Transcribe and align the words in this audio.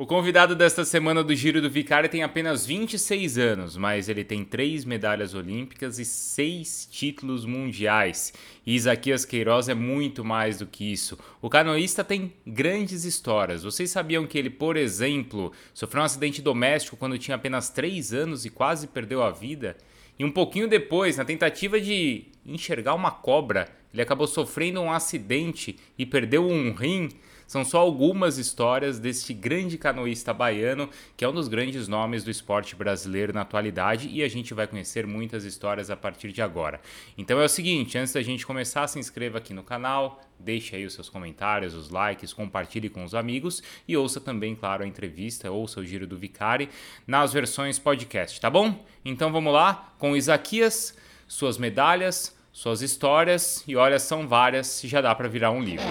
O 0.00 0.06
convidado 0.06 0.56
desta 0.56 0.82
semana 0.82 1.22
do 1.22 1.34
Giro 1.34 1.60
do 1.60 1.68
Vicário 1.68 2.08
tem 2.08 2.22
apenas 2.22 2.64
26 2.64 3.36
anos, 3.36 3.76
mas 3.76 4.08
ele 4.08 4.24
tem 4.24 4.42
três 4.42 4.82
medalhas 4.82 5.34
olímpicas 5.34 5.98
e 5.98 6.06
seis 6.06 6.88
títulos 6.90 7.44
mundiais. 7.44 8.32
E 8.64 8.74
Isaquias 8.74 9.26
Queiroz 9.26 9.68
é 9.68 9.74
muito 9.74 10.24
mais 10.24 10.56
do 10.56 10.66
que 10.66 10.90
isso. 10.90 11.18
O 11.42 11.50
canoísta 11.50 12.02
tem 12.02 12.32
grandes 12.46 13.04
histórias. 13.04 13.62
Vocês 13.62 13.90
sabiam 13.90 14.26
que 14.26 14.38
ele, 14.38 14.48
por 14.48 14.74
exemplo, 14.74 15.52
sofreu 15.74 16.00
um 16.00 16.06
acidente 16.06 16.40
doméstico 16.40 16.96
quando 16.96 17.18
tinha 17.18 17.34
apenas 17.34 17.68
3 17.68 18.14
anos 18.14 18.46
e 18.46 18.48
quase 18.48 18.86
perdeu 18.86 19.22
a 19.22 19.30
vida? 19.30 19.76
E 20.18 20.24
um 20.24 20.30
pouquinho 20.30 20.66
depois, 20.66 21.18
na 21.18 21.26
tentativa 21.26 21.78
de 21.78 22.24
enxergar 22.46 22.94
uma 22.94 23.10
cobra, 23.10 23.68
ele 23.92 24.00
acabou 24.00 24.26
sofrendo 24.26 24.80
um 24.80 24.90
acidente 24.90 25.76
e 25.98 26.06
perdeu 26.06 26.48
um 26.48 26.72
rim. 26.72 27.10
São 27.50 27.64
só 27.64 27.78
algumas 27.80 28.38
histórias 28.38 29.00
deste 29.00 29.34
grande 29.34 29.76
canoísta 29.76 30.32
baiano, 30.32 30.88
que 31.16 31.24
é 31.24 31.28
um 31.28 31.32
dos 31.32 31.48
grandes 31.48 31.88
nomes 31.88 32.22
do 32.22 32.30
esporte 32.30 32.76
brasileiro 32.76 33.32
na 33.32 33.40
atualidade, 33.40 34.08
e 34.08 34.22
a 34.22 34.28
gente 34.28 34.54
vai 34.54 34.68
conhecer 34.68 35.04
muitas 35.04 35.42
histórias 35.42 35.90
a 35.90 35.96
partir 35.96 36.30
de 36.30 36.40
agora. 36.40 36.80
Então 37.18 37.40
é 37.40 37.44
o 37.44 37.48
seguinte, 37.48 37.98
antes 37.98 38.12
da 38.12 38.22
gente 38.22 38.46
começar, 38.46 38.86
se 38.86 39.00
inscreva 39.00 39.38
aqui 39.38 39.52
no 39.52 39.64
canal, 39.64 40.20
deixe 40.38 40.76
aí 40.76 40.86
os 40.86 40.94
seus 40.94 41.08
comentários, 41.08 41.74
os 41.74 41.90
likes, 41.90 42.32
compartilhe 42.32 42.88
com 42.88 43.02
os 43.02 43.16
amigos 43.16 43.60
e 43.88 43.96
ouça 43.96 44.20
também, 44.20 44.54
claro, 44.54 44.84
a 44.84 44.86
entrevista, 44.86 45.50
ouça 45.50 45.80
o 45.80 45.84
Giro 45.84 46.06
do 46.06 46.16
Vicari 46.16 46.68
nas 47.04 47.32
versões 47.32 47.80
podcast, 47.80 48.40
tá 48.40 48.48
bom? 48.48 48.86
Então 49.04 49.32
vamos 49.32 49.52
lá 49.52 49.92
com 49.98 50.16
Isaquias, 50.16 50.96
suas 51.26 51.58
medalhas, 51.58 52.32
suas 52.52 52.80
histórias 52.80 53.64
e 53.66 53.74
olha, 53.74 53.98
são 53.98 54.28
várias, 54.28 54.80
já 54.84 55.00
dá 55.00 55.12
para 55.16 55.28
virar 55.28 55.50
um 55.50 55.60
livro. 55.60 55.84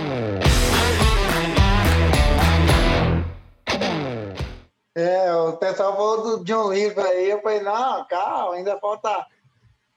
É, 4.96 5.34
o 5.34 5.58
pessoal 5.58 5.96
falou 5.96 6.44
de 6.44 6.54
um 6.54 6.72
livro 6.74 7.02
aí, 7.02 7.30
eu 7.30 7.42
falei, 7.42 7.62
não, 7.62 8.06
calma, 8.08 8.56
ainda 8.56 8.80
falta. 8.80 9.26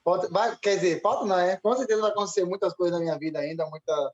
falta 0.05 0.29
vai, 0.29 0.57
quer 0.57 0.77
dizer, 0.77 1.01
falta 1.01 1.25
não, 1.25 1.39
é? 1.39 1.57
Com 1.57 1.75
certeza 1.75 2.01
vai 2.01 2.11
acontecer 2.11 2.45
muitas 2.45 2.75
coisas 2.75 2.99
na 2.99 3.03
minha 3.03 3.19
vida 3.19 3.39
ainda, 3.39 3.67
muita 3.67 4.13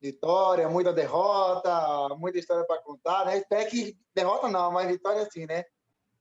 vitória, 0.00 0.68
muita 0.68 0.92
derrota, 0.92 2.08
muita 2.16 2.38
história 2.38 2.64
para 2.64 2.82
contar, 2.82 3.26
né? 3.26 3.38
Espero 3.38 3.68
que 3.70 3.96
derrota 4.14 4.48
não, 4.48 4.70
mas 4.70 4.88
vitória 4.88 5.28
sim, 5.30 5.46
né? 5.46 5.64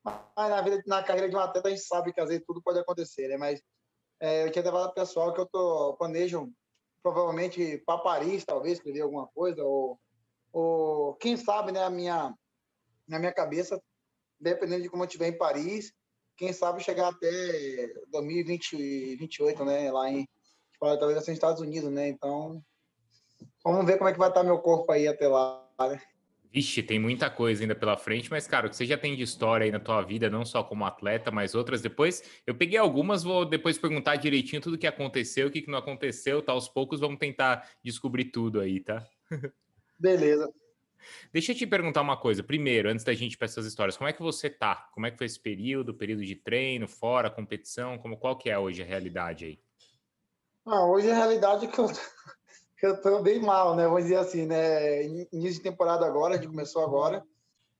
Mas 0.04 0.50
na 0.50 0.62
vida, 0.62 0.82
na 0.88 1.04
carreira 1.04 1.30
de 1.30 1.36
um 1.36 1.40
atleta, 1.40 1.68
a 1.68 1.72
gente 1.72 1.84
sabe 1.84 2.12
que 2.12 2.20
às 2.20 2.30
vezes 2.30 2.44
tudo 2.46 2.62
pode 2.62 2.80
acontecer, 2.80 3.28
né? 3.28 3.38
Mas 3.38 3.62
é, 4.20 4.48
eu 4.48 4.54
falar 4.54 4.90
para 4.90 4.92
o 4.92 4.94
pessoal 4.94 5.34
que 5.34 5.40
eu 5.42 5.46
tô, 5.46 5.96
planejo 5.98 6.52
provavelmente 7.02 7.84
para 7.86 7.98
Paris, 7.98 8.46
talvez, 8.46 8.78
escrever 8.78 9.02
alguma 9.02 9.28
coisa, 9.28 9.64
ou, 9.64 10.00
ou 10.52 11.14
quem 11.16 11.36
sabe, 11.36 11.74
né, 11.74 11.84
a 11.84 11.90
minha 11.90 12.34
na 13.08 13.20
minha 13.20 13.34
cabeça, 13.34 13.82
dependendo 14.40 14.84
de 14.84 14.90
como 14.90 15.04
eu 15.04 15.08
estiver 15.08 15.28
em 15.28 15.38
Paris, 15.38 15.94
quem 16.36 16.52
sabe 16.52 16.84
chegar 16.84 17.10
até 17.10 17.94
2028, 18.10 19.66
né? 19.66 19.92
Lá 19.92 20.10
em 20.10 20.28
talvez 20.80 21.18
assim, 21.18 21.32
Estados 21.32 21.62
Unidos, 21.62 21.90
né? 21.90 22.10
Então, 22.10 22.62
vamos 23.64 23.86
ver 23.86 23.98
como 23.98 24.10
é 24.10 24.14
que 24.14 24.20
vai 24.20 24.30
estar 24.30 24.44
meu 24.44 24.60
corpo 24.60 24.92
aí 24.92 25.08
até 25.08 25.28
lá, 25.28 25.66
né? 25.80 26.02
Vixe, 26.52 26.84
tem 26.84 27.00
muita 27.00 27.32
coisa 27.32 27.64
ainda 27.64 27.74
pela 27.74 27.98
frente, 27.98 28.30
mas, 28.30 28.46
cara, 28.46 28.68
o 28.68 28.70
que 28.70 28.76
você 28.76 28.86
já 28.86 28.96
tem 28.96 29.16
de 29.16 29.24
história 29.24 29.66
aí 29.66 29.72
na 29.72 29.80
tua 29.80 30.04
vida, 30.04 30.30
não 30.30 30.46
só 30.46 30.64
como 30.64 30.86
atleta, 30.86 31.32
mas 31.32 31.56
outras 31.56 31.82
depois. 31.82 32.24
Eu 32.46 32.54
peguei 32.54 32.78
algumas, 32.78 33.24
vou 33.24 33.44
depois 33.44 33.78
perguntar 33.78 34.18
direitinho 34.18 34.62
tudo 34.62 34.76
o 34.76 34.78
que 34.78 34.86
aconteceu, 34.86 35.48
o 35.48 35.52
que 35.52 35.66
não 35.68 35.80
aconteceu, 35.80 36.44
tá? 36.44 36.52
Aos 36.52 36.70
poucos 36.70 37.00
vamos 37.00 37.18
tentar 37.18 37.68
descobrir 37.84 38.26
tudo 38.26 38.60
aí, 38.60 38.80
tá? 38.80 39.04
Beleza. 39.98 40.54
Deixa 41.32 41.52
eu 41.52 41.56
te 41.56 41.66
perguntar 41.66 42.02
uma 42.02 42.18
coisa. 42.18 42.44
Primeiro, 42.44 42.90
antes 42.90 43.04
da 43.04 43.14
gente 43.14 43.34
ir 43.34 43.38
para 43.38 43.46
essas 43.46 43.66
histórias, 43.66 43.98
como 43.98 44.10
é 44.10 44.14
que 44.14 44.22
você 44.22 44.50
tá? 44.50 44.90
Como 44.94 45.06
é 45.06 45.12
que 45.12 45.18
foi 45.18 45.26
esse 45.26 45.40
período, 45.40 45.94
período 45.94 46.26
de 46.26 46.36
treino, 46.36 46.88
fora, 46.88 47.30
competição? 47.30 47.98
Como, 47.98 48.18
qual 48.18 48.38
que 48.38 48.50
é 48.50 48.58
hoje 48.58 48.82
a 48.82 48.86
realidade 48.86 49.46
aí? 49.46 49.60
Ah, 50.66 50.86
hoje 50.86 51.10
a 51.12 51.16
realidade 51.16 51.66
é 51.66 51.68
que 51.70 51.80
eu, 51.80 51.88
que 52.78 52.86
eu 52.86 53.02
tô 53.02 53.22
bem 53.22 53.42
mal, 53.42 53.76
né? 53.76 53.86
Vamos 53.86 54.04
dizer 54.04 54.18
assim, 54.18 54.46
né? 54.46 55.04
Início 55.06 55.56
de 55.56 55.62
temporada 55.62 56.06
agora, 56.06 56.36
a 56.36 56.38
gente 56.38 56.50
começou 56.50 56.84
agora. 56.84 57.26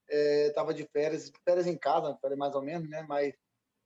É, 0.10 0.52
tava 0.52 0.74
de 0.74 0.84
férias, 0.86 1.32
férias 1.46 1.66
em 1.66 1.78
casa, 1.78 2.18
férias 2.22 2.38
mais 2.38 2.54
ou 2.54 2.62
menos, 2.62 2.90
né? 2.90 3.06
Mas 3.08 3.34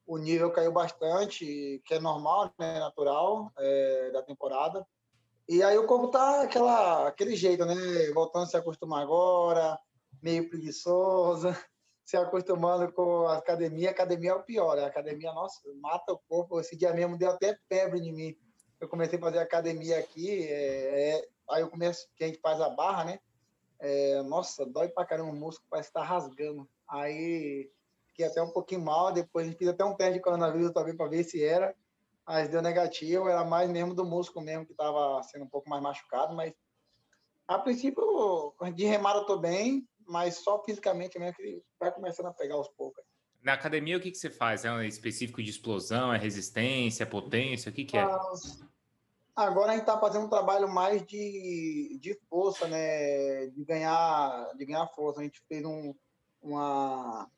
o 0.05 0.17
nível 0.17 0.51
caiu 0.51 0.71
bastante, 0.71 1.81
que 1.85 1.93
é 1.93 1.99
normal, 1.99 2.51
né? 2.57 2.79
Natural 2.79 3.51
é, 3.57 4.11
da 4.11 4.23
temporada. 4.23 4.85
E 5.49 5.63
aí 5.63 5.77
o 5.77 5.85
corpo 5.87 6.09
tá 6.09 6.41
aquela, 6.41 7.07
aquele 7.07 7.33
jeito, 7.33 7.65
né? 7.65 7.73
Voltando 8.13 8.43
a 8.43 8.47
se 8.47 8.57
acostumar 8.57 9.01
agora, 9.01 9.79
meio 10.21 10.49
preguiçoso, 10.49 11.47
se 12.03 12.17
acostumando 12.17 12.91
com 12.91 13.25
a 13.27 13.37
academia. 13.37 13.89
A 13.89 13.91
academia 13.91 14.31
é 14.31 14.35
o 14.35 14.43
pior, 14.43 14.75
né? 14.75 14.83
A 14.83 14.87
academia, 14.87 15.31
nossa, 15.31 15.61
mata 15.81 16.11
o 16.11 16.19
corpo. 16.27 16.59
Esse 16.59 16.75
dia 16.75 16.93
mesmo 16.93 17.17
deu 17.17 17.29
até 17.29 17.57
febre 17.69 17.99
em 17.99 18.13
mim. 18.13 18.35
Eu 18.77 18.89
comecei 18.89 19.17
a 19.17 19.21
fazer 19.21 19.39
academia 19.39 19.97
aqui, 19.97 20.43
é, 20.43 21.11
é, 21.11 21.27
aí 21.49 21.61
eu 21.61 21.69
começo, 21.69 22.07
que 22.15 22.25
a 22.25 22.27
gente 22.27 22.39
faz 22.41 22.59
a 22.59 22.69
barra, 22.69 23.05
né? 23.05 23.19
É, 23.79 24.21
nossa, 24.23 24.65
dói 24.65 24.89
pra 24.89 25.05
caramba 25.05 25.31
o 25.31 25.35
músculo, 25.35 25.67
parece 25.69 25.89
que 25.89 25.93
tá 25.93 26.03
rasgando. 26.03 26.67
Aí 26.89 27.71
fiquei 28.07 28.25
até 28.25 28.41
um 28.41 28.51
pouquinho 28.51 28.81
mal, 28.81 29.13
depois 29.13 29.45
a 29.45 29.49
gente 29.49 29.57
fez 29.57 29.69
até 29.69 29.85
um 29.85 29.95
teste 29.95 30.15
de 30.15 30.19
coronavírus 30.19 30.73
também 30.73 30.95
para 30.95 31.07
ver 31.07 31.23
se 31.23 31.43
era 31.43 31.73
mas 32.27 32.49
deu 32.49 32.61
negativo, 32.61 33.29
era 33.29 33.45
mais 33.45 33.69
mesmo 33.69 33.95
do 33.95 34.05
músculo 34.05 34.43
mesmo 34.43 34.65
que 34.65 34.73
estava 34.73 35.23
sendo 35.23 35.45
um 35.45 35.49
pouco 35.49 35.69
mais 35.69 35.81
machucado, 35.81 36.35
mas 36.35 36.53
a 37.47 37.57
princípio 37.57 38.53
de 38.75 38.85
remada 38.85 39.19
eu 39.19 39.25
tô 39.25 39.37
bem, 39.37 39.87
mas 40.05 40.35
só 40.35 40.61
fisicamente 40.63 41.17
mesmo 41.17 41.37
que 41.37 41.63
vai 41.79 41.89
começando 41.91 42.25
a 42.25 42.33
pegar 42.33 42.55
aos 42.55 42.67
poucos. 42.67 43.01
Na 43.41 43.53
academia 43.53 43.95
o 43.95 44.01
que, 44.01 44.11
que 44.11 44.17
você 44.17 44.29
faz? 44.29 44.65
É 44.65 44.71
um 44.71 44.81
específico 44.81 45.41
de 45.41 45.49
explosão, 45.49 46.13
é 46.13 46.17
resistência, 46.17 47.03
é 47.03 47.05
potência, 47.05 47.69
o 47.69 47.73
que, 47.73 47.85
que 47.85 47.97
é? 47.97 48.05
Agora 49.33 49.69
a 49.69 49.73
gente 49.73 49.81
está 49.81 49.97
fazendo 49.99 50.25
um 50.25 50.29
trabalho 50.29 50.67
mais 50.67 51.05
de, 51.05 51.97
de 52.01 52.19
força, 52.27 52.67
né? 52.67 53.45
De 53.47 53.63
ganhar, 53.63 54.51
de 54.57 54.65
ganhar 54.65 54.87
força. 54.87 55.19
A 55.19 55.23
gente 55.23 55.39
fez 55.47 55.63
um, 55.63 55.93
uma, 56.41 57.29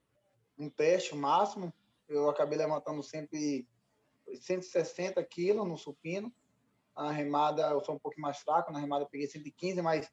um 0.58 0.70
teste 0.70 1.14
máximo. 1.14 1.74
Eu 2.08 2.30
acabei 2.30 2.58
levantando 2.58 3.04
sempre 3.04 3.68
160 4.36 5.24
quilos 5.24 5.68
no 5.68 5.78
supino. 5.78 6.34
A 6.96 7.12
remada, 7.12 7.64
eu 7.70 7.84
sou 7.84 7.96
um 7.96 8.00
pouco 8.00 8.20
mais 8.20 8.40
fraco, 8.40 8.72
na 8.72 8.80
remada 8.80 9.06
eu 9.06 9.10
peguei 9.10 9.28
115, 9.28 9.82
mas 9.82 10.12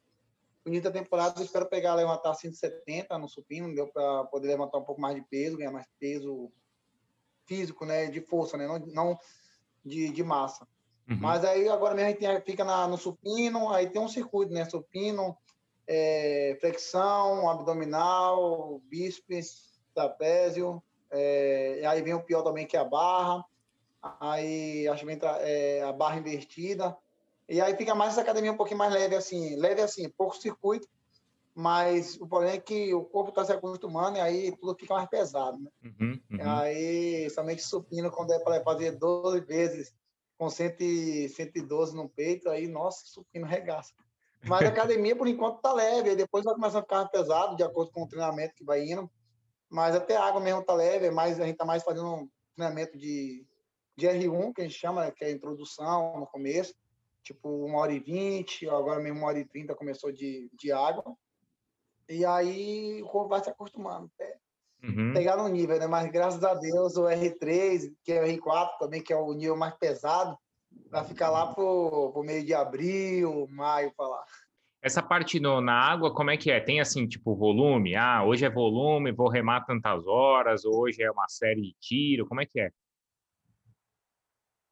da 0.81 0.91
temporada 0.91 1.39
eu 1.39 1.45
espero 1.45 1.65
pegar, 1.65 1.95
levantar 1.95 2.33
170 2.33 3.17
no 3.17 3.29
supino, 3.29 3.73
deu 3.73 3.87
para 3.87 4.25
poder 4.25 4.47
levantar 4.47 4.77
um 4.77 4.83
pouco 4.83 4.99
mais 4.99 5.15
de 5.15 5.21
peso, 5.21 5.57
ganhar 5.57 5.71
mais 5.71 5.87
peso 5.99 6.51
físico, 7.45 7.85
né, 7.85 8.07
de 8.07 8.19
força, 8.19 8.57
né, 8.57 8.67
não, 8.67 8.79
não 8.79 9.19
de, 9.83 10.09
de 10.09 10.23
massa. 10.23 10.67
Uhum. 11.09 11.17
Mas 11.21 11.45
aí 11.45 11.69
agora 11.69 11.95
mesmo 11.95 12.07
a 12.07 12.11
gente 12.11 12.19
tem, 12.19 12.41
fica 12.41 12.65
na, 12.65 12.87
no 12.87 12.97
supino, 12.97 13.69
aí 13.69 13.89
tem 13.89 14.01
um 14.01 14.09
circuito, 14.09 14.53
né, 14.53 14.65
supino, 14.65 15.37
é, 15.87 16.57
flexão, 16.59 17.49
abdominal, 17.49 18.81
bíceps, 18.89 19.79
trapézio, 19.93 20.83
é, 21.09 21.81
aí 21.87 22.01
vem 22.01 22.13
o 22.13 22.23
pior 22.23 22.43
também 22.43 22.67
que 22.67 22.75
é 22.75 22.79
a 22.81 22.83
barra, 22.83 23.43
aí 24.01 24.87
acho 24.87 25.05
que 25.05 25.19
é, 25.41 25.83
a 25.83 25.91
barra 25.91 26.17
invertida, 26.17 26.97
e 27.49 27.61
aí 27.61 27.75
fica 27.75 27.95
mais 27.95 28.13
essa 28.13 28.21
academia 28.21 28.51
um 28.51 28.57
pouquinho 28.57 28.77
mais 28.77 28.93
leve, 28.93 29.15
assim, 29.15 29.55
leve 29.55 29.81
assim, 29.81 30.09
pouco 30.09 30.35
circuito, 30.35 30.87
mas 31.55 32.17
o 32.21 32.27
problema 32.27 32.55
é 32.55 32.59
que 32.59 32.93
o 32.93 33.03
corpo 33.03 33.29
está 33.29 33.43
se 33.43 33.51
acostumando 33.51 34.17
e 34.17 34.21
aí 34.21 34.55
tudo 34.57 34.77
fica 34.77 34.93
mais 34.93 35.09
pesado, 35.09 35.57
né? 35.57 35.71
Uhum, 35.83 36.21
uhum. 36.31 36.37
Aí, 36.41 37.29
somente 37.31 37.63
supino, 37.63 38.11
quando 38.11 38.31
é 38.31 38.39
para 38.39 38.63
fazer 38.63 38.91
12 38.91 39.39
vezes 39.41 39.91
com 40.37 40.49
100, 40.49 41.29
112 41.29 41.95
no 41.95 42.07
peito, 42.07 42.47
aí, 42.49 42.67
nossa, 42.67 43.05
supino 43.05 43.47
regaça. 43.47 43.91
Mas 44.43 44.65
a 44.65 44.69
academia, 44.69 45.15
por 45.15 45.27
enquanto, 45.27 45.59
tá 45.59 45.73
leve, 45.73 46.11
aí 46.11 46.15
depois 46.15 46.43
vai 46.43 46.53
começar 46.53 46.79
a 46.79 46.81
ficar 46.83 46.97
mais 46.97 47.09
pesado, 47.09 47.55
de 47.55 47.63
acordo 47.63 47.91
com 47.91 48.03
o 48.03 48.07
treinamento 48.07 48.53
que 48.53 48.63
vai 48.63 48.83
indo. 48.83 49.09
Mas 49.69 49.95
até 49.95 50.15
a 50.15 50.23
água 50.23 50.39
mesmo 50.39 50.63
tá 50.63 50.73
leve, 50.73 51.09
mas 51.09 51.39
a 51.39 51.45
gente 51.45 51.57
tá 51.57 51.65
mais 51.65 51.81
fazendo 51.83 52.07
um 52.07 52.29
treinamento 52.55 52.97
de 52.97 53.45
de 53.97 54.07
R1, 54.07 54.53
que 54.53 54.61
a 54.61 54.63
gente 54.63 54.77
chama, 54.77 55.11
que 55.11 55.25
é 55.25 55.27
a 55.27 55.31
introdução 55.31 56.19
no 56.19 56.27
começo, 56.27 56.73
tipo 57.23 57.49
uma 57.65 57.79
hora 57.79 57.91
e 57.91 57.99
vinte, 57.99 58.69
agora 58.69 59.01
mesmo 59.01 59.19
uma 59.19 59.27
hora 59.27 59.39
e 59.39 59.45
trinta 59.45 59.75
começou 59.75 60.11
de, 60.11 60.49
de 60.53 60.71
água. 60.71 61.03
E 62.07 62.23
aí 62.23 63.01
o 63.01 63.07
corpo 63.07 63.29
vai 63.29 63.43
se 63.43 63.49
acostumando, 63.49 64.09
até 64.15 64.37
uhum. 64.83 65.13
pegar 65.13 65.35
no 65.35 65.47
nível, 65.49 65.77
né? 65.79 65.87
Mas 65.87 66.09
graças 66.11 66.43
a 66.43 66.53
Deus 66.53 66.95
o 66.95 67.03
R3, 67.03 67.91
que 68.03 68.13
é 68.13 68.21
o 68.21 68.27
R4 68.27 68.77
também, 68.79 69.03
que 69.03 69.11
é 69.11 69.17
o 69.17 69.33
nível 69.33 69.57
mais 69.57 69.73
pesado, 69.75 70.37
vai 70.89 71.03
ficar 71.03 71.29
lá 71.29 71.53
pro, 71.53 72.11
pro 72.13 72.23
meio 72.23 72.45
de 72.45 72.53
abril, 72.53 73.47
maio, 73.49 73.91
para 73.97 74.07
lá. 74.07 74.23
Essa 74.81 75.01
parte 75.01 75.39
no, 75.39 75.59
na 75.59 75.73
água, 75.73 76.13
como 76.13 76.29
é 76.29 76.37
que 76.37 76.51
é? 76.51 76.59
Tem 76.59 76.79
assim, 76.79 77.07
tipo, 77.07 77.35
volume? 77.35 77.95
Ah, 77.95 78.23
hoje 78.23 78.45
é 78.45 78.49
volume, 78.49 79.11
vou 79.11 79.27
remar 79.27 79.65
tantas 79.65 80.05
horas, 80.05 80.63
hoje 80.63 81.01
é 81.01 81.11
uma 81.11 81.27
série 81.27 81.61
de 81.61 81.75
tiro, 81.81 82.27
como 82.27 82.41
é 82.41 82.45
que 82.45 82.59
é? 82.59 82.71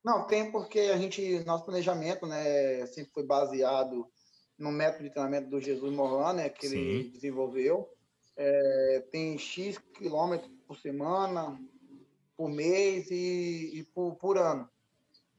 Não, 0.05 0.27
tem 0.27 0.51
porque 0.51 0.81
a 0.81 0.97
gente, 0.97 1.43
nosso 1.45 1.65
planejamento, 1.65 2.27
né, 2.27 2.85
sempre 2.85 3.11
foi 3.11 3.25
baseado 3.25 4.07
no 4.55 4.71
método 4.71 5.05
de 5.05 5.09
treinamento 5.09 5.49
do 5.49 5.59
Jesus 5.59 5.91
Moran, 5.91 6.33
né, 6.33 6.47
que 6.47 6.67
Sim. 6.67 6.77
ele 6.77 7.09
desenvolveu. 7.09 7.89
é, 8.37 9.03
tem 9.11 9.35
X 9.35 9.79
quilômetros 9.95 10.51
por 10.67 10.77
semana, 10.77 11.59
por 12.37 12.49
mês 12.49 13.09
e, 13.09 13.79
e 13.79 13.83
por, 13.95 14.15
por 14.17 14.37
ano. 14.37 14.69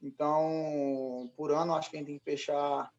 Então, 0.03 1.31
por 1.37 1.53
ano, 1.53 1.75
acho 1.75 1.89
que 1.89 1.97
a 1.97 2.01
gente 2.01 2.09
tem 2.09 2.19
que 2.19 2.25
fechar 2.25 2.93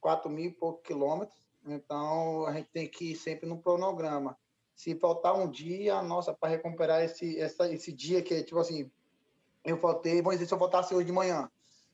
4 0.00 0.28
mil 0.28 0.50
e 0.50 0.52
poucos 0.52 0.82
quilômetros. 0.82 1.38
Então, 1.66 2.44
a 2.44 2.52
gente 2.52 2.68
tem 2.68 2.86
que 2.86 3.12
ir 3.12 3.16
sempre 3.16 3.48
no 3.48 3.62
cronograma. 3.62 4.36
Se 4.74 4.94
faltar 4.94 5.34
um 5.34 5.50
dia, 5.50 6.02
nossa, 6.02 6.34
para 6.34 6.50
recuperar 6.50 7.02
esse, 7.02 7.40
essa, 7.40 7.72
esse 7.72 7.90
dia 7.90 8.22
que 8.22 8.34
é 8.34 8.42
tipo 8.42 8.58
assim, 8.58 8.90
eu 9.66 9.78
faltei, 9.78 10.22
vamos 10.22 10.34
dizer, 10.34 10.46
se 10.46 10.54
eu 10.54 10.58
faltasse 10.58 10.94
hoje 10.94 11.06
de 11.06 11.12
manhã. 11.12 11.50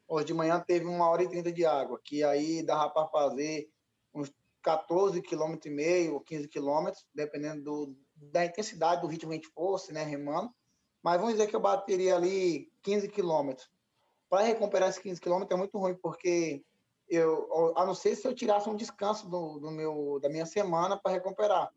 Hoje 0.06 0.26
de 0.26 0.34
manhã 0.34 0.60
teve 0.60 0.84
uma 0.84 1.08
hora 1.08 1.22
e 1.22 1.28
trinta 1.28 1.50
de 1.50 1.64
água, 1.64 1.98
que 2.04 2.22
aí 2.22 2.62
dava 2.62 2.90
para 2.90 3.08
fazer 3.08 3.70
uns 4.14 4.30
14 4.62 5.20
km 5.22 5.56
e 5.64 5.70
meio, 5.70 6.20
15 6.20 6.48
quilômetros, 6.48 7.06
dependendo 7.14 7.62
do, 7.62 7.96
da 8.14 8.44
intensidade 8.44 9.00
do 9.00 9.06
ritmo 9.06 9.30
que 9.30 9.36
a 9.36 9.40
gente 9.40 9.52
fosse, 9.52 9.92
né, 9.92 10.04
remando. 10.04 10.50
Mas 11.02 11.16
vamos 11.16 11.32
dizer 11.32 11.48
que 11.48 11.56
eu 11.56 11.60
bateria 11.60 12.14
ali 12.14 12.70
15 12.82 13.08
quilômetros. 13.08 13.68
Para 14.28 14.42
recuperar 14.42 14.90
esses 14.90 15.02
15 15.02 15.20
quilômetros 15.20 15.54
é 15.54 15.58
muito 15.58 15.78
ruim, 15.78 15.94
porque 15.94 16.62
eu, 17.08 17.72
a 17.76 17.84
não 17.84 17.94
ser 17.94 18.14
se 18.14 18.26
eu 18.26 18.34
tirasse 18.34 18.68
um 18.68 18.76
descanso 18.76 19.28
do, 19.28 19.58
do 19.58 19.70
meu, 19.70 20.18
da 20.20 20.28
minha 20.28 20.46
semana 20.46 20.96
para 20.96 21.12
recuperar. 21.12 21.72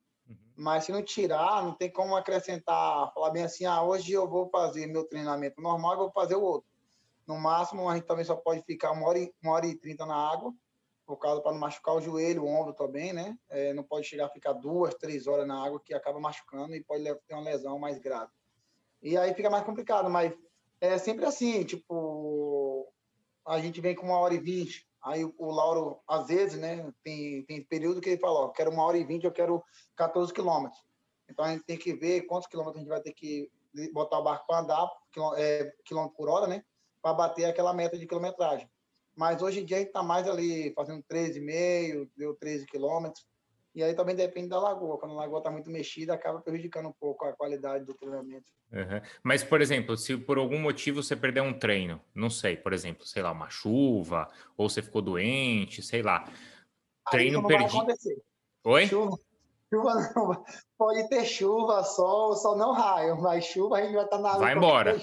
Mas 0.56 0.86
se 0.86 0.92
não 0.92 1.04
tirar, 1.04 1.63
não 1.63 1.74
tem 1.74 1.92
como 1.92 2.16
acrescentar, 2.16 3.12
falar 3.13 3.31
bem 3.31 3.44
assim, 3.44 3.66
ah, 3.66 3.84
hoje 3.84 4.13
eu 4.13 4.28
vou 4.28 4.50
fazer 4.50 4.88
meu 4.88 5.04
treinamento 5.04 5.62
normal 5.62 5.94
e 5.94 5.98
vou 5.98 6.12
fazer 6.12 6.36
o 6.36 6.42
outro. 6.42 6.69
No 7.28 7.38
máximo, 7.38 7.90
a 7.90 7.96
gente 7.96 8.06
também 8.06 8.24
só 8.24 8.36
pode 8.36 8.62
ficar 8.62 8.92
uma 8.92 9.07
hora 9.07 9.19
e, 9.19 9.34
uma 9.44 9.54
hora 9.54 9.66
e 9.66 9.75
trinta 9.75 10.06
na 10.06 10.16
água, 10.16 10.54
por 11.06 11.18
causa 11.18 11.42
para 11.42 11.52
não 11.52 11.60
machucar 11.60 11.96
o 11.96 12.02
joelho, 12.02 12.44
o 12.44 12.48
ombro 12.48 12.74
também, 12.74 13.12
né? 13.12 13.38
É, 13.50 13.74
não 13.74 13.84
pode 13.84 14.07
chegar 14.07 14.28
a 14.28 14.30
ficar 14.30 14.54
duas, 14.54 14.96
três 14.96 15.28
horas 15.28 15.48
na 15.48 15.63
água, 15.63 15.81
que 15.84 15.94
acaba 15.94 16.19
machucando 16.19 16.75
e 16.75 16.84
pode 16.84 17.04
ter 17.04 17.34
uma 17.34 17.44
lesão 17.44 17.78
mais 17.78 17.98
grave. 18.00 18.31
E 19.01 19.18
aí 19.18 19.34
fica 19.34 19.50
mais 19.50 19.66
complicado, 19.66 20.10
mas 20.10 20.34
é 20.80 20.98
sempre 20.98 21.25
assim, 21.25 21.63
tipo, 21.63 22.92
a 23.46 23.60
gente 23.60 23.81
vem 23.81 23.96
com 23.96 24.06
uma 24.06 24.19
hora 24.19 24.34
e 24.34 24.40
vinte, 24.40 24.88
aí 25.06 25.24
o 25.24 25.52
Lauro, 25.52 26.00
às 26.07 26.28
vezes, 26.28 26.60
né, 26.60 26.92
tem, 27.04 27.44
tem 27.46 27.63
período 27.63 28.02
que 28.02 28.10
ele 28.10 28.19
fala, 28.19 28.42
ó, 28.42 28.50
quero 28.50 28.72
uma 28.72 28.84
hora 28.84 28.98
e 28.98 29.04
vinte, 29.04 29.25
eu 29.25 29.31
quero 29.31 29.63
14 29.96 30.34
quilômetros. 30.34 30.84
Então 31.30 31.46
a 31.46 31.52
gente 31.52 31.63
tem 31.63 31.78
que 31.78 31.94
ver 31.94 32.24
quantos 32.24 32.48
quilômetros 32.48 32.78
a 32.78 32.80
gente 32.80 32.90
vai 32.90 33.02
ter 33.02 33.13
que 33.13 33.50
botar 33.94 34.19
o 34.19 34.24
barco 34.24 34.46
para 34.48 34.60
andar, 34.60 34.90
é, 35.38 35.72
quilômetro 35.86 36.18
por 36.18 36.30
hora, 36.30 36.48
né? 36.48 36.63
para 37.06 37.13
bater 37.13 37.46
aquela 37.46 37.72
meta 37.72 38.00
de 38.00 38.07
quilometragem. 38.07 38.68
Mas 39.16 39.40
hoje 39.44 39.60
em 39.62 39.66
dia 39.66 39.78
a 39.78 39.80
gente 39.80 39.90
está 39.90 40.02
mais 40.02 40.28
ali 40.28 40.74
fazendo 40.74 41.04
13,5, 41.04 42.10
deu 42.18 42.34
13 42.34 42.66
quilômetros. 42.66 43.24
E 43.75 43.83
aí 43.83 43.94
também 43.94 44.16
depende 44.16 44.48
da 44.48 44.57
lagoa. 44.57 44.98
Quando 44.98 45.12
a 45.12 45.16
lagoa 45.16 45.39
está 45.39 45.51
muito 45.51 45.69
mexida, 45.69 46.13
acaba 46.13 46.39
prejudicando 46.39 46.88
um 46.88 46.94
pouco 46.94 47.25
a 47.25 47.33
qualidade 47.33 47.83
do 47.83 47.94
treinamento. 47.94 48.50
Uhum. 48.72 49.01
Mas, 49.22 49.44
por 49.44 49.62
exemplo, 49.62 49.98
se 49.98 50.16
por 50.16 50.38
algum 50.38 50.57
motivo 50.57 51.04
você 51.04 51.13
perder 51.13 51.42
um 51.42 51.54
treino, 51.54 52.01
não 52.16 52.30
sei, 52.30 52.56
por 52.56 52.72
exemplo, 52.72 53.06
sei 53.06 53.22
lá, 53.22 53.33
uma 53.33 53.50
chuva, 53.50 54.30
ou 54.56 54.69
você 54.69 54.81
ficou 54.81 55.01
doente, 55.01 55.81
sei 55.81 56.01
lá. 56.01 56.25
Treino 57.12 57.42
não 57.42 57.48
perdido. 57.48 57.86
Oi? 58.63 58.88
Chuva, 58.88 59.18
chuva 59.69 59.94
não. 60.16 60.45
Pode 60.77 61.10
ter 61.10 61.25
chuva, 61.25 61.83
sol, 61.83 62.33
sol 62.33 62.57
não 62.57 62.72
raio, 62.72 63.22
mas 63.22 63.44
chuva 63.44 63.77
a 63.77 63.81
gente 63.81 63.94
vai 63.94 64.06
estar 64.06 64.18
tá 64.18 64.24
na 64.24 64.38
Vai 64.38 64.56
embora. 64.56 64.98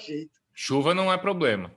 Chuva 0.54 0.94
não 0.94 1.12
é 1.12 1.18
problema. 1.18 1.70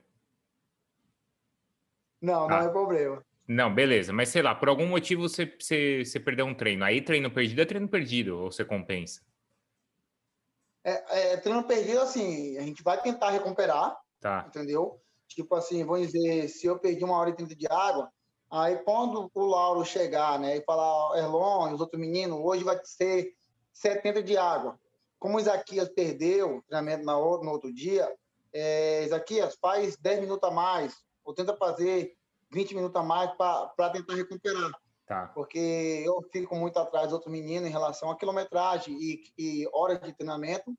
Não, 2.21 2.47
não 2.47 2.55
ah. 2.55 2.63
é 2.63 2.69
problema. 2.69 3.21
Não, 3.47 3.73
beleza. 3.73 4.11
Mas 4.11 4.29
sei 4.29 4.41
lá, 4.41 4.55
por 4.55 4.69
algum 4.69 4.87
motivo 4.87 5.27
você, 5.29 5.45
você, 5.45 6.03
você 6.03 6.19
perdeu 6.19 6.45
um 6.45 6.55
treino. 6.55 6.83
Aí 6.83 7.01
treino 7.01 7.29
perdido 7.31 7.61
é 7.61 7.65
treino 7.65 7.87
perdido, 7.87 8.39
ou 8.39 8.51
você 8.51 8.65
compensa? 8.65 9.21
É, 10.83 11.33
é 11.33 11.37
treino 11.37 11.63
perdido, 11.63 11.99
assim, 12.01 12.57
a 12.57 12.61
gente 12.61 12.83
vai 12.83 13.01
tentar 13.01 13.29
recuperar. 13.31 13.95
Tá. 14.19 14.45
Entendeu? 14.47 14.99
Tipo 15.27 15.55
assim, 15.55 15.83
vamos 15.83 16.11
dizer, 16.11 16.47
se 16.47 16.65
eu 16.65 16.79
perdi 16.79 17.03
uma 17.03 17.17
hora 17.17 17.29
e 17.29 17.35
trinta 17.35 17.55
de 17.55 17.67
água, 17.69 18.11
aí 18.49 18.77
quando 18.77 19.29
o 19.33 19.45
Lauro 19.45 19.83
chegar, 19.83 20.39
né, 20.39 20.57
e 20.57 20.63
falar, 20.63 21.17
Erlon, 21.17 21.73
os 21.73 21.81
outros 21.81 21.99
meninos, 21.99 22.39
hoje 22.39 22.63
vai 22.63 22.79
ser 22.83 23.33
70 23.73 24.23
de 24.23 24.37
água. 24.37 24.79
Como 25.19 25.37
o 25.37 25.39
Isaquias 25.39 25.89
perdeu 25.89 26.57
o 26.57 26.61
treinamento 26.63 27.05
no 27.05 27.51
outro 27.51 27.73
dia, 27.73 28.11
é, 28.53 29.03
Isaquias, 29.03 29.57
faz 29.59 29.97
10 29.97 30.21
minutos 30.21 30.49
a 30.49 30.51
mais, 30.53 30.95
ou 31.23 31.33
tenta 31.33 31.55
fazer 31.57 32.15
20 32.51 32.75
minutos 32.75 32.99
a 32.99 33.03
mais 33.03 33.31
para 33.35 33.89
tentar 33.91 34.15
recuperar. 34.15 34.71
Tá. 35.05 35.27
Porque 35.35 36.03
eu 36.03 36.19
fico 36.31 36.55
muito 36.55 36.79
atrás 36.79 37.05
dos 37.05 37.13
outros 37.13 37.31
meninos 37.31 37.69
em 37.69 37.71
relação 37.71 38.09
à 38.09 38.17
quilometragem 38.17 38.97
e, 38.99 39.23
e 39.37 39.69
horas 39.71 40.01
de 40.01 40.13
treinamento, 40.13 40.73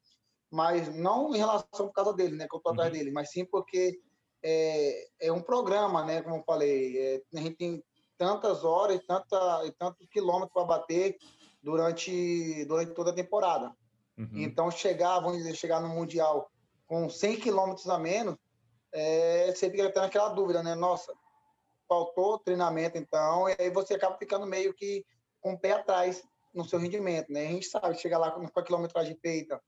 mas 0.50 0.92
não 0.94 1.34
em 1.34 1.38
relação 1.38 1.86
por 1.86 1.92
causa 1.92 2.12
dele, 2.12 2.36
né? 2.36 2.46
Que 2.48 2.56
eu 2.56 2.60
tô 2.60 2.70
atrás 2.70 2.90
uhum. 2.90 2.98
dele, 2.98 3.10
mas 3.12 3.30
sim 3.30 3.44
porque 3.44 4.00
é, 4.42 5.08
é 5.20 5.32
um 5.32 5.40
programa, 5.40 6.04
né? 6.04 6.22
Como 6.22 6.36
eu 6.36 6.44
falei, 6.44 6.98
é, 6.98 7.22
a 7.34 7.40
gente 7.40 7.56
tem 7.56 7.84
tantas 8.18 8.64
horas 8.64 9.00
tanta, 9.06 9.64
e 9.64 9.72
tantos 9.72 10.06
quilômetros 10.08 10.52
para 10.52 10.64
bater 10.64 11.16
durante, 11.62 12.64
durante 12.64 12.94
toda 12.94 13.10
a 13.10 13.14
temporada. 13.14 13.72
Uhum. 14.18 14.30
Então, 14.34 14.70
chegar, 14.70 15.20
vamos 15.20 15.38
dizer, 15.38 15.54
chegar 15.54 15.80
no 15.80 15.88
Mundial 15.88 16.50
com 16.86 17.08
100 17.08 17.40
quilômetros 17.40 17.88
a 17.88 17.98
menos, 17.98 18.36
é, 18.92 19.52
você 19.52 19.70
fica 19.70 19.90
tendo 19.90 20.06
aquela 20.06 20.30
dúvida, 20.30 20.62
né? 20.62 20.74
Nossa, 20.74 21.12
faltou 21.88 22.38
treinamento, 22.38 22.98
então, 22.98 23.48
e 23.48 23.56
aí 23.58 23.70
você 23.70 23.94
acaba 23.94 24.16
ficando 24.16 24.46
meio 24.46 24.74
que 24.74 25.04
com 25.40 25.52
o 25.52 25.58
pé 25.58 25.72
atrás 25.72 26.22
no 26.54 26.64
seu 26.64 26.78
rendimento, 26.78 27.30
né? 27.30 27.46
A 27.46 27.50
gente 27.50 27.66
sabe, 27.66 27.98
chega 27.98 28.18
lá 28.18 28.30
com 28.30 28.60
a 28.60 28.62
quilometragem 28.62 29.16
feita, 29.20 29.60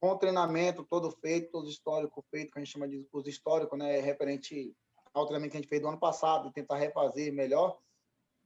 com 0.00 0.10
o 0.10 0.18
treinamento 0.18 0.86
todo 0.88 1.10
feito, 1.10 1.50
todo 1.50 1.68
histórico 1.68 2.24
feito, 2.30 2.52
que 2.52 2.58
a 2.58 2.62
gente 2.62 2.72
chama 2.72 2.88
de 2.88 3.06
os 3.12 3.26
históricos, 3.26 3.78
né? 3.78 4.00
Referente 4.00 4.74
ao 5.12 5.26
treinamento 5.26 5.52
que 5.52 5.58
a 5.58 5.60
gente 5.60 5.68
fez 5.68 5.82
do 5.82 5.88
ano 5.88 5.98
passado, 5.98 6.52
tentar 6.52 6.76
refazer 6.76 7.32
melhor. 7.32 7.78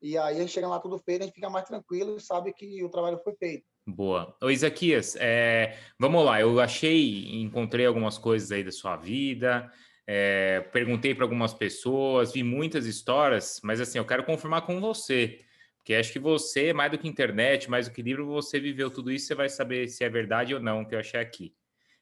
E 0.00 0.18
aí 0.18 0.36
a 0.36 0.40
gente 0.40 0.52
chega 0.52 0.68
lá 0.68 0.78
tudo 0.78 0.98
feito, 0.98 1.22
a 1.22 1.24
gente 1.26 1.34
fica 1.34 1.50
mais 1.50 1.66
tranquilo 1.66 2.16
e 2.16 2.20
sabe 2.20 2.52
que 2.52 2.82
o 2.84 2.88
trabalho 2.88 3.20
foi 3.22 3.34
feito. 3.36 3.64
Boa. 3.86 4.36
Ô, 4.42 4.50
Isaquias, 4.50 5.16
é, 5.18 5.78
vamos 5.98 6.24
lá, 6.24 6.40
eu 6.40 6.58
achei, 6.60 7.40
encontrei 7.40 7.86
algumas 7.86 8.16
coisas 8.16 8.50
aí 8.50 8.64
da 8.64 8.72
sua 8.72 8.96
vida, 8.96 9.70
é, 10.06 10.60
perguntei 10.72 11.14
para 11.14 11.24
algumas 11.24 11.54
pessoas, 11.54 12.32
vi 12.32 12.42
muitas 12.42 12.86
histórias, 12.86 13.60
mas 13.62 13.80
assim, 13.80 13.98
eu 13.98 14.06
quero 14.06 14.24
confirmar 14.24 14.66
com 14.66 14.80
você, 14.80 15.40
porque 15.78 15.94
acho 15.94 16.12
que 16.12 16.18
você, 16.18 16.72
mais 16.72 16.90
do 16.90 16.98
que 16.98 17.08
internet, 17.08 17.70
mais 17.70 17.88
do 17.88 17.94
que 17.94 18.02
livro, 18.02 18.26
você 18.26 18.60
viveu 18.60 18.90
tudo 18.90 19.10
isso, 19.10 19.26
você 19.26 19.34
vai 19.34 19.48
saber 19.48 19.88
se 19.88 20.04
é 20.04 20.08
verdade 20.08 20.54
ou 20.54 20.60
não, 20.60 20.84
que 20.84 20.94
eu 20.94 20.98
achei 20.98 21.20
aqui. 21.20 21.54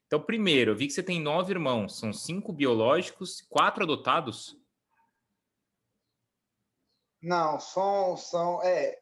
Então, 0.07 0.21
primeiro, 0.21 0.73
eu 0.73 0.77
vi 0.77 0.87
que 0.87 0.93
você 0.93 1.03
tem 1.03 1.21
nove 1.21 1.53
irmãos, 1.53 1.99
são 1.99 2.13
cinco 2.13 2.53
biológicos, 2.53 3.41
quatro 3.49 3.85
adotados? 3.85 4.57
Não, 7.23 7.59
são, 7.61 8.17
são, 8.17 8.63
é, 8.63 8.99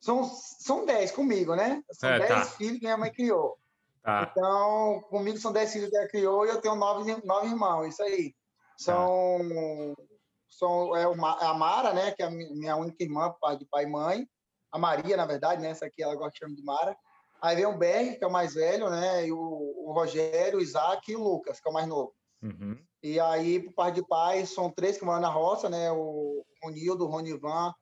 são, 0.00 0.24
são 0.24 0.84
dez 0.84 1.12
comigo, 1.12 1.54
né? 1.54 1.82
São 1.92 2.10
é, 2.10 2.18
dez 2.18 2.30
tá. 2.30 2.44
filhos 2.44 2.78
que 2.78 2.84
minha 2.84 2.96
mãe 2.96 3.12
criou. 3.12 3.58
Tá. 4.02 4.28
Então, 4.30 5.02
comigo 5.08 5.38
são 5.38 5.52
dez 5.52 5.72
filhos 5.72 5.88
que 5.88 5.96
ela 5.96 6.08
criou 6.08 6.44
e 6.44 6.48
eu 6.48 6.60
tenho 6.60 6.74
nove, 6.74 7.16
nove 7.24 7.46
irmãos, 7.46 7.86
isso 7.86 8.02
aí. 8.02 8.34
São, 8.80 9.38
ah. 9.42 10.02
são 10.48 10.96
é 10.96 11.04
a 11.04 11.54
Mara, 11.54 11.92
né, 11.92 12.12
que 12.12 12.22
é 12.22 12.26
a 12.26 12.30
minha 12.30 12.76
única 12.76 13.02
irmã, 13.02 13.34
de 13.58 13.66
pai 13.66 13.84
e 13.84 13.86
mãe. 13.86 14.26
A 14.72 14.78
Maria, 14.78 15.16
na 15.16 15.26
verdade, 15.26 15.60
né, 15.60 15.70
essa 15.70 15.86
aqui 15.86 16.02
ela 16.02 16.14
gosta 16.14 16.32
de 16.32 16.38
chamar 16.38 16.54
de 16.54 16.64
Mara. 16.64 16.96
Aí 17.42 17.56
vem 17.56 17.66
o 17.66 17.76
Berg, 17.76 18.16
que 18.16 18.24
é 18.24 18.26
o 18.26 18.32
mais 18.32 18.54
velho, 18.54 18.88
né, 18.88 19.26
e 19.26 19.32
o, 19.32 19.38
o 19.38 19.92
Rogério, 19.92 20.58
o 20.58 20.62
Isaac 20.62 21.10
e 21.10 21.16
o 21.16 21.22
Lucas, 21.22 21.60
que 21.60 21.68
é 21.68 21.70
o 21.70 21.74
mais 21.74 21.86
novo. 21.86 22.14
Uhum. 22.42 22.78
E 23.02 23.18
aí, 23.18 23.60
por 23.60 23.74
parte 23.74 23.96
de 23.96 24.06
pai, 24.06 24.46
são 24.46 24.70
três 24.70 24.98
que 24.98 25.04
moram 25.04 25.20
na 25.20 25.30
roça, 25.30 25.68
né, 25.68 25.90
o 25.90 26.44
Ronildo, 26.62 27.04
o 27.04 27.08
Ronivan 27.08 27.74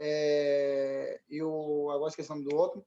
é, 0.00 1.20
e 1.28 1.42
o... 1.42 1.90
agora 1.90 2.08
esqueci 2.08 2.30
o 2.30 2.34
nome 2.34 2.48
do 2.48 2.56
outro. 2.56 2.84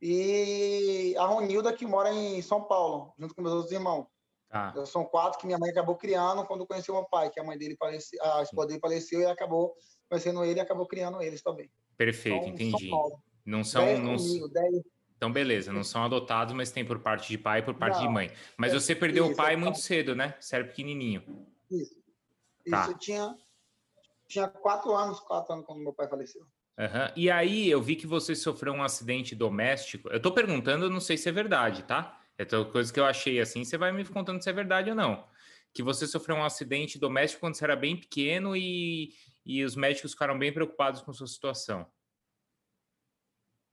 E 0.00 1.14
a 1.16 1.24
Ronilda, 1.24 1.72
que 1.72 1.86
mora 1.86 2.12
em 2.12 2.42
São 2.42 2.62
Paulo, 2.62 3.12
junto 3.18 3.34
com 3.34 3.42
meus 3.42 3.54
outros 3.54 3.72
irmãos. 3.72 4.06
Ah. 4.52 4.74
São 4.84 5.02
quatro 5.06 5.38
que 5.38 5.46
minha 5.46 5.58
mãe 5.58 5.70
acabou 5.70 5.96
criando 5.96 6.44
quando 6.44 6.66
conheceu 6.66 6.94
meu 6.94 7.06
pai, 7.06 7.30
que 7.30 7.40
a 7.40 7.44
mãe 7.44 7.56
dele 7.56 7.74
faleceu, 7.74 8.22
a 8.22 8.42
esposa 8.42 8.68
dele 8.68 8.80
faleceu 8.80 9.20
e 9.20 9.24
acabou 9.24 9.74
conhecendo 10.10 10.44
ele 10.44 10.58
e 10.58 10.60
acabou 10.60 10.86
criando 10.86 11.22
eles 11.22 11.42
também. 11.42 11.70
Perfeito, 11.96 12.48
então, 12.48 12.66
entendi. 12.66 12.90
Não 13.46 13.64
são. 13.64 13.82
Dez 13.84 13.98
não... 13.98 14.16
Comigo, 14.16 14.48
dez... 14.48 14.82
Então, 15.16 15.32
beleza, 15.32 15.72
não 15.72 15.82
são 15.82 16.04
adotados, 16.04 16.52
mas 16.52 16.70
tem 16.70 16.84
por 16.84 16.98
parte 16.98 17.28
de 17.28 17.38
pai 17.38 17.60
e 17.60 17.62
por 17.62 17.74
parte 17.74 17.94
não, 17.94 18.02
de 18.02 18.08
mãe. 18.08 18.30
Mas 18.58 18.72
é, 18.72 18.80
você 18.80 18.94
perdeu 18.94 19.24
isso, 19.24 19.34
o 19.34 19.36
pai 19.36 19.54
é, 19.54 19.56
muito 19.56 19.78
cedo, 19.78 20.14
né? 20.14 20.34
Você 20.38 20.56
era 20.56 20.64
pequenininho. 20.64 21.46
Isso. 21.70 21.94
Tá. 22.68 22.82
Isso 22.82 22.98
tinha, 22.98 23.34
tinha 24.28 24.48
quatro 24.48 24.94
anos, 24.94 25.20
quatro 25.20 25.54
anos 25.54 25.64
quando 25.64 25.78
meu 25.80 25.92
pai 25.92 26.08
faleceu. 26.08 26.42
Uhum. 26.42 27.12
E 27.14 27.30
aí 27.30 27.70
eu 27.70 27.80
vi 27.80 27.96
que 27.96 28.06
você 28.06 28.34
sofreu 28.34 28.72
um 28.72 28.82
acidente 28.82 29.34
doméstico. 29.34 30.08
Eu 30.08 30.20
tô 30.20 30.32
perguntando, 30.32 30.90
não 30.90 31.00
sei 31.00 31.16
se 31.16 31.28
é 31.28 31.32
verdade, 31.32 31.84
tá? 31.84 32.20
É 32.42 32.64
coisa 32.64 32.92
que 32.92 33.00
eu 33.00 33.04
achei 33.04 33.40
assim, 33.40 33.64
você 33.64 33.78
vai 33.78 33.92
me 33.92 34.04
contando 34.04 34.42
se 34.42 34.50
é 34.50 34.52
verdade 34.52 34.90
ou 34.90 34.96
não. 34.96 35.26
Que 35.72 35.82
você 35.82 36.06
sofreu 36.06 36.36
um 36.36 36.44
acidente 36.44 36.98
doméstico 36.98 37.40
quando 37.40 37.54
você 37.54 37.64
era 37.64 37.76
bem 37.76 37.96
pequeno 37.96 38.56
e, 38.56 39.10
e 39.44 39.64
os 39.64 39.76
médicos 39.76 40.12
ficaram 40.12 40.38
bem 40.38 40.52
preocupados 40.52 41.00
com 41.02 41.12
sua 41.12 41.26
situação. 41.26 41.86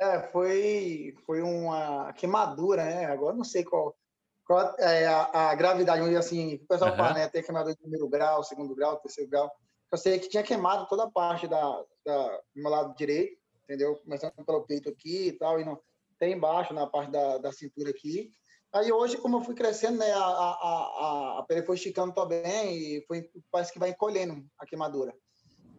É, 0.02 0.22
foi, 0.32 1.14
foi 1.26 1.42
uma 1.42 2.14
queimadura, 2.14 2.86
né? 2.86 3.06
Agora 3.06 3.36
não 3.36 3.44
sei 3.44 3.66
qual, 3.66 3.98
qual 4.46 4.74
é 4.80 5.06
a, 5.06 5.50
a 5.50 5.56
gravidade, 5.56 6.02
onde 6.02 6.16
assim, 6.16 6.56
o 6.56 6.68
pessoal 6.68 6.92
uhum. 6.92 6.98
fala, 6.98 7.14
né? 7.16 7.28
Tem 7.28 7.44
queimadura 7.44 7.76
de 7.76 7.82
primeiro 7.82 8.08
grau, 8.08 8.44
segundo 8.44 8.74
grau, 8.74 8.98
terceiro 8.98 9.30
grau. 9.30 9.52
Eu 9.92 9.98
sei 9.98 10.18
que 10.20 10.30
tinha 10.30 10.44
queimado 10.44 10.88
toda 10.88 11.04
a 11.04 11.12
parte 11.12 11.48
da, 11.48 11.84
da, 12.06 12.28
do 12.56 12.62
meu 12.62 12.72
lado 12.72 12.96
direito, 12.96 13.38
entendeu? 13.64 13.96
Começando 13.98 14.34
pelo 14.46 14.66
peito 14.66 14.88
aqui 14.88 15.28
e 15.28 15.34
tal, 15.34 15.60
e 15.60 15.66
não, 15.66 15.78
tem 16.20 16.34
embaixo, 16.34 16.74
na 16.74 16.86
parte 16.86 17.12
da, 17.12 17.38
da 17.38 17.52
cintura 17.52 17.90
aqui. 17.90 18.32
Aí 18.72 18.92
hoje, 18.92 19.18
como 19.18 19.38
eu 19.38 19.42
fui 19.42 19.56
crescendo, 19.56 19.98
né, 19.98 20.12
a, 20.12 20.20
a, 20.20 20.52
a, 20.52 21.40
a 21.40 21.44
pele 21.48 21.66
foi 21.66 21.76
esticando 21.76 22.14
também 22.14 22.78
e 22.78 23.06
foi, 23.08 23.28
parece 23.52 23.74
que 23.74 23.80
vai 23.80 23.90
encolhendo 23.90 24.46
a 24.60 24.66
queimadura. 24.66 25.12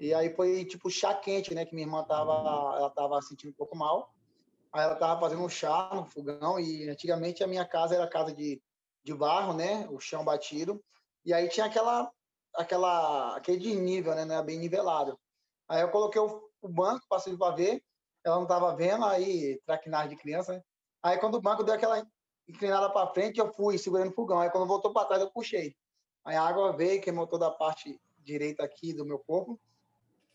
E 0.00 0.12
aí 0.12 0.34
foi 0.34 0.64
tipo 0.64 0.90
chá 0.90 1.14
quente, 1.14 1.54
né, 1.54 1.64
que 1.64 1.74
minha 1.74 1.86
irmã 1.86 2.02
tava, 2.02 2.32
ela 2.32 2.90
tava 2.90 3.22
sentindo 3.22 3.50
um 3.50 3.56
pouco 3.56 3.76
mal. 3.76 4.12
Aí 4.72 4.82
ela 4.82 4.96
tava 4.96 5.20
fazendo 5.20 5.42
um 5.42 5.48
chá 5.48 5.90
no 5.94 6.04
fogão 6.04 6.58
e 6.58 6.88
antigamente 6.88 7.44
a 7.44 7.46
minha 7.46 7.64
casa 7.64 7.94
era 7.94 8.08
casa 8.08 8.34
de, 8.34 8.60
de 9.04 9.14
barro, 9.14 9.52
né, 9.52 9.86
o 9.90 10.00
chão 10.00 10.24
batido. 10.24 10.82
E 11.24 11.32
aí 11.32 11.48
tinha 11.48 11.66
aquela 11.66 12.10
aquela 12.56 13.36
aquele 13.36 13.58
desnível, 13.58 14.14
né, 14.16 14.42
bem 14.42 14.58
nivelado. 14.58 15.16
Aí 15.68 15.80
eu 15.80 15.90
coloquei 15.90 16.20
o, 16.20 16.42
o 16.60 16.68
banco, 16.68 17.06
passei 17.08 17.36
para 17.36 17.54
ver, 17.54 17.82
ela 18.24 18.36
não 18.36 18.46
tava 18.46 18.74
vendo, 18.74 19.04
aí 19.04 19.60
traquinagem 19.64 20.10
de 20.10 20.16
criança, 20.16 20.54
né? 20.54 20.62
Aí 21.02 21.18
quando 21.18 21.36
o 21.36 21.40
banco 21.40 21.62
deu 21.62 21.74
aquela 21.74 22.04
inclinada 22.50 22.90
para 22.90 23.12
frente, 23.12 23.40
eu 23.40 23.52
fui 23.52 23.78
segurando 23.78 24.10
o 24.10 24.14
fogão. 24.14 24.38
Aí 24.38 24.50
quando 24.50 24.66
voltou 24.66 24.92
para 24.92 25.06
trás, 25.06 25.22
eu 25.22 25.30
puxei. 25.30 25.74
Aí 26.24 26.36
a 26.36 26.42
água 26.42 26.72
veio, 26.72 27.00
queimou 27.00 27.26
toda 27.26 27.46
a 27.46 27.50
parte 27.50 28.00
direita 28.18 28.64
aqui 28.64 28.92
do 28.92 29.04
meu 29.04 29.18
corpo. 29.18 29.58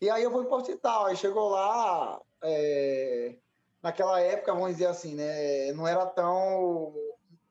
E 0.00 0.10
aí 0.10 0.22
eu 0.22 0.30
fui 0.30 0.44
para 0.44 0.54
o 0.54 0.58
hospital. 0.58 1.06
Aí 1.06 1.16
chegou 1.16 1.48
lá, 1.48 2.20
é... 2.42 3.36
naquela 3.82 4.20
época, 4.20 4.52
vamos 4.52 4.72
dizer 4.72 4.86
assim, 4.86 5.14
né? 5.14 5.72
Não 5.72 5.86
era 5.86 6.04
tão, 6.06 6.94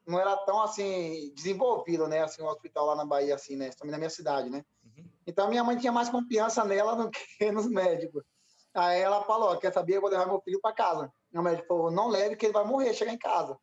não 0.05 0.19
era 0.19 0.35
tão 0.37 0.61
assim 0.61 1.31
desenvolvido, 1.33 2.07
né? 2.07 2.21
Assim, 2.21 2.41
o 2.41 2.47
hospital 2.47 2.85
lá 2.87 2.95
na 2.95 3.05
Bahia, 3.05 3.35
assim, 3.35 3.55
né? 3.55 3.69
Também 3.71 3.91
na 3.91 3.97
minha 3.97 4.09
cidade, 4.09 4.49
né? 4.49 4.63
Uhum. 4.83 5.05
Então 5.25 5.49
minha 5.49 5.63
mãe 5.63 5.77
tinha 5.77 5.91
mais 5.91 6.09
confiança 6.09 6.63
nela 6.63 6.95
do 6.95 7.09
que 7.09 7.19
nos 7.51 7.67
médicos. 7.67 8.23
Aí 8.73 8.99
ela 8.99 9.23
falou: 9.23 9.57
quer 9.57 9.73
saber? 9.73 9.95
Eu 9.95 10.01
vou 10.01 10.09
levar 10.09 10.27
meu 10.27 10.41
filho 10.41 10.59
para 10.59 10.75
casa. 10.75 11.11
O 11.33 11.41
médico 11.41 11.67
falou: 11.67 11.89
não 11.89 12.09
leve, 12.09 12.35
que 12.35 12.45
ele 12.45 12.53
vai 12.53 12.65
morrer, 12.65 12.93
chegar 12.93 13.13
em 13.13 13.17
casa. 13.17 13.57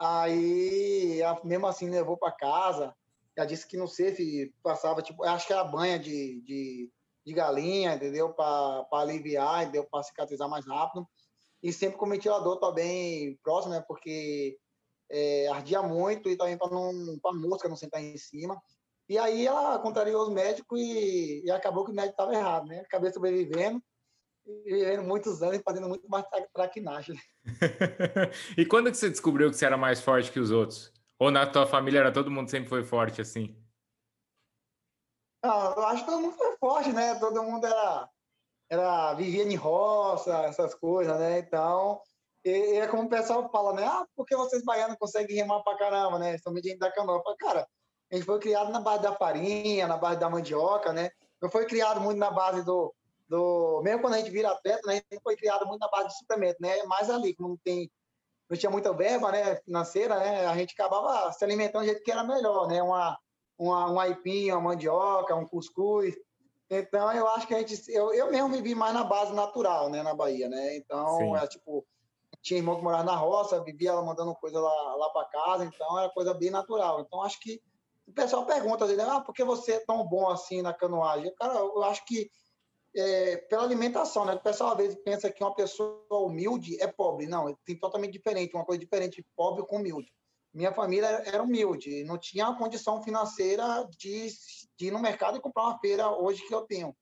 Aí, 0.00 1.20
mesmo 1.44 1.66
assim, 1.66 1.90
levou 1.90 2.16
para 2.16 2.32
casa. 2.32 2.96
Ela 3.36 3.46
disse 3.46 3.66
que 3.66 3.76
no 3.76 3.86
safe 3.86 4.52
passava, 4.62 5.02
tipo, 5.02 5.22
acho 5.24 5.46
que 5.46 5.52
era 5.52 5.62
banha 5.62 5.98
de, 5.98 6.40
de, 6.40 6.90
de 7.24 7.32
galinha, 7.34 7.94
entendeu? 7.94 8.32
Para 8.32 8.86
aliviar, 8.92 9.62
entendeu? 9.62 9.84
Para 9.84 10.02
cicatrizar 10.02 10.48
mais 10.48 10.66
rápido. 10.66 11.06
E 11.62 11.70
sempre 11.70 11.98
com 11.98 12.08
ventilador 12.08 12.58
também 12.58 13.38
próximo, 13.42 13.74
né? 13.74 13.84
Porque 13.86 14.58
é, 15.10 15.48
ardia 15.48 15.82
muito 15.82 16.30
e 16.30 16.36
também 16.36 16.56
para 16.56 16.68
a 16.68 17.34
mosca 17.34 17.68
não 17.68 17.76
sentar 17.76 18.02
em 18.02 18.16
cima. 18.16 18.60
E 19.06 19.18
aí 19.18 19.46
ela 19.46 19.78
contrariou 19.80 20.22
os 20.22 20.32
médicos 20.32 20.80
e, 20.80 21.42
e 21.44 21.50
acabou 21.50 21.84
que 21.84 21.90
o 21.90 21.94
médico 21.94 22.14
estava 22.14 22.34
errado, 22.34 22.66
né? 22.66 22.80
Acabei 22.80 23.12
sobrevivendo 23.12 23.82
vivendo 24.64 25.02
muitos 25.02 25.42
anos 25.42 25.58
e 25.58 25.62
fazendo 25.62 25.88
muito 25.88 26.08
mais 26.08 26.24
traquinagem. 26.52 27.16
e 28.56 28.64
quando 28.66 28.90
que 28.90 28.96
você 28.96 29.10
descobriu 29.10 29.50
que 29.50 29.56
você 29.56 29.66
era 29.66 29.76
mais 29.76 30.00
forte 30.00 30.30
que 30.30 30.40
os 30.40 30.50
outros? 30.50 30.92
Ou 31.18 31.30
na 31.30 31.46
tua 31.46 31.66
família 31.66 32.00
era 32.00 32.12
todo 32.12 32.30
mundo 32.30 32.50
sempre 32.50 32.68
foi 32.68 32.82
forte 32.82 33.20
assim? 33.20 33.56
Não, 35.42 35.72
eu 35.74 35.84
acho 35.86 36.04
que 36.04 36.10
todo 36.10 36.20
mundo 36.20 36.36
foi 36.36 36.56
forte, 36.56 36.92
né? 36.92 37.14
Todo 37.18 37.42
mundo 37.42 37.66
era, 37.66 38.08
era 38.70 39.14
vivia 39.14 39.42
em 39.42 39.54
roça, 39.54 40.32
essas 40.44 40.74
coisas, 40.74 41.18
né? 41.18 41.38
Então, 41.38 42.00
e, 42.44 42.76
é 42.76 42.86
como 42.86 43.04
o 43.04 43.08
pessoal 43.08 43.50
fala, 43.50 43.74
né? 43.74 43.84
Ah, 43.84 44.06
porque 44.16 44.36
vocês 44.36 44.64
baianos 44.64 44.96
conseguem 44.98 45.36
remar 45.36 45.62
pra 45.62 45.76
caramba, 45.76 46.18
né? 46.18 46.38
Somente 46.38 46.68
gente 46.68 46.78
da 46.78 46.92
canoa. 46.92 47.22
Falo, 47.22 47.36
cara, 47.36 47.66
a 48.10 48.14
gente 48.14 48.24
foi 48.24 48.38
criado 48.38 48.70
na 48.70 48.80
base 48.80 49.02
da 49.02 49.14
farinha, 49.14 49.86
na 49.86 49.96
base 49.96 50.18
da 50.20 50.28
mandioca, 50.28 50.92
né? 50.92 51.10
Não 51.40 51.50
foi 51.50 51.66
criado 51.66 52.00
muito 52.00 52.18
na 52.18 52.30
base 52.30 52.64
do, 52.64 52.94
do 53.30 53.80
mesmo 53.82 54.02
quando 54.02 54.14
a 54.14 54.18
gente 54.18 54.30
vira 54.30 54.50
atleta, 54.50 54.80
né, 54.84 54.94
a 54.94 54.96
gente 54.96 55.22
foi 55.22 55.36
criado 55.36 55.64
muito 55.64 55.80
na 55.80 55.88
base 55.88 56.08
de 56.08 56.18
suplemento, 56.18 56.60
né? 56.60 56.82
Mais 56.82 57.08
ali, 57.08 57.32
como 57.34 57.50
não 57.50 57.56
tem 57.56 57.90
não 58.50 58.58
tinha 58.58 58.68
muita 58.68 58.92
verba, 58.92 59.30
né, 59.30 59.54
financeira, 59.64 60.18
né? 60.18 60.46
A 60.46 60.56
gente 60.56 60.74
acabava 60.74 61.32
se 61.32 61.44
alimentando 61.44 61.82
do 61.82 61.86
jeito 61.86 62.02
que 62.02 62.10
era 62.10 62.24
melhor, 62.24 62.66
né? 62.66 62.82
Uma 62.82 63.16
uma 63.56 63.90
um 63.90 64.00
aipim, 64.00 64.50
uma 64.50 64.60
mandioca, 64.60 65.36
um 65.36 65.46
cuscuz. 65.46 66.16
Então 66.68 67.12
eu 67.12 67.28
acho 67.28 67.46
que 67.46 67.54
a 67.54 67.58
gente 67.60 67.80
eu, 67.92 68.12
eu 68.12 68.32
mesmo 68.32 68.48
vivi 68.48 68.74
mais 68.74 68.92
na 68.92 69.04
base 69.04 69.32
natural, 69.32 69.88
né, 69.88 70.02
na 70.02 70.14
Bahia, 70.14 70.48
né? 70.48 70.76
Então 70.76 71.36
é 71.36 71.46
tipo 71.46 71.86
tinha 72.42 72.58
irmão 72.58 72.76
que 72.76 72.82
morava 72.82 73.04
na 73.04 73.14
roça, 73.14 73.62
vivia 73.62 73.90
ela 73.90 74.02
mandando 74.02 74.34
coisa 74.34 74.58
lá, 74.58 74.96
lá 74.96 75.10
para 75.10 75.28
casa, 75.28 75.64
então 75.64 75.98
era 75.98 76.10
coisa 76.10 76.34
bem 76.34 76.50
natural. 76.50 77.00
Então 77.00 77.22
acho 77.22 77.38
que 77.38 77.62
o 78.08 78.12
pessoal 78.12 78.44
pergunta, 78.44 78.86
ah, 79.08 79.20
por 79.20 79.32
que 79.32 79.44
você 79.44 79.74
é 79.74 79.84
tão 79.84 80.04
bom 80.04 80.28
assim 80.28 80.62
na 80.62 80.72
canoagem? 80.72 81.32
Cara, 81.36 81.54
eu 81.54 81.80
acho 81.84 82.04
que 82.06 82.28
é, 82.94 83.36
pela 83.36 83.62
alimentação, 83.62 84.24
né? 84.24 84.34
O 84.34 84.40
pessoal 84.40 84.72
às 84.72 84.76
vezes 84.76 84.98
pensa 85.04 85.30
que 85.30 85.42
uma 85.42 85.54
pessoa 85.54 86.04
humilde 86.10 86.80
é 86.82 86.86
pobre. 86.86 87.26
Não, 87.26 87.54
tem 87.64 87.78
totalmente 87.78 88.12
diferente, 88.12 88.54
uma 88.54 88.64
coisa 88.64 88.80
diferente, 88.80 89.24
pobre 89.36 89.64
com 89.66 89.76
humilde. 89.76 90.12
Minha 90.52 90.72
família 90.72 91.06
era 91.24 91.42
humilde, 91.42 92.02
não 92.04 92.18
tinha 92.18 92.48
a 92.48 92.56
condição 92.56 93.02
financeira 93.02 93.88
de, 93.96 94.28
de 94.76 94.86
ir 94.86 94.90
no 94.90 94.98
mercado 94.98 95.36
e 95.36 95.40
comprar 95.40 95.62
uma 95.62 95.78
feira 95.78 96.10
hoje 96.10 96.46
que 96.46 96.54
eu 96.54 96.62
tenho. 96.62 96.94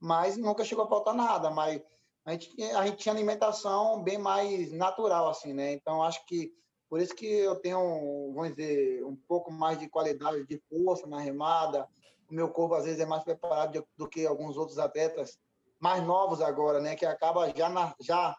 Mas 0.00 0.36
nunca 0.36 0.64
chegou 0.64 0.84
a 0.84 0.88
faltar 0.88 1.14
nada, 1.14 1.50
mas 1.50 1.82
a 2.24 2.32
gente, 2.32 2.62
a 2.62 2.86
gente 2.86 2.98
tinha 2.98 3.12
alimentação 3.12 4.00
bem 4.02 4.18
mais 4.18 4.70
natural, 4.72 5.28
assim, 5.28 5.52
né? 5.52 5.72
Então, 5.72 6.02
acho 6.02 6.24
que 6.26 6.52
por 6.88 7.00
isso 7.00 7.14
que 7.14 7.26
eu 7.26 7.56
tenho, 7.56 8.32
vamos 8.34 8.54
dizer, 8.54 9.04
um 9.04 9.16
pouco 9.16 9.50
mais 9.50 9.78
de 9.78 9.88
qualidade 9.88 10.46
de 10.46 10.62
força 10.68 11.06
na 11.06 11.18
remada, 11.18 11.88
o 12.32 12.34
meu 12.34 12.48
corpo 12.48 12.74
às 12.74 12.84
vezes 12.84 12.98
é 12.98 13.06
mais 13.06 13.22
preparado 13.22 13.86
do 13.96 14.08
que 14.08 14.26
alguns 14.26 14.56
outros 14.56 14.78
atletas 14.78 15.38
mais 15.78 16.02
novos 16.02 16.40
agora, 16.40 16.80
né? 16.80 16.96
Que 16.96 17.04
acaba 17.04 17.52
já, 17.54 17.68
na, 17.68 17.94
já 18.00 18.34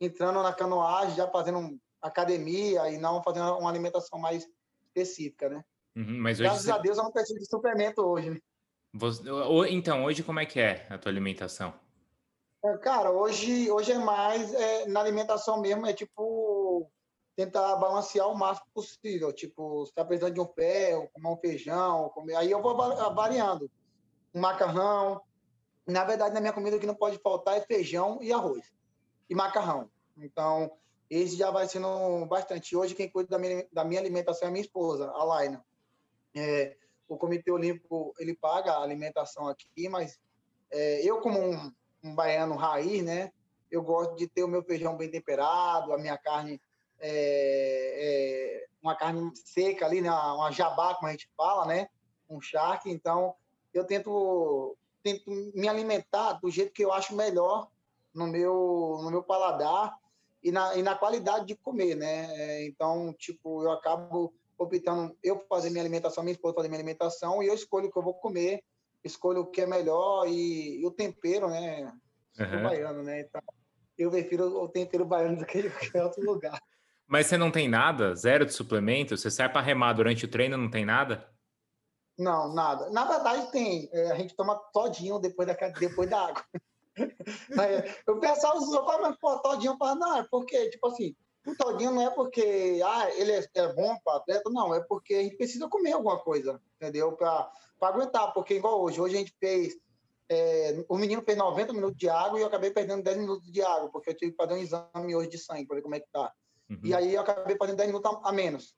entrando 0.00 0.42
na 0.42 0.52
canoagem, 0.52 1.14
já 1.14 1.28
fazendo 1.28 1.78
academia 2.02 2.90
e 2.90 2.98
não 2.98 3.22
fazendo 3.22 3.56
uma 3.56 3.70
alimentação 3.70 4.18
mais 4.18 4.46
específica, 4.88 5.48
né? 5.48 5.64
Uhum, 5.94 6.18
mas 6.20 6.40
Graças 6.40 6.64
você... 6.64 6.72
a 6.72 6.78
Deus 6.78 6.98
eu 6.98 7.04
não 7.04 7.12
preciso 7.12 7.38
de 7.38 7.46
suplemento 7.46 8.02
hoje, 8.02 8.30
né? 8.30 8.40
Você... 8.94 9.22
Então, 9.70 10.04
hoje 10.04 10.22
como 10.22 10.40
é 10.40 10.46
que 10.46 10.58
é 10.58 10.86
a 10.90 10.98
tua 10.98 11.12
alimentação? 11.12 11.72
É, 12.64 12.76
cara, 12.78 13.12
hoje, 13.12 13.70
hoje 13.70 13.92
é 13.92 13.98
mais 13.98 14.52
é, 14.52 14.88
na 14.88 15.00
alimentação 15.00 15.60
mesmo, 15.60 15.86
é 15.86 15.92
tipo 15.92 16.55
tentar 17.36 17.76
balancear 17.76 18.28
o 18.28 18.34
máximo 18.34 18.66
possível. 18.74 19.32
Tipo, 19.32 19.84
se 19.84 19.92
está 19.92 20.04
precisando 20.04 20.34
de 20.34 20.40
um 20.40 20.46
ferro, 20.46 21.08
comer 21.12 21.28
um 21.28 21.36
feijão, 21.36 22.08
comer... 22.08 22.34
aí 22.34 22.50
eu 22.50 22.62
vou 22.62 22.74
variando. 23.14 23.70
Um 24.34 24.40
macarrão. 24.40 25.20
Na 25.86 26.02
verdade, 26.02 26.34
na 26.34 26.40
minha 26.40 26.52
comida 26.52 26.76
o 26.76 26.80
que 26.80 26.86
não 26.86 26.94
pode 26.94 27.18
faltar 27.18 27.56
é 27.56 27.60
feijão 27.60 28.18
e 28.22 28.32
arroz. 28.32 28.72
E 29.28 29.34
macarrão. 29.34 29.90
Então, 30.16 30.72
esse 31.10 31.36
já 31.36 31.50
vai 31.50 31.68
sendo 31.68 32.24
bastante. 32.26 32.74
Hoje, 32.74 32.94
quem 32.94 33.08
cuida 33.08 33.28
da 33.28 33.38
minha, 33.38 33.66
da 33.70 33.84
minha 33.84 34.00
alimentação 34.00 34.46
é 34.46 34.48
a 34.48 34.52
minha 34.52 34.64
esposa, 34.64 35.10
a 35.10 35.22
Laina. 35.22 35.64
É, 36.34 36.76
o 37.06 37.16
Comitê 37.16 37.50
Olímpico, 37.50 38.14
ele 38.18 38.34
paga 38.34 38.72
a 38.72 38.82
alimentação 38.82 39.46
aqui, 39.46 39.88
mas 39.88 40.18
é, 40.70 41.02
eu, 41.02 41.20
como 41.20 41.38
um, 41.38 41.72
um 42.02 42.14
baiano 42.14 42.56
raiz, 42.56 43.04
né, 43.04 43.30
eu 43.70 43.82
gosto 43.82 44.16
de 44.16 44.26
ter 44.26 44.42
o 44.42 44.48
meu 44.48 44.62
feijão 44.62 44.96
bem 44.96 45.10
temperado, 45.10 45.92
a 45.92 45.98
minha 45.98 46.18
carne 46.18 46.60
é, 47.00 48.60
é, 48.60 48.66
uma 48.82 48.94
carne 48.94 49.30
seca 49.34 49.86
ali, 49.86 50.00
né? 50.00 50.10
uma 50.10 50.50
jabá, 50.50 50.94
como 50.94 51.08
a 51.08 51.12
gente 51.12 51.28
fala, 51.36 51.66
né? 51.66 51.88
Um 52.28 52.40
charque. 52.40 52.90
Então, 52.90 53.34
eu 53.72 53.84
tento, 53.84 54.76
tento 55.02 55.30
me 55.54 55.68
alimentar 55.68 56.34
do 56.34 56.50
jeito 56.50 56.72
que 56.72 56.84
eu 56.84 56.92
acho 56.92 57.14
melhor 57.14 57.68
no 58.14 58.26
meu, 58.26 58.98
no 59.02 59.10
meu 59.10 59.22
paladar 59.22 59.94
e 60.42 60.50
na, 60.50 60.74
e 60.76 60.82
na 60.82 60.94
qualidade 60.94 61.46
de 61.46 61.56
comer, 61.56 61.94
né? 61.94 62.28
É, 62.34 62.66
então, 62.66 63.12
tipo, 63.18 63.62
eu 63.62 63.72
acabo 63.72 64.32
optando, 64.58 65.16
eu 65.22 65.44
fazer 65.48 65.70
minha 65.70 65.82
alimentação, 65.82 66.24
minha 66.24 66.32
esposa 66.32 66.54
fazer 66.54 66.68
minha 66.68 66.78
alimentação 66.78 67.42
e 67.42 67.46
eu 67.46 67.54
escolho 67.54 67.88
o 67.88 67.92
que 67.92 67.98
eu 67.98 68.02
vou 68.02 68.14
comer, 68.14 68.62
escolho 69.04 69.40
o 69.40 69.46
que 69.46 69.60
é 69.60 69.66
melhor 69.66 70.26
e, 70.26 70.80
e 70.80 70.86
o 70.86 70.90
tempero, 70.90 71.48
né? 71.48 71.92
Uhum. 72.38 72.62
baiano, 72.62 73.02
né? 73.02 73.20
Então, 73.20 73.42
eu 73.98 74.10
prefiro 74.10 74.62
o 74.62 74.68
tempero 74.68 75.04
baiano 75.04 75.38
do 75.38 75.46
que 75.46 75.68
qualquer 75.68 76.04
outro 76.04 76.22
lugar. 76.24 76.60
Mas 77.06 77.26
você 77.26 77.36
não 77.36 77.50
tem 77.50 77.68
nada? 77.68 78.14
Zero 78.14 78.44
de 78.44 78.52
suplemento? 78.52 79.16
Você 79.16 79.30
sai 79.30 79.50
para 79.50 79.60
remar 79.60 79.92
durante 79.92 80.24
o 80.24 80.30
treino 80.30 80.56
não 80.56 80.70
tem 80.70 80.84
nada? 80.84 81.28
Não, 82.18 82.52
nada. 82.52 82.90
Na 82.90 83.04
verdade 83.04 83.50
tem. 83.52 83.88
É, 83.92 84.10
a 84.10 84.14
gente 84.16 84.34
toma 84.34 84.56
todinho 84.72 85.18
depois 85.18 85.46
da, 85.46 85.54
depois 85.78 86.10
da 86.10 86.26
água. 86.26 86.44
o 88.08 88.16
pessoal 88.16 88.56
usou, 88.56 88.84
mas 89.00 89.16
pô, 89.18 89.38
todinho 89.38 89.76
fala, 89.76 89.94
não, 89.94 90.16
é 90.16 90.26
porque, 90.30 90.70
tipo 90.70 90.88
assim, 90.88 91.14
o 91.46 91.54
todinho 91.54 91.92
não 91.92 92.02
é 92.02 92.10
porque 92.10 92.80
ah, 92.84 93.10
ele 93.16 93.32
é, 93.32 93.46
é 93.54 93.72
bom 93.74 93.96
para 94.02 94.16
atleta, 94.16 94.50
não, 94.50 94.74
é 94.74 94.80
porque 94.80 95.14
a 95.14 95.22
gente 95.22 95.36
precisa 95.36 95.68
comer 95.68 95.92
alguma 95.92 96.18
coisa, 96.18 96.60
entendeu? 96.76 97.12
Para 97.12 97.50
aguentar, 97.82 98.32
porque 98.32 98.54
igual 98.54 98.82
hoje, 98.82 99.00
hoje 99.00 99.16
a 99.16 99.18
gente 99.18 99.34
fez 99.38 99.76
é, 100.28 100.84
o 100.88 100.96
menino 100.96 101.22
fez 101.22 101.38
90 101.38 101.72
minutos 101.72 101.96
de 101.96 102.08
água 102.08 102.38
e 102.38 102.42
eu 102.42 102.48
acabei 102.48 102.70
perdendo 102.70 103.02
10 103.02 103.18
minutos 103.18 103.50
de 103.50 103.62
água, 103.62 103.88
porque 103.90 104.10
eu 104.10 104.16
tive 104.16 104.32
que 104.32 104.36
fazer 104.36 104.54
um 104.54 104.58
exame 104.58 105.14
hoje 105.14 105.28
de 105.28 105.38
sangue 105.38 105.66
para 105.66 105.76
ver 105.76 105.82
como 105.82 105.94
é 105.94 106.00
que 106.00 106.08
tá. 106.12 106.32
Uhum. 106.68 106.80
E 106.82 106.94
aí 106.94 107.14
eu 107.14 107.20
acabei 107.20 107.56
fazendo 107.56 107.76
10 107.76 107.88
minutos 107.88 108.10
a, 108.10 108.28
a, 108.28 108.32
menos. 108.32 108.74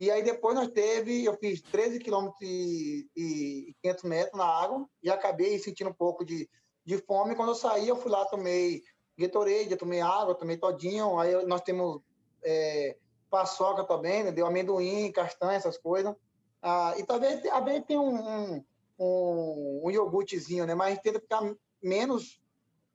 E 0.00 0.10
aí 0.10 0.22
depois 0.22 0.54
nós 0.54 0.68
teve, 0.68 1.24
eu 1.24 1.36
fiz 1.38 1.60
13 1.62 1.98
quilômetros 1.98 2.40
e, 2.42 3.08
e 3.16 3.74
500 3.82 4.04
metros 4.04 4.38
na 4.38 4.44
água 4.46 4.86
e 5.02 5.10
acabei 5.10 5.58
sentindo 5.58 5.90
um 5.90 5.94
pouco 5.94 6.24
de, 6.24 6.48
de 6.84 6.98
fome. 6.98 7.34
Quando 7.34 7.50
eu 7.50 7.54
saí, 7.54 7.88
eu 7.88 7.96
fui 7.96 8.10
lá, 8.10 8.24
tomei 8.26 8.82
Gatorade, 9.18 9.76
tomei 9.76 10.00
água, 10.00 10.34
tomei 10.34 10.56
todinho. 10.56 11.18
Aí 11.18 11.44
nós 11.46 11.60
temos 11.60 12.00
é, 12.42 12.96
paçoca 13.28 13.84
também, 13.84 14.24
né? 14.24 14.32
deu 14.32 14.46
amendoim, 14.46 15.12
castanha, 15.12 15.56
essas 15.56 15.76
coisas. 15.76 16.14
Ah, 16.62 16.94
e 16.98 17.04
talvez, 17.04 17.42
talvez 17.42 17.84
tenha 17.86 18.00
um, 18.00 18.64
um, 18.98 19.82
um, 19.84 19.90
iogurtezinho, 19.90 20.66
né? 20.66 20.74
Mas 20.74 20.98
tenta 20.98 21.20
ficar 21.20 21.40
menos 21.82 22.40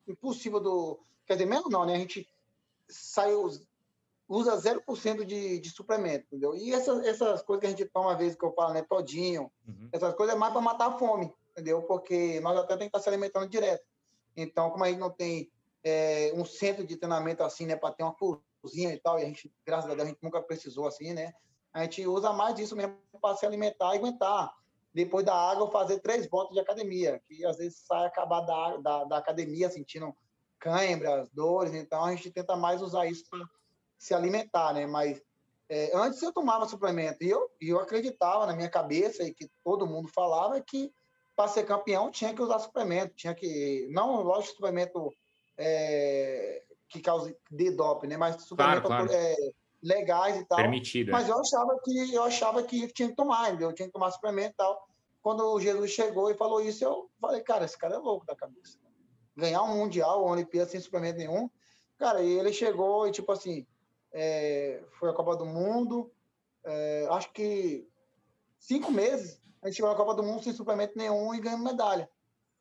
impossível 0.08 0.60
do. 0.60 1.00
Quer 1.25 1.34
dizer, 1.34 1.46
menos 1.46 1.70
não, 1.70 1.86
né? 1.86 1.96
A 1.96 2.00
gente 2.00 2.28
saiu, 2.88 3.50
usa 4.27 4.58
0% 4.58 5.24
de, 5.24 5.60
de 5.60 5.70
suplemento, 5.70 6.25
entendeu? 6.25 6.55
E 6.55 6.74
essas, 6.74 7.05
essas 7.05 7.41
coisas 7.41 7.62
que 7.62 7.67
a 7.67 7.70
gente 7.70 7.86
toma, 7.86 8.13
às 8.13 8.17
vezes, 8.17 8.36
que 8.36 8.44
eu 8.44 8.53
falo, 8.53 8.74
né? 8.74 8.82
Todinho, 8.82 9.51
uhum. 9.67 9.89
essas 9.91 10.13
coisas 10.15 10.36
é 10.36 10.38
mais 10.38 10.51
para 10.51 10.62
matar 10.62 10.88
a 10.88 10.98
fome, 10.98 11.32
entendeu? 11.51 11.84
Porque 11.84 12.39
nós 12.39 12.58
até 12.58 12.75
temos 12.75 12.79
que 12.79 12.86
estar 12.86 13.00
se 13.00 13.10
alimentando 13.10 13.48
direto. 13.48 13.86
Então, 14.36 14.70
como 14.72 14.84
a 14.84 14.89
gente 14.89 15.00
não 15.00 15.12
tem 15.12 15.51
é, 15.84 16.32
um 16.36 16.44
centro 16.44 16.86
de 16.86 16.98
treinamento 16.98 17.44
assim, 17.44 17.65
né? 17.65 17.75
Para 17.75 17.94
ter 17.94 18.03
uma 18.03 18.15
cozinha 18.62 18.94
e 18.94 19.00
tal, 19.00 19.20
e 19.20 19.24
a 19.24 19.25
gente, 19.25 19.53
graças 19.65 19.89
a 19.89 19.94
Deus, 19.94 20.08
a 20.08 20.10
gente 20.10 20.24
nunca 20.24 20.41
precisou 20.41 20.88
assim, 20.88 21.13
né? 21.13 21.34
A 21.72 21.84
gente 21.84 22.05
usa 22.08 22.34
mais 22.34 22.55
disso 22.55 22.75
mesmo 22.75 22.98
para 23.22 23.36
se 23.36 23.46
alimentar 23.46 23.94
e 23.94 23.98
aguentar. 23.98 24.51
Depois 24.94 25.25
da 25.25 25.36
água, 25.36 25.70
fazer 25.70 26.00
três 26.00 26.27
voltas 26.29 26.53
de 26.53 26.60
academia, 26.62 27.22
que 27.27 27.46
às 27.46 27.58
vezes 27.58 27.84
sai 27.86 28.05
acabar 28.05 28.41
da, 28.41 28.77
da, 28.77 29.03
da 29.03 29.17
academia 29.17 29.70
sentindo 29.70 30.15
câimbras, 30.58 31.29
dores, 31.32 31.74
então 31.74 32.03
a 32.03 32.15
gente 32.15 32.32
tenta 32.32 32.55
mais 32.55 32.82
usar 32.82 33.05
isso 33.05 33.25
para 33.29 33.46
se 33.98 34.14
alimentar, 34.14 34.74
né? 34.74 34.86
Mas 34.86 35.22
é, 35.70 35.92
antes 35.96 36.22
eu 36.22 36.32
tomava 36.32 36.68
suplemento 36.68 37.24
e 37.24 37.30
eu, 37.30 37.50
eu 37.60 37.80
acreditava 37.80 38.46
na 38.46 38.56
minha 38.56 38.70
cabeça 38.70 39.24
e 39.24 39.34
que 39.34 39.50
todo 39.64 39.88
mundo 39.88 40.08
falava 40.10 40.60
que 40.62 40.94
para 41.36 41.48
ser 41.48 41.66
campeão 41.66 42.12
tinha 42.12 42.34
que 42.34 42.42
usar 42.42 42.60
suplemento, 42.60 43.16
tinha 43.16 43.34
que 43.34 43.88
não 43.92 44.22
lógico 44.22 44.56
suplemento 44.56 45.12
é, 45.58 46.64
que 46.88 47.02
cause 47.02 47.36
de 47.52 47.72
doping, 47.72 48.08
né? 48.08 48.18
Mas 48.18 48.42
suplemento 48.44 48.88
claro, 48.88 49.08
claro. 49.08 49.22
É, 49.22 49.36
legais 49.82 50.38
e 50.38 50.46
tal. 50.46 50.58
Permitido. 50.58 51.10
É. 51.10 51.12
Mas 51.12 51.28
eu 51.28 51.40
achava 51.40 51.80
que 51.84 52.14
eu 52.14 52.24
achava 52.24 52.64
que 52.64 52.88
tinha 52.88 53.10
que 53.10 53.16
tomar, 53.16 53.50
entendeu? 53.50 53.70
eu 53.70 53.75
tinha 53.75 53.88
que 53.88 53.94
tomar 53.94 54.12
suplemento 54.12 54.54
e 54.54 54.58
tal. 54.58 54.88
Quando 55.22 55.44
o 55.44 55.60
Jesus 55.60 55.92
chegou 55.92 56.30
e 56.30 56.36
falou 56.36 56.62
isso, 56.62 56.84
eu 56.84 57.10
falei, 57.20 57.42
cara, 57.42 57.66
esse 57.66 57.78
cara 57.78 57.96
é 57.96 57.98
louco 57.98 58.25
da 58.25 58.36
cabeça. 58.36 58.78
Ganhar 59.36 59.64
um 59.64 59.78
mundial, 59.78 60.24
uma 60.24 60.32
Olimpíada 60.32 60.70
sem 60.70 60.80
suplemento 60.80 61.18
nenhum. 61.18 61.50
Cara, 61.98 62.22
e 62.22 62.32
ele 62.32 62.54
chegou 62.54 63.08
e 63.08 63.12
tipo 63.12 63.32
assim, 63.32 63.66
é, 64.17 64.81
foi 64.98 65.10
a 65.10 65.13
Copa 65.13 65.36
do 65.36 65.45
Mundo, 65.45 66.10
é, 66.63 67.05
acho 67.12 67.31
que 67.34 67.86
cinco 68.57 68.89
meses 68.89 69.41
a 69.62 69.67
gente 69.67 69.75
chegou 69.75 69.91
na 69.91 69.98
Copa 69.98 70.15
do 70.15 70.24
Mundo 70.24 70.41
sem 70.41 70.53
suplemento 70.53 70.98
nenhum 70.98 71.36
e 71.36 71.41
ganhou 71.41 71.60
medalha. 71.60 72.10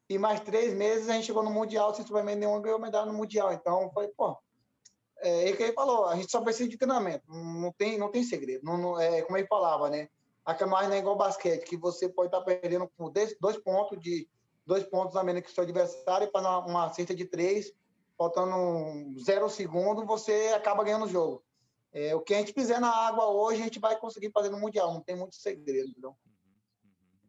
E 0.08 0.18
mais 0.18 0.40
três 0.40 0.74
meses 0.74 1.08
a 1.08 1.12
gente 1.12 1.26
chegou 1.26 1.44
no 1.44 1.50
Mundial 1.50 1.94
sem 1.94 2.04
suplemento 2.04 2.40
nenhum 2.40 2.58
e 2.58 2.62
ganhou 2.62 2.78
medalha 2.78 3.06
no 3.06 3.16
Mundial. 3.16 3.52
Então 3.52 3.88
foi, 3.94 4.08
pô, 4.08 4.36
é, 5.18 5.48
é 5.48 5.52
que 5.56 5.62
ele 5.62 5.72
falou, 5.72 6.06
a 6.06 6.16
gente 6.16 6.30
só 6.30 6.40
precisa 6.40 6.68
de 6.68 6.76
treinamento, 6.76 7.24
não 7.28 7.72
tem, 7.72 7.98
não 7.98 8.10
tem 8.10 8.24
segredo. 8.24 8.64
Não, 8.64 8.76
não, 8.76 9.00
é 9.00 9.22
como 9.22 9.38
ele 9.38 9.46
falava, 9.46 9.88
né? 9.88 10.08
A 10.44 10.54
canoagem 10.54 10.88
não 10.88 10.96
é 10.96 10.98
igual 10.98 11.16
basquete, 11.16 11.64
que 11.64 11.76
você 11.76 12.08
pode 12.08 12.28
estar 12.28 12.40
perdendo 12.40 12.90
por 12.96 13.10
dois 13.10 13.56
pontos 13.62 13.98
de 14.00 14.28
dois 14.66 14.82
pontos 14.82 15.14
a 15.14 15.22
menos 15.22 15.42
que 15.42 15.50
o 15.50 15.54
seu 15.54 15.62
adversário 15.62 16.30
para 16.32 16.40
uma, 16.40 16.66
uma 16.66 16.92
cesta 16.92 17.14
de 17.14 17.24
três, 17.24 17.72
faltando 18.16 19.18
zero 19.20 19.48
segundo, 19.48 20.04
você 20.04 20.52
acaba 20.54 20.84
ganhando 20.84 21.06
o 21.06 21.08
jogo. 21.08 21.44
É, 21.92 22.14
o 22.14 22.20
que 22.20 22.34
a 22.34 22.38
gente 22.38 22.52
fizer 22.52 22.80
na 22.80 22.90
água 22.90 23.26
hoje, 23.26 23.60
a 23.60 23.64
gente 23.64 23.78
vai 23.78 23.96
conseguir 23.96 24.30
fazer 24.32 24.50
no 24.50 24.58
Mundial, 24.58 24.92
não 24.92 25.00
tem 25.00 25.16
muito 25.16 25.36
segredo? 25.36 26.16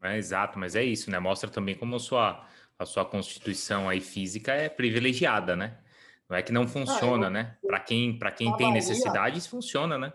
É, 0.01 0.18
exato, 0.18 0.57
mas 0.57 0.75
é 0.75 0.83
isso, 0.83 1.12
né? 1.12 1.20
Mostra 1.20 1.50
também 1.50 1.77
como 1.77 1.96
a 1.96 2.00
sua, 2.00 2.48
a 2.77 2.86
sua 2.86 3.05
constituição 3.05 3.88
aí 3.88 4.01
física 4.01 4.53
é 4.53 4.68
privilegiada, 4.68 5.55
né? 5.55 5.79
Não 6.27 6.36
é 6.36 6.42
que 6.42 6.51
não 6.51 6.68
funciona, 6.68 7.27
ah, 7.27 7.29
eu, 7.29 7.31
né? 7.31 7.57
Para 7.62 7.79
quem, 7.79 8.18
pra 8.18 8.31
quem 8.31 8.48
tem 8.57 8.68
Bahia, 8.68 8.74
necessidade, 8.74 9.38
isso 9.38 9.50
funciona, 9.50 9.98
né? 9.98 10.12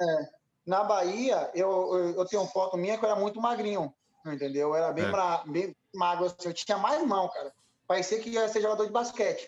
É, 0.00 0.28
na 0.66 0.82
Bahia, 0.82 1.50
eu, 1.54 1.68
eu, 1.68 2.14
eu, 2.16 2.24
tenho 2.24 2.42
uma 2.42 2.50
foto 2.50 2.78
minha 2.78 2.96
que 2.96 3.04
eu 3.04 3.10
era 3.10 3.20
muito 3.20 3.40
magrinho, 3.40 3.92
entendeu? 4.24 4.68
Eu 4.68 4.76
era 4.76 4.92
bem, 4.92 5.04
é. 5.04 5.10
Pra, 5.10 5.44
bem 5.46 5.76
magro, 5.94 6.24
assim, 6.24 6.48
eu 6.48 6.54
tinha 6.54 6.78
mais 6.78 7.06
mão, 7.06 7.28
cara. 7.28 7.52
Parecia 7.86 8.18
que 8.20 8.30
ia 8.30 8.48
ser 8.48 8.62
jogador 8.62 8.86
de 8.86 8.92
basquete. 8.92 9.46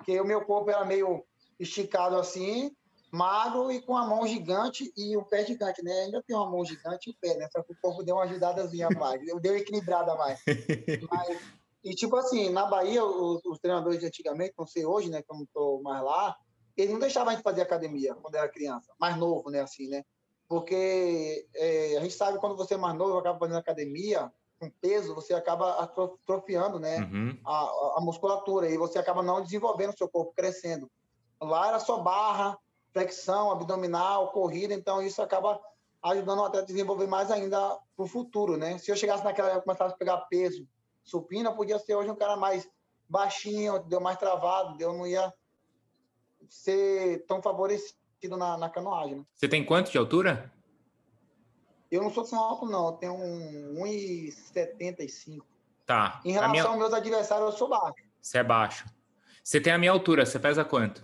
Porque 0.00 0.18
o 0.18 0.24
meu 0.24 0.40
corpo 0.44 0.70
era 0.70 0.84
meio 0.84 1.22
esticado 1.58 2.16
assim, 2.16 2.74
magro 3.12 3.70
e 3.70 3.82
com 3.82 3.94
a 3.94 4.06
mão 4.06 4.26
gigante 4.26 4.90
e 4.96 5.14
o 5.14 5.22
pé 5.22 5.44
gigante, 5.44 5.82
né? 5.82 5.92
Ainda 6.04 6.22
tem 6.22 6.34
uma 6.34 6.48
mão 6.48 6.64
gigante 6.64 7.10
e 7.10 7.12
o 7.12 7.16
pé, 7.20 7.36
né? 7.36 7.46
Só 7.52 7.62
que 7.62 7.72
o 7.72 7.76
corpo 7.82 8.02
deu 8.02 8.16
uma 8.16 8.24
ajudadazinha 8.24 8.88
mais, 8.90 9.20
deu 9.42 9.56
equilibrada 9.56 10.14
mais. 10.14 10.40
Mas 11.10 11.38
e, 11.82 11.94
tipo 11.94 12.16
assim, 12.16 12.50
na 12.50 12.66
Bahia, 12.66 13.04
os, 13.04 13.44
os, 13.44 13.58
treinadores 13.58 14.00
de 14.00 14.06
antigamente, 14.06 14.54
não 14.58 14.66
sei 14.66 14.84
hoje, 14.84 15.08
né, 15.08 15.22
que 15.22 15.32
eu 15.32 15.36
não 15.36 15.44
estou 15.44 15.82
mais 15.82 16.02
lá, 16.02 16.36
eles 16.76 16.92
não 16.92 17.00
deixavam 17.00 17.30
a 17.30 17.34
gente 17.34 17.42
fazer 17.42 17.62
academia 17.62 18.14
quando 18.14 18.34
era 18.34 18.48
criança, 18.48 18.92
mais 18.98 19.16
novo, 19.16 19.50
né, 19.50 19.60
assim, 19.60 19.88
né? 19.88 20.04
Porque 20.46 21.46
é, 21.54 21.96
a 21.96 22.00
gente 22.00 22.14
sabe 22.14 22.38
quando 22.38 22.56
você 22.56 22.74
é 22.74 22.76
mais 22.76 22.96
novo, 22.96 23.16
acaba 23.16 23.38
fazendo 23.38 23.58
academia, 23.58 24.30
com 24.60 24.70
peso, 24.70 25.14
você 25.14 25.32
acaba 25.32 25.80
atrofiando, 25.80 26.78
né, 26.78 26.98
uhum. 26.98 27.40
a, 27.46 27.96
a, 27.96 28.00
musculatura, 28.02 28.68
e 28.68 28.76
você 28.76 28.98
acaba 28.98 29.22
não 29.22 29.42
desenvolvendo 29.42 29.94
o 29.94 29.96
seu 29.96 30.08
corpo, 30.08 30.34
crescendo. 30.36 30.88
Lá 31.40 31.68
era 31.68 31.80
só 31.80 31.98
barra, 31.98 32.58
flexão, 32.92 33.50
abdominal, 33.50 34.30
corrida, 34.32 34.74
então 34.74 35.00
isso 35.00 35.22
acaba 35.22 35.58
ajudando 36.02 36.40
o 36.40 36.44
atleta 36.44 36.64
a 36.64 36.66
desenvolver 36.66 37.06
mais 37.06 37.30
ainda 37.30 37.78
para 37.96 38.04
o 38.04 38.08
futuro, 38.08 38.56
né? 38.58 38.76
Se 38.78 38.90
eu 38.90 38.96
chegasse 38.96 39.24
naquela 39.24 39.48
época 39.48 39.64
começasse 39.64 39.94
a 39.94 39.98
pegar 39.98 40.18
peso 40.28 40.68
supina, 41.02 41.52
podia 41.52 41.78
ser 41.78 41.94
hoje 41.94 42.10
um 42.10 42.16
cara 42.16 42.36
mais 42.36 42.68
baixinho, 43.08 43.80
deu 43.80 44.00
mais 44.00 44.18
travado, 44.18 44.76
deu 44.76 44.92
não 44.92 45.06
ia 45.06 45.32
ser 46.48 47.24
tão 47.26 47.42
favorecido 47.42 48.36
na, 48.36 48.56
na 48.56 48.68
canoagem. 48.68 49.16
Né? 49.16 49.24
Você 49.34 49.48
tem 49.48 49.64
quanto 49.64 49.90
de 49.90 49.98
altura? 49.98 50.52
Eu 51.90 52.02
não 52.02 52.10
sou 52.10 52.24
tão 52.24 52.38
alto, 52.38 52.66
não. 52.66 52.86
Eu 52.86 52.92
tenho 52.92 53.14
um 53.14 53.74
1,75. 53.84 55.42
Tá. 55.84 56.20
Em 56.24 56.32
relação 56.32 56.52
minha... 56.52 56.64
aos 56.64 56.78
meus 56.78 56.92
adversários, 56.92 57.52
eu 57.52 57.58
sou 57.58 57.68
baixo. 57.68 58.04
Você 58.20 58.38
é 58.38 58.44
baixo. 58.44 58.86
Você 59.42 59.60
tem 59.60 59.72
a 59.72 59.78
minha 59.78 59.90
altura, 59.90 60.24
você 60.24 60.38
pesa 60.38 60.64
quanto? 60.64 61.02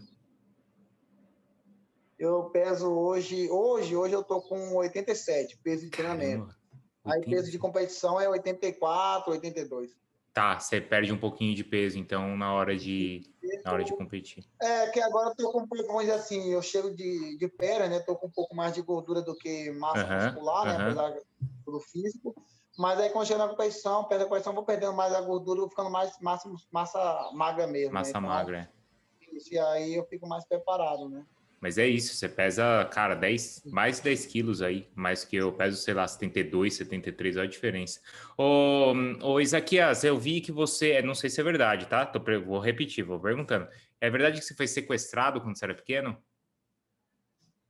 Eu 2.18 2.44
peso 2.50 2.90
hoje, 2.90 3.50
hoje, 3.50 3.96
hoje 3.96 4.14
eu 4.14 4.22
tô 4.22 4.40
com 4.40 4.76
87, 4.76 5.58
peso 5.58 5.84
de 5.84 5.90
treinamento. 5.90 6.46
Caramba. 6.46 6.66
Aí 7.04 7.20
peso 7.24 7.50
de 7.50 7.58
competição 7.58 8.20
é 8.20 8.28
84, 8.28 9.32
82. 9.32 9.96
Tá, 10.36 10.58
você 10.58 10.82
perde 10.82 11.10
um 11.10 11.16
pouquinho 11.16 11.54
de 11.54 11.64
peso, 11.64 11.98
então, 11.98 12.36
na 12.36 12.52
hora 12.52 12.76
de, 12.76 13.22
na 13.64 13.72
hora 13.72 13.82
de 13.82 13.96
competir. 13.96 14.44
É, 14.60 14.86
que 14.90 15.00
agora 15.00 15.30
eu 15.30 15.34
tô 15.34 15.50
com 15.50 15.62
um 15.62 15.66
pouco, 15.66 15.98
dizer 16.00 16.12
assim, 16.12 16.52
eu 16.52 16.60
chego 16.60 16.94
de, 16.94 17.38
de 17.38 17.48
pera, 17.48 17.88
né? 17.88 18.00
Tô 18.00 18.14
com 18.14 18.26
um 18.26 18.30
pouco 18.30 18.54
mais 18.54 18.74
de 18.74 18.82
gordura 18.82 19.22
do 19.22 19.34
que 19.34 19.70
massa 19.70 20.04
muscular, 20.06 20.66
né? 20.66 20.84
Apesar 20.84 21.16
do 21.64 21.80
físico. 21.80 22.34
Mas 22.76 23.00
aí, 23.00 23.08
quando 23.08 23.26
chega 23.26 23.38
na 23.38 23.48
competição, 23.48 24.04
perde 24.04 24.24
a 24.24 24.26
competição, 24.26 24.52
vou 24.52 24.62
perdendo 24.62 24.92
mais 24.92 25.14
a 25.14 25.22
gordura, 25.22 25.60
vou 25.60 25.70
ficando 25.70 25.88
mais 25.88 26.12
massa, 26.20 26.52
massa 26.70 27.30
magra 27.32 27.66
mesmo. 27.66 27.94
Massa 27.94 28.12
né? 28.12 28.18
então, 28.18 28.28
magra, 28.28 28.58
é. 28.58 29.34
Isso, 29.34 29.54
e 29.54 29.58
aí 29.58 29.94
eu 29.94 30.04
fico 30.04 30.28
mais 30.28 30.46
preparado, 30.46 31.08
né? 31.08 31.24
Mas 31.60 31.78
é 31.78 31.86
isso, 31.86 32.14
você 32.14 32.28
pesa, 32.28 32.84
cara, 32.92 33.14
10, 33.14 33.62
mais 33.66 33.96
de 33.96 34.04
10 34.04 34.26
quilos 34.26 34.60
aí, 34.60 34.88
mais 34.94 35.24
que 35.24 35.36
eu 35.36 35.52
peso, 35.52 35.76
sei 35.76 35.94
lá, 35.94 36.06
72, 36.06 36.74
73, 36.74 37.36
olha 37.36 37.46
a 37.46 37.50
diferença. 37.50 38.00
Ô, 38.36 38.92
ô 39.22 39.40
Isaquias, 39.40 40.04
eu 40.04 40.18
vi 40.18 40.40
que 40.40 40.52
você, 40.52 41.00
não 41.00 41.14
sei 41.14 41.30
se 41.30 41.40
é 41.40 41.44
verdade, 41.44 41.86
tá? 41.86 42.04
Tô, 42.04 42.20
vou 42.44 42.58
repetir, 42.58 43.04
vou 43.04 43.18
perguntando. 43.18 43.66
É 44.00 44.10
verdade 44.10 44.38
que 44.38 44.44
você 44.44 44.54
foi 44.54 44.66
sequestrado 44.66 45.40
quando 45.40 45.58
você 45.58 45.64
era 45.64 45.74
pequeno? 45.74 46.22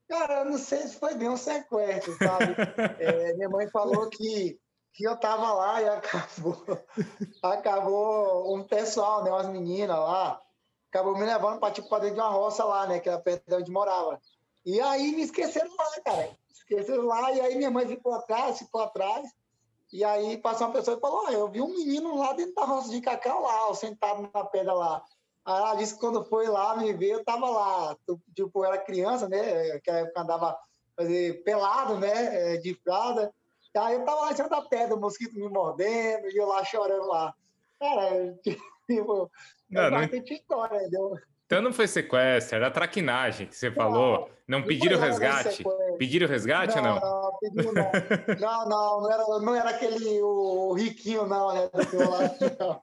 Cara, 0.09 0.40
eu 0.40 0.44
não 0.46 0.59
sei 0.59 0.79
se 0.79 0.99
foi 0.99 1.14
bem 1.14 1.29
um 1.29 1.37
sequestro, 1.37 2.16
sabe? 2.16 2.55
é, 2.99 3.35
minha 3.35 3.49
mãe 3.49 3.68
falou 3.68 4.09
que, 4.11 4.59
que 4.92 5.05
eu 5.05 5.16
tava 5.16 5.53
lá 5.53 5.83
e 5.83 5.88
acabou, 5.88 6.64
acabou 7.42 8.57
um 8.57 8.64
pessoal, 8.64 9.25
né, 9.25 9.31
umas 9.31 9.49
meninas 9.49 9.96
lá, 9.96 10.40
acabou 10.88 11.16
me 11.16 11.25
levando 11.25 11.59
para 11.59 11.72
tipo, 11.72 11.88
dentro 11.99 12.14
de 12.14 12.20
uma 12.20 12.31
roça 12.31 12.64
lá, 12.64 12.87
né? 12.87 13.01
Que 13.01 13.09
era 13.09 13.18
perto 13.18 13.44
de 13.46 13.55
onde 13.55 13.70
morava. 13.70 14.20
E 14.64 14.81
aí 14.81 15.12
me 15.12 15.22
esqueceram 15.22 15.70
lá, 15.77 16.01
cara. 16.05 16.31
Esqueceram 16.51 17.07
lá, 17.07 17.33
e 17.33 17.40
aí 17.40 17.57
minha 17.57 17.70
mãe 17.70 17.87
ficou 17.87 18.14
atrás, 18.14 18.59
ficou 18.59 18.81
atrás. 18.81 19.31
E 19.92 20.03
aí 20.03 20.37
passou 20.38 20.66
uma 20.66 20.72
pessoa 20.72 20.96
e 20.96 21.01
falou: 21.01 21.29
eu 21.31 21.49
vi 21.49 21.61
um 21.61 21.68
menino 21.68 22.18
lá 22.18 22.33
dentro 22.33 22.55
da 22.55 22.64
roça 22.64 22.90
de 22.90 23.01
cacau 23.01 23.42
lá, 23.42 23.75
sentado 23.75 24.29
na 24.35 24.44
pedra 24.44 24.72
lá. 24.72 25.05
Aí 25.44 25.57
ela 25.57 25.75
disse 25.77 25.94
que 25.94 26.01
quando 26.01 26.25
foi 26.25 26.49
lá 26.49 26.77
me 26.77 26.92
ver, 26.92 27.11
eu 27.11 27.25
tava 27.25 27.49
lá. 27.49 27.96
Tipo, 28.35 28.61
eu 28.61 28.64
era 28.64 28.79
criança, 28.79 29.29
né? 29.29 29.79
Que 29.79 29.90
época 29.90 30.20
andava 30.20 30.59
fazer, 30.96 31.44
pelado, 31.44 31.99
né? 31.99 32.55
É, 32.55 32.57
de 32.57 32.75
fralda. 32.75 33.33
Aí 33.77 33.94
eu 33.94 34.05
tava 34.05 34.22
lá 34.22 34.33
em 34.33 34.37
cima 34.37 34.49
da 34.49 34.62
pedra, 34.62 34.96
o 34.96 35.01
mosquito 35.01 35.35
me 35.35 35.49
mordendo, 35.49 36.29
e 36.29 36.37
eu 36.37 36.46
lá 36.46 36.64
chorando 36.64 37.07
lá. 37.07 37.35
Cara, 37.79 38.35
tipo, 38.88 39.31
não, 39.70 39.83
é 39.83 39.90
bastante 39.90 40.31
não... 40.31 40.37
história, 40.37 40.76
entendeu? 40.76 41.18
Então 41.46 41.62
não 41.62 41.72
foi 41.72 41.87
sequestro, 41.87 42.57
era 42.57 42.70
traquinagem 42.70 43.46
que 43.46 43.57
você 43.57 43.70
falou. 43.70 44.29
Não, 44.48 44.59
não 44.59 44.66
pediram 44.66 44.98
resgate? 44.98 45.64
Pediram 45.96 46.26
resgate 46.26 46.76
não, 46.81 46.94
ou 46.94 47.00
não? 47.00 47.00
Não, 47.00 47.38
pediram 47.38 47.72
não. 47.72 47.90
não, 48.40 48.68
não, 48.68 49.00
não 49.00 49.12
era, 49.12 49.24
não 49.40 49.55
era 49.55 49.70
aquele 49.70 50.20
o 50.22 50.72
riquinho, 50.72 51.24
não, 51.26 51.55
né? 51.55 51.70
Não. 52.59 52.83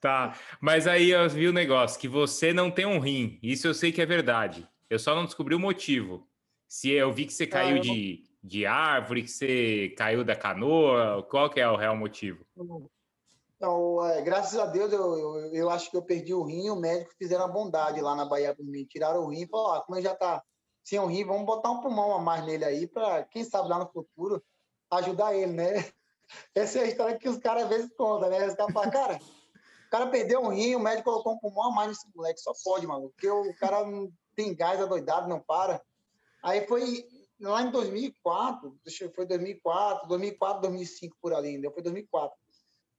Tá, 0.00 0.36
mas 0.60 0.88
aí 0.88 1.10
eu 1.10 1.28
vi 1.28 1.46
o 1.46 1.52
negócio, 1.52 2.00
que 2.00 2.08
você 2.08 2.52
não 2.52 2.72
tem 2.72 2.86
um 2.86 2.98
rim. 2.98 3.38
Isso 3.40 3.68
eu 3.68 3.74
sei 3.74 3.92
que 3.92 4.02
é 4.02 4.06
verdade. 4.06 4.68
Eu 4.90 4.98
só 4.98 5.14
não 5.14 5.24
descobri 5.24 5.54
o 5.54 5.60
motivo. 5.60 6.28
Se 6.68 6.90
eu 6.90 7.12
vi 7.12 7.24
que 7.24 7.32
você 7.32 7.46
caiu 7.46 7.78
de, 7.78 8.24
de 8.42 8.66
árvore, 8.66 9.22
que 9.22 9.30
você 9.30 9.94
caiu 9.96 10.24
da 10.24 10.34
canoa, 10.34 11.22
qual 11.30 11.48
que 11.48 11.60
é 11.60 11.68
o 11.68 11.76
real 11.76 11.96
motivo? 11.96 12.44
Então, 13.64 14.04
é, 14.04 14.20
graças 14.20 14.58
a 14.58 14.66
Deus, 14.66 14.92
eu, 14.92 15.16
eu, 15.16 15.54
eu, 15.54 15.70
acho 15.70 15.90
que 15.90 15.96
eu 15.96 16.02
perdi 16.02 16.34
o 16.34 16.42
rim, 16.42 16.68
o 16.68 16.76
médico 16.76 17.14
fizeram 17.16 17.46
a 17.46 17.48
bondade 17.48 17.98
lá 17.98 18.14
na 18.14 18.26
Bahia 18.26 18.54
para 18.54 18.62
mim, 18.62 18.84
tiraram 18.84 19.24
o 19.24 19.28
rim 19.28 19.44
e 19.44 19.46
falaram, 19.46 19.80
ah, 19.80 19.80
como 19.86 19.96
ele 19.96 20.04
já 20.04 20.12
está 20.12 20.44
sem 20.82 20.98
o 20.98 21.06
rim, 21.06 21.24
vamos 21.24 21.46
botar 21.46 21.70
um 21.70 21.80
pulmão 21.80 22.12
a 22.12 22.18
mais 22.18 22.44
nele 22.44 22.62
aí, 22.62 22.86
para, 22.86 23.24
quem 23.24 23.42
sabe, 23.42 23.70
lá 23.70 23.78
no 23.78 23.90
futuro, 23.90 24.44
ajudar 24.90 25.34
ele, 25.34 25.52
né? 25.52 25.66
Essa 26.54 26.80
é 26.80 26.82
a 26.82 26.86
história 26.88 27.18
que 27.18 27.26
os 27.26 27.38
caras 27.38 27.62
às 27.62 27.68
vezes 27.70 27.90
contam, 27.96 28.28
né? 28.28 28.46
Os 28.46 28.54
caras 28.54 28.74
falam, 28.74 28.90
cara, 28.90 29.16
o 29.16 29.90
cara 29.90 30.06
perdeu 30.08 30.42
um 30.42 30.48
rim, 30.48 30.74
o 30.74 30.80
médico 30.80 31.10
colocou 31.10 31.32
um 31.32 31.38
pulmão 31.38 31.70
a 31.70 31.74
mais 31.74 31.88
nesse 31.88 32.06
moleque, 32.14 32.40
só 32.40 32.52
pode, 32.62 32.86
mano, 32.86 33.08
porque 33.08 33.30
o 33.30 33.56
cara 33.56 33.82
não 33.86 34.12
tem 34.36 34.54
gás 34.54 34.78
adoidado, 34.78 35.26
não 35.26 35.40
para. 35.40 35.80
Aí 36.42 36.66
foi 36.66 37.08
lá 37.40 37.62
em 37.62 37.70
2004, 37.70 38.78
deixa, 38.84 39.10
foi 39.14 39.24
2004, 39.24 40.06
2004, 40.06 40.60
2005 40.60 41.16
por 41.18 41.32
ali, 41.32 41.56
ainda 41.56 41.70
foi 41.70 41.82
2004. 41.82 42.43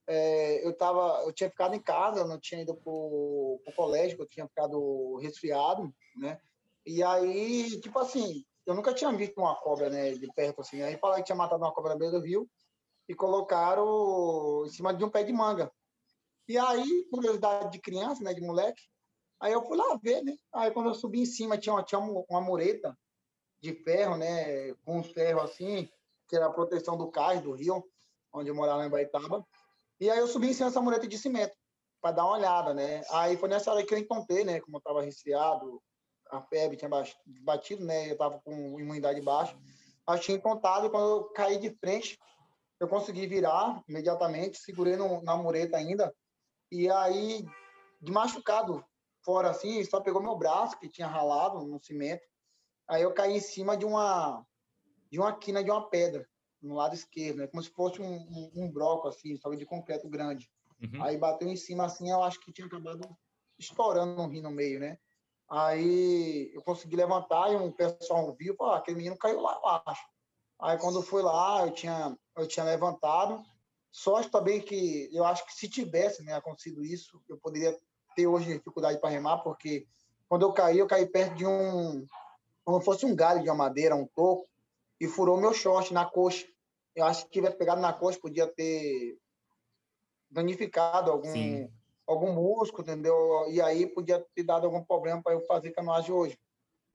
É, 0.06 0.66
eu 0.66 0.72
tava, 0.72 1.22
eu 1.24 1.32
tinha 1.32 1.50
ficado 1.50 1.74
em 1.74 1.82
casa, 1.82 2.24
não 2.24 2.38
tinha 2.38 2.62
ido 2.62 2.74
pro, 2.76 3.60
pro 3.64 3.74
colégio, 3.74 4.16
eu 4.20 4.26
tinha 4.26 4.46
ficado 4.46 5.16
resfriado, 5.16 5.92
né? 6.16 6.40
E 6.84 7.02
aí, 7.02 7.80
tipo 7.80 7.98
assim, 7.98 8.44
eu 8.64 8.74
nunca 8.74 8.94
tinha 8.94 9.12
visto 9.12 9.38
uma 9.38 9.56
cobra, 9.56 9.90
né, 9.90 10.12
de 10.12 10.26
perto 10.32 10.60
assim. 10.60 10.82
Aí 10.82 10.96
falaram 10.98 11.22
que 11.22 11.26
tinha 11.26 11.36
matado 11.36 11.62
uma 11.62 11.72
cobra 11.72 11.92
na 11.92 11.98
beira 11.98 12.18
do 12.18 12.24
rio 12.24 12.48
e 13.08 13.14
colocaram 13.14 14.64
em 14.64 14.70
cima 14.70 14.94
de 14.94 15.04
um 15.04 15.10
pé 15.10 15.24
de 15.24 15.32
manga. 15.32 15.70
E 16.48 16.56
aí, 16.56 17.06
curiosidade 17.10 17.72
de 17.72 17.80
criança, 17.80 18.22
né, 18.22 18.32
de 18.32 18.40
moleque, 18.40 18.82
aí 19.40 19.52
eu 19.52 19.62
fui 19.62 19.76
lá 19.76 19.98
ver, 20.00 20.22
né? 20.22 20.36
Aí 20.52 20.70
quando 20.70 20.90
eu 20.90 20.94
subi 20.94 21.20
em 21.20 21.26
cima 21.26 21.58
tinha 21.58 21.74
uma, 21.74 21.82
tinha 21.82 21.98
uma 21.98 22.40
mureta 22.40 22.96
de 23.60 23.72
ferro, 23.82 24.16
né, 24.16 24.72
com 24.84 24.98
um 24.98 25.02
ferro 25.02 25.40
assim, 25.40 25.88
que 26.28 26.36
era 26.36 26.46
a 26.46 26.52
proteção 26.52 26.96
do 26.96 27.10
cais 27.10 27.40
do 27.40 27.52
rio, 27.52 27.84
onde 28.32 28.50
eu 28.50 28.54
morava 28.54 28.84
em 28.84 28.90
Baitaba. 28.90 29.44
E 29.98 30.10
aí 30.10 30.18
eu 30.18 30.26
subi 30.26 30.48
em 30.48 30.52
cima 30.52 30.68
dessa 30.68 30.80
mureta 30.80 31.08
de 31.08 31.18
cimento 31.18 31.54
para 32.00 32.12
dar 32.12 32.24
uma 32.24 32.36
olhada, 32.36 32.74
né? 32.74 33.02
Aí 33.10 33.36
foi 33.36 33.48
nessa 33.48 33.72
hora 33.72 33.84
que 33.84 33.94
eu 33.94 33.98
encontrei, 33.98 34.44
né, 34.44 34.60
como 34.60 34.76
eu 34.76 34.78
estava 34.78 35.02
resfriado, 35.02 35.82
a 36.30 36.40
febre 36.42 36.76
tinha 36.76 36.90
batido, 37.42 37.84
né? 37.84 38.08
Eu 38.08 38.12
estava 38.12 38.38
com 38.40 38.78
imunidade 38.78 39.20
baixa. 39.20 39.56
Aí 40.06 40.18
tinha 40.20 40.36
encontrado 40.36 40.86
e 40.86 40.90
quando 40.90 41.08
eu 41.08 41.24
caí 41.30 41.58
de 41.58 41.70
frente, 41.78 42.18
eu 42.78 42.88
consegui 42.88 43.26
virar 43.26 43.82
imediatamente, 43.88 44.58
segurei 44.58 44.96
no, 44.96 45.22
na 45.22 45.36
mureta 45.36 45.76
ainda. 45.76 46.14
E 46.70 46.90
aí, 46.90 47.44
de 48.00 48.12
machucado 48.12 48.84
fora 49.24 49.50
assim, 49.50 49.82
só 49.84 50.00
pegou 50.00 50.22
meu 50.22 50.36
braço, 50.36 50.78
que 50.78 50.88
tinha 50.88 51.06
ralado 51.06 51.64
no 51.64 51.82
cimento. 51.82 52.22
Aí 52.88 53.02
eu 53.02 53.14
caí 53.14 53.36
em 53.36 53.40
cima 53.40 53.76
de 53.76 53.84
uma 53.84 54.44
de 55.10 55.18
uma 55.18 55.32
quina 55.32 55.62
de 55.62 55.70
uma 55.70 55.88
pedra 55.88 56.28
no 56.62 56.74
lado 56.74 56.94
esquerdo, 56.94 57.38
né? 57.38 57.46
Como 57.46 57.62
se 57.62 57.70
fosse 57.70 58.00
um, 58.00 58.14
um, 58.14 58.50
um 58.54 58.70
bloco 58.70 59.08
assim, 59.08 59.36
só 59.36 59.52
de 59.54 59.64
concreto 59.64 60.08
grande. 60.08 60.50
Uhum. 60.82 61.02
Aí 61.02 61.16
bateu 61.16 61.48
em 61.48 61.56
cima 61.56 61.84
assim, 61.84 62.10
eu 62.10 62.22
acho 62.22 62.40
que 62.40 62.52
tinha 62.52 62.66
acabado 62.66 63.16
estourando 63.58 64.20
um 64.20 64.28
rim 64.28 64.42
no 64.42 64.50
meio, 64.50 64.80
né? 64.80 64.98
Aí 65.48 66.50
eu 66.52 66.60
consegui 66.62 66.96
levantar 66.96 67.52
e 67.52 67.56
um 67.56 67.70
pessoal 67.70 68.34
viu, 68.34 68.56
falou, 68.56 68.74
ah, 68.74 68.78
aquele 68.78 68.96
menino 68.96 69.16
caiu 69.16 69.40
lá 69.40 69.56
embaixo. 69.58 70.02
Aí 70.60 70.78
quando 70.78 70.96
eu 70.96 71.02
fui 71.02 71.22
lá, 71.22 71.64
eu 71.64 71.70
tinha 71.70 72.16
eu 72.36 72.46
tinha 72.46 72.64
levantado. 72.64 73.42
Sorte 73.92 74.30
também 74.30 74.60
que 74.60 75.08
eu 75.12 75.24
acho 75.24 75.46
que 75.46 75.54
se 75.54 75.68
tivesse 75.68 76.22
né, 76.22 76.34
acontecido 76.34 76.84
isso, 76.84 77.22
eu 77.28 77.38
poderia 77.38 77.78
ter 78.14 78.26
hoje 78.26 78.52
dificuldade 78.52 79.00
para 79.00 79.10
remar, 79.10 79.38
porque 79.38 79.86
quando 80.28 80.42
eu 80.42 80.52
caí, 80.52 80.78
eu 80.78 80.86
caí 80.86 81.06
perto 81.06 81.34
de 81.34 81.46
um 81.46 82.04
como 82.64 82.80
fosse 82.80 83.06
um 83.06 83.14
galho 83.14 83.42
de 83.42 83.48
uma 83.48 83.54
madeira, 83.54 83.94
um 83.94 84.06
toco, 84.08 84.48
e 85.00 85.06
furou 85.06 85.36
meu 85.36 85.52
short 85.52 85.92
na 85.92 86.04
coxa. 86.04 86.46
Eu 86.94 87.04
acho 87.04 87.24
que 87.24 87.30
tivesse 87.30 87.56
pegado 87.56 87.80
na 87.80 87.92
coxa, 87.92 88.18
podia 88.20 88.46
ter 88.46 89.18
danificado 90.30 91.10
algum, 91.10 91.68
algum 92.06 92.32
músculo, 92.32 92.82
entendeu? 92.82 93.46
E 93.50 93.60
aí 93.60 93.86
podia 93.86 94.24
ter 94.34 94.42
dado 94.42 94.64
algum 94.66 94.82
problema 94.84 95.22
para 95.22 95.34
eu 95.34 95.40
fazer 95.46 95.70
canoagem 95.72 96.12
hoje. 96.12 96.38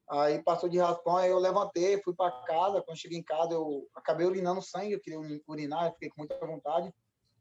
Aí 0.10 0.44
passou 0.44 0.68
de 0.68 0.78
raspão, 0.78 1.16
aí 1.16 1.30
eu 1.30 1.40
levantei, 1.40 2.02
fui 2.02 2.14
para 2.14 2.32
casa. 2.44 2.82
Quando 2.82 2.98
cheguei 2.98 3.18
em 3.18 3.24
casa, 3.24 3.54
eu 3.54 3.88
acabei 3.96 4.28
urinando 4.28 4.62
sangue, 4.62 4.94
eu 4.94 5.00
queria 5.00 5.20
urinar, 5.48 5.86
eu 5.86 5.94
fiquei 5.94 6.10
com 6.10 6.20
muita 6.20 6.38
vontade. 6.46 6.94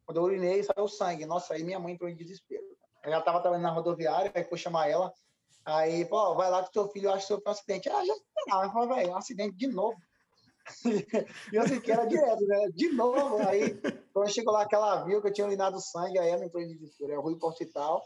Quando 0.07 0.18
eu 0.18 0.23
urinei, 0.23 0.62
saiu 0.62 0.87
sangue. 0.87 1.27
Nossa, 1.27 1.55
aí 1.55 1.64
minha 1.64 1.81
mãe 1.81 1.94
entrou 1.94 2.09
em 2.09 2.14
desespero. 2.14 2.62
Ela 3.03 3.18
estava 3.18 3.40
trabalhando 3.40 3.64
na 3.64 3.73
rodoviária, 3.73 4.31
aí 4.35 4.44
foi 4.44 4.59
chamar 4.59 4.88
ela. 4.88 5.12
Aí, 5.64 6.05
pô, 6.05 6.35
vai 6.35 6.51
lá 6.51 6.62
que 6.62 6.73
teu 6.73 6.88
filho 6.88 7.11
acha 7.11 7.23
que 7.23 7.27
sofreu 7.27 7.49
um 7.49 7.51
acidente. 7.51 7.88
Ah, 7.88 8.05
já 8.05 8.14
esperava. 8.14 8.64
Eu 8.64 8.70
falei, 8.70 8.88
velho, 8.88 9.11
um 9.11 9.16
acidente 9.16 9.57
de 9.57 9.66
novo. 9.66 9.99
e 11.53 11.57
eu 11.57 11.81
que 11.81 11.93
era 11.93 12.05
direto, 12.07 12.47
né? 12.47 12.69
De 12.75 12.91
novo. 12.93 13.37
Aí, 13.47 13.81
quando 14.13 14.33
chegou 14.33 14.53
lá, 14.53 14.63
aquela 14.63 15.05
viu 15.05 15.21
que 15.21 15.29
eu 15.29 15.33
tinha 15.33 15.47
urinado 15.47 15.81
sangue, 15.81 16.19
aí 16.19 16.29
ela 16.29 16.45
entrou 16.45 16.63
em 16.63 16.69
desespero. 16.69 17.13
Eu 17.13 17.23
fui 17.23 17.37
para 17.37 17.47
o 17.47 17.51
hospital. 17.51 18.03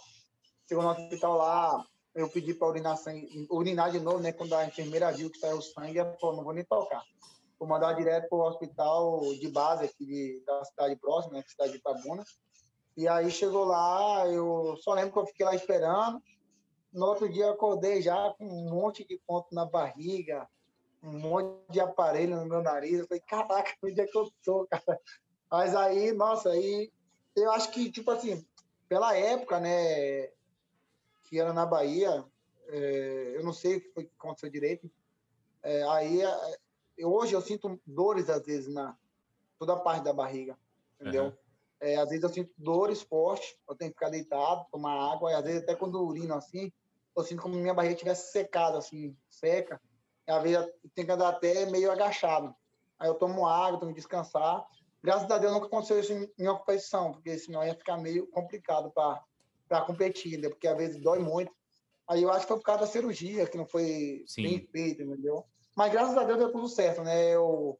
Chegou 0.68 0.82
no 0.82 0.90
hospital 0.90 1.36
lá, 1.36 1.84
eu 2.14 2.28
pedi 2.28 2.54
para 2.54 2.68
urinar 2.68 2.96
sangue, 2.96 3.46
urinar 3.50 3.90
de 3.90 4.00
novo, 4.00 4.20
né? 4.20 4.32
Quando 4.32 4.54
a 4.54 4.64
enfermeira 4.64 5.12
viu 5.12 5.30
que 5.30 5.38
saiu 5.38 5.60
sangue, 5.60 5.98
ela 5.98 6.16
falou, 6.20 6.36
não 6.36 6.44
vou 6.44 6.54
nem 6.54 6.64
tocar. 6.64 7.02
Vou 7.58 7.68
mandar 7.68 7.92
direto 7.94 8.28
para 8.28 8.38
o 8.38 8.48
hospital 8.48 9.20
de 9.34 9.48
base 9.48 9.84
aqui 9.84 10.04
de, 10.04 10.42
da 10.46 10.64
cidade 10.64 10.96
próxima, 10.96 11.34
né? 11.34 11.44
É 11.46 11.50
cidade 11.50 11.72
de 11.72 11.78
Itabuna. 11.78 12.24
E 12.96 13.08
aí 13.08 13.30
chegou 13.30 13.64
lá, 13.64 14.26
eu 14.28 14.76
só 14.78 14.94
lembro 14.94 15.12
que 15.12 15.18
eu 15.18 15.26
fiquei 15.26 15.44
lá 15.44 15.54
esperando. 15.54 16.22
No 16.92 17.06
outro 17.06 17.28
dia 17.28 17.46
eu 17.46 17.52
acordei 17.52 18.00
já 18.00 18.32
com 18.38 18.46
um 18.46 18.70
monte 18.70 19.04
de 19.04 19.20
ponto 19.26 19.52
na 19.52 19.64
barriga, 19.64 20.48
um 21.04 21.18
monte 21.18 21.70
de 21.70 21.80
aparelho 21.80 22.36
no 22.36 22.46
meu 22.46 22.62
nariz. 22.62 22.98
Eu 22.98 23.06
falei, 23.06 23.22
caraca, 23.26 23.72
onde 23.84 24.00
é 24.00 24.06
que 24.06 24.16
eu 24.16 24.30
tô, 24.42 24.66
cara? 24.66 25.00
Mas 25.50 25.76
aí, 25.76 26.10
nossa, 26.12 26.50
aí 26.50 26.90
eu 27.36 27.50
acho 27.52 27.70
que, 27.70 27.90
tipo 27.90 28.10
assim, 28.10 28.44
pela 28.88 29.16
época, 29.16 29.60
né, 29.60 30.28
que 31.24 31.38
era 31.38 31.52
na 31.52 31.66
Bahia, 31.66 32.24
é, 32.68 33.34
eu 33.36 33.44
não 33.44 33.52
sei 33.52 33.76
o 33.76 33.80
que 33.80 33.92
foi 33.92 34.04
que 34.04 34.12
aconteceu 34.18 34.50
direito. 34.50 34.90
É, 35.62 35.82
aí, 35.84 36.22
é, 36.22 36.58
eu, 36.96 37.12
hoje 37.12 37.34
eu 37.34 37.40
sinto 37.40 37.80
dores, 37.86 38.30
às 38.30 38.44
vezes, 38.44 38.72
na 38.72 38.96
toda 39.58 39.74
a 39.74 39.80
parte 39.80 40.04
da 40.04 40.12
barriga, 40.12 40.58
entendeu? 41.00 41.26
Uhum. 41.26 41.32
É, 41.80 41.96
às 41.96 42.08
vezes 42.08 42.22
eu 42.22 42.28
sinto 42.28 42.52
dores 42.56 43.02
fortes, 43.02 43.56
eu 43.68 43.74
tenho 43.74 43.90
que 43.90 43.96
ficar 43.96 44.10
deitado, 44.10 44.66
tomar 44.70 45.12
água, 45.12 45.30
e 45.30 45.34
às 45.34 45.44
vezes 45.44 45.62
até 45.62 45.74
quando 45.74 46.02
urino 46.02 46.34
assim, 46.34 46.72
eu 47.16 47.22
sinto 47.22 47.42
como 47.42 47.54
minha 47.54 47.74
barriga 47.74 47.94
tivesse 47.94 48.32
secado, 48.32 48.76
assim, 48.76 49.16
seca. 49.30 49.80
Às 50.26 50.42
vezes 50.42 50.66
tem 50.94 51.04
que 51.04 51.12
andar 51.12 51.28
até 51.28 51.66
meio 51.66 51.90
agachado. 51.90 52.54
Aí 52.98 53.08
eu 53.08 53.14
tomo 53.14 53.46
água, 53.46 53.78
tenho 53.78 53.92
que 53.92 54.00
descansar. 54.00 54.64
Graças 55.02 55.30
a 55.30 55.38
Deus 55.38 55.52
nunca 55.52 55.66
aconteceu 55.66 56.00
isso 56.00 56.12
em, 56.12 56.30
em 56.38 56.48
uma 56.48 56.58
competição, 56.58 57.12
porque 57.12 57.38
senão 57.38 57.64
ia 57.64 57.74
ficar 57.74 57.98
meio 57.98 58.26
complicado 58.28 58.90
para 58.90 59.80
competir, 59.82 60.38
né? 60.38 60.48
porque 60.48 60.66
às 60.66 60.76
vezes 60.76 61.00
dói 61.00 61.18
muito. 61.18 61.52
Aí 62.08 62.22
eu 62.22 62.30
acho 62.30 62.40
que 62.42 62.48
foi 62.48 62.56
por 62.58 62.64
causa 62.64 62.82
da 62.82 62.86
cirurgia, 62.86 63.46
que 63.46 63.56
não 63.56 63.66
foi 63.66 64.24
Sim. 64.26 64.42
bem 64.42 64.68
feita, 64.70 65.02
entendeu? 65.02 65.44
Mas 65.76 65.92
graças 65.92 66.16
a 66.16 66.24
Deus 66.24 66.38
deu 66.38 66.52
tudo 66.52 66.68
certo, 66.68 67.02
né? 67.02 67.30
Eu, 67.30 67.78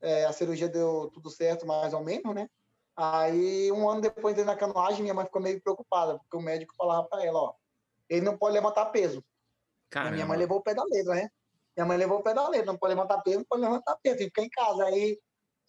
é, 0.00 0.24
a 0.24 0.32
cirurgia 0.32 0.68
deu 0.68 1.10
tudo 1.12 1.30
certo, 1.30 1.66
mais 1.66 1.92
ou 1.92 2.02
menos, 2.02 2.34
né? 2.34 2.48
Aí, 2.96 3.70
um 3.72 3.88
ano 3.88 4.00
depois 4.00 4.34
de 4.34 4.42
na 4.42 4.56
canoagem, 4.56 5.02
minha 5.02 5.12
mãe 5.12 5.26
ficou 5.26 5.42
meio 5.42 5.60
preocupada, 5.60 6.18
porque 6.18 6.36
o 6.36 6.40
médico 6.40 6.74
falava 6.74 7.06
para 7.06 7.24
ela, 7.24 7.38
ó, 7.38 7.54
ele 8.08 8.24
não 8.24 8.38
pode 8.38 8.54
levantar 8.54 8.86
peso. 8.86 9.22
Caramba. 9.90 10.14
minha 10.14 10.26
mãe 10.26 10.38
levou 10.38 10.58
o 10.58 10.62
pé 10.62 10.74
da 10.74 10.82
letra, 10.84 11.14
né? 11.14 11.30
Minha 11.76 11.86
mãe 11.86 11.98
levou 11.98 12.18
o 12.18 12.22
pé 12.22 12.32
não 12.32 12.78
pode 12.78 12.94
levantar 12.94 13.20
peso, 13.20 13.38
não 13.38 13.44
pode 13.44 13.62
levantar 13.62 13.96
peso, 14.02 14.16
tem 14.16 14.30
que 14.30 14.40
ficar 14.40 14.42
em 14.42 14.48
casa. 14.48 14.84
Aí, 14.86 15.18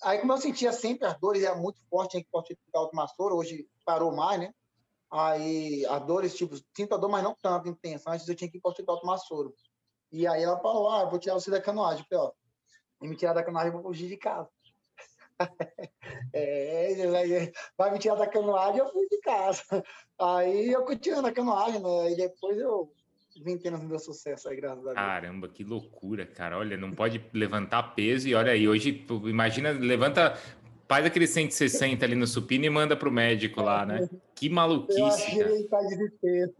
aí 0.03 0.19
como 0.19 0.31
eu 0.31 0.37
sentia 0.37 0.71
sempre 0.71 1.05
as 1.05 1.19
dores, 1.19 1.43
era 1.43 1.55
muito 1.55 1.81
forte, 1.89 2.11
tinha 2.11 2.23
que 2.23 2.29
fortificar 2.29 2.83
o 2.83 2.87
tomassoro, 2.87 3.35
hoje 3.35 3.67
parou 3.83 4.15
mais, 4.15 4.39
né? 4.39 4.53
Aí 5.11 5.85
as 5.85 6.05
dores, 6.05 6.35
tipo, 6.35 6.55
sinto 6.75 6.95
a 6.95 6.97
dor, 6.97 7.09
mas 7.09 7.23
não 7.23 7.35
tanto 7.41 7.67
intensa. 7.67 8.09
Antes 8.09 8.27
eu 8.27 8.35
tinha 8.35 8.49
que 8.49 8.59
fortificar 8.59 8.95
o 8.95 8.99
tomassoro. 8.99 9.53
E 10.11 10.25
aí 10.25 10.43
ela 10.43 10.59
falou, 10.59 10.89
ah, 10.89 11.05
vou 11.05 11.19
tirar 11.19 11.35
você 11.35 11.51
da 11.51 11.61
canoagem. 11.61 12.05
Eu 12.09 12.17
falei, 12.17 12.25
ó, 12.25 12.31
e 13.01 13.07
me 13.07 13.15
tirar 13.15 13.33
da 13.33 13.43
canoagem, 13.43 13.73
eu 13.73 13.73
vou 13.73 13.91
fugir 13.91 14.07
de 14.07 14.17
casa. 14.17 14.49
é, 16.33 17.51
vai 17.77 17.91
me 17.91 17.99
tirar 17.99 18.15
da 18.15 18.27
canoagem, 18.27 18.79
eu 18.79 18.91
fui 18.91 19.07
de 19.09 19.19
casa. 19.19 19.63
Aí 20.19 20.71
eu 20.71 20.85
continuei 20.85 21.29
a 21.29 21.33
canoagem, 21.33 21.81
né? 21.81 22.11
E 22.11 22.15
depois 22.15 22.57
eu 22.57 22.91
vim 23.43 23.57
tendo 23.57 23.77
meu 23.79 23.99
sucesso 23.99 24.49
aí, 24.49 24.55
graças 24.55 24.79
a 24.79 24.83
Deus. 24.83 24.95
Caramba, 24.95 25.47
que 25.47 25.63
loucura, 25.63 26.25
cara. 26.25 26.57
Olha, 26.57 26.77
não 26.77 26.91
pode 26.91 27.23
levantar 27.33 27.83
peso 27.95 28.27
e 28.27 28.35
olha 28.35 28.51
aí, 28.51 28.67
hoje, 28.67 29.05
imagina, 29.25 29.71
levanta 29.71 30.37
Faz 30.87 31.05
aquele 31.05 31.27
160 31.27 32.05
ali 32.05 32.15
no 32.15 32.25
supino 32.25 32.63
e 32.63 32.69
manda 32.69 32.95
pro 32.95 33.11
médico 33.11 33.61
lá, 33.61 33.85
né? 33.85 34.09
Que 34.33 34.49
maluquice. 34.49 35.37
Eu 35.37 35.67
tá 35.67 35.81
de 35.81 36.53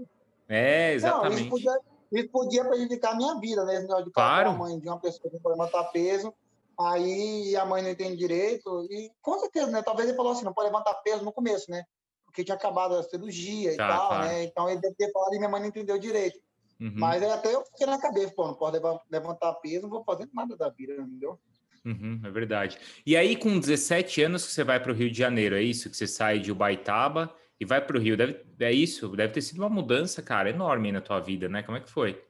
É, 0.49 0.93
exatamente. 0.93 1.29
Não, 1.29 1.39
isso, 1.39 1.49
podia, 1.49 1.79
isso 2.11 2.29
podia 2.29 2.65
prejudicar 2.65 3.13
a 3.13 3.15
minha 3.15 3.39
vida, 3.39 3.63
né? 3.63 3.79
De 3.79 4.11
claro. 4.11 4.49
a 4.49 4.53
mãe 4.53 4.77
de 4.77 4.89
uma 4.89 4.99
pessoa 4.99 5.31
que 5.31 5.39
pode 5.39 5.57
levantar 5.57 5.81
peso, 5.85 6.33
aí 6.77 7.55
a 7.55 7.65
mãe 7.65 7.81
não 7.81 7.89
entende 7.89 8.17
direito. 8.17 8.85
E 8.91 9.09
com 9.21 9.39
certeza, 9.39 9.71
né? 9.71 9.81
Talvez 9.81 10.09
ele 10.09 10.17
falou 10.17 10.33
assim, 10.33 10.43
não 10.43 10.53
pode 10.53 10.67
levantar 10.67 10.93
peso 10.95 11.23
no 11.23 11.31
começo, 11.31 11.71
né? 11.71 11.85
Porque 12.25 12.43
tinha 12.43 12.55
acabado 12.55 12.95
a 12.95 13.03
cirurgia 13.03 13.71
e 13.71 13.77
tá, 13.77 13.87
tal, 13.87 14.09
tá. 14.09 14.19
né? 14.25 14.43
Então 14.43 14.69
ele 14.69 14.81
deve 14.81 14.95
ter 14.95 15.09
falado 15.13 15.33
e 15.33 15.37
minha 15.37 15.49
mãe 15.49 15.61
não 15.61 15.69
entendeu 15.69 15.97
direito. 15.97 16.37
Uhum. 16.79 16.93
Mas 16.95 17.23
aí 17.23 17.29
até 17.29 17.53
eu 17.53 17.65
fiquei 17.65 17.87
na 17.87 17.99
cabeça, 17.99 18.33
pô, 18.35 18.47
não 18.47 18.53
posso 18.53 18.79
levantar 19.09 19.53
peso, 19.55 19.83
não 19.83 19.89
vou 19.89 20.03
fazer 20.03 20.29
nada 20.33 20.55
da 20.55 20.69
vida, 20.69 20.93
entendeu? 20.93 21.39
Uhum, 21.83 22.19
é 22.23 22.29
verdade. 22.29 22.77
E 23.05 23.15
aí, 23.15 23.35
com 23.35 23.59
17 23.59 24.21
anos 24.21 24.45
que 24.45 24.51
você 24.51 24.63
vai 24.63 24.79
para 24.79 24.91
o 24.91 24.95
Rio 24.95 25.09
de 25.09 25.17
Janeiro, 25.17 25.55
é 25.55 25.61
isso? 25.61 25.89
Que 25.89 25.95
você 25.95 26.05
sai 26.05 26.39
de 26.39 26.51
Ubaitaba 26.51 27.33
e 27.59 27.65
vai 27.65 27.79
para 27.79 27.97
o 27.97 27.99
Rio. 27.99 28.17
Deve, 28.17 28.45
é 28.59 28.71
isso? 28.71 29.07
Deve 29.15 29.33
ter 29.33 29.41
sido 29.41 29.59
uma 29.59 29.69
mudança, 29.69 30.21
cara, 30.21 30.49
enorme 30.49 30.91
na 30.91 31.01
tua 31.01 31.19
vida, 31.19 31.47
né? 31.47 31.63
Como 31.63 31.77
é 31.77 31.81
que 31.81 31.89
foi? 31.89 32.21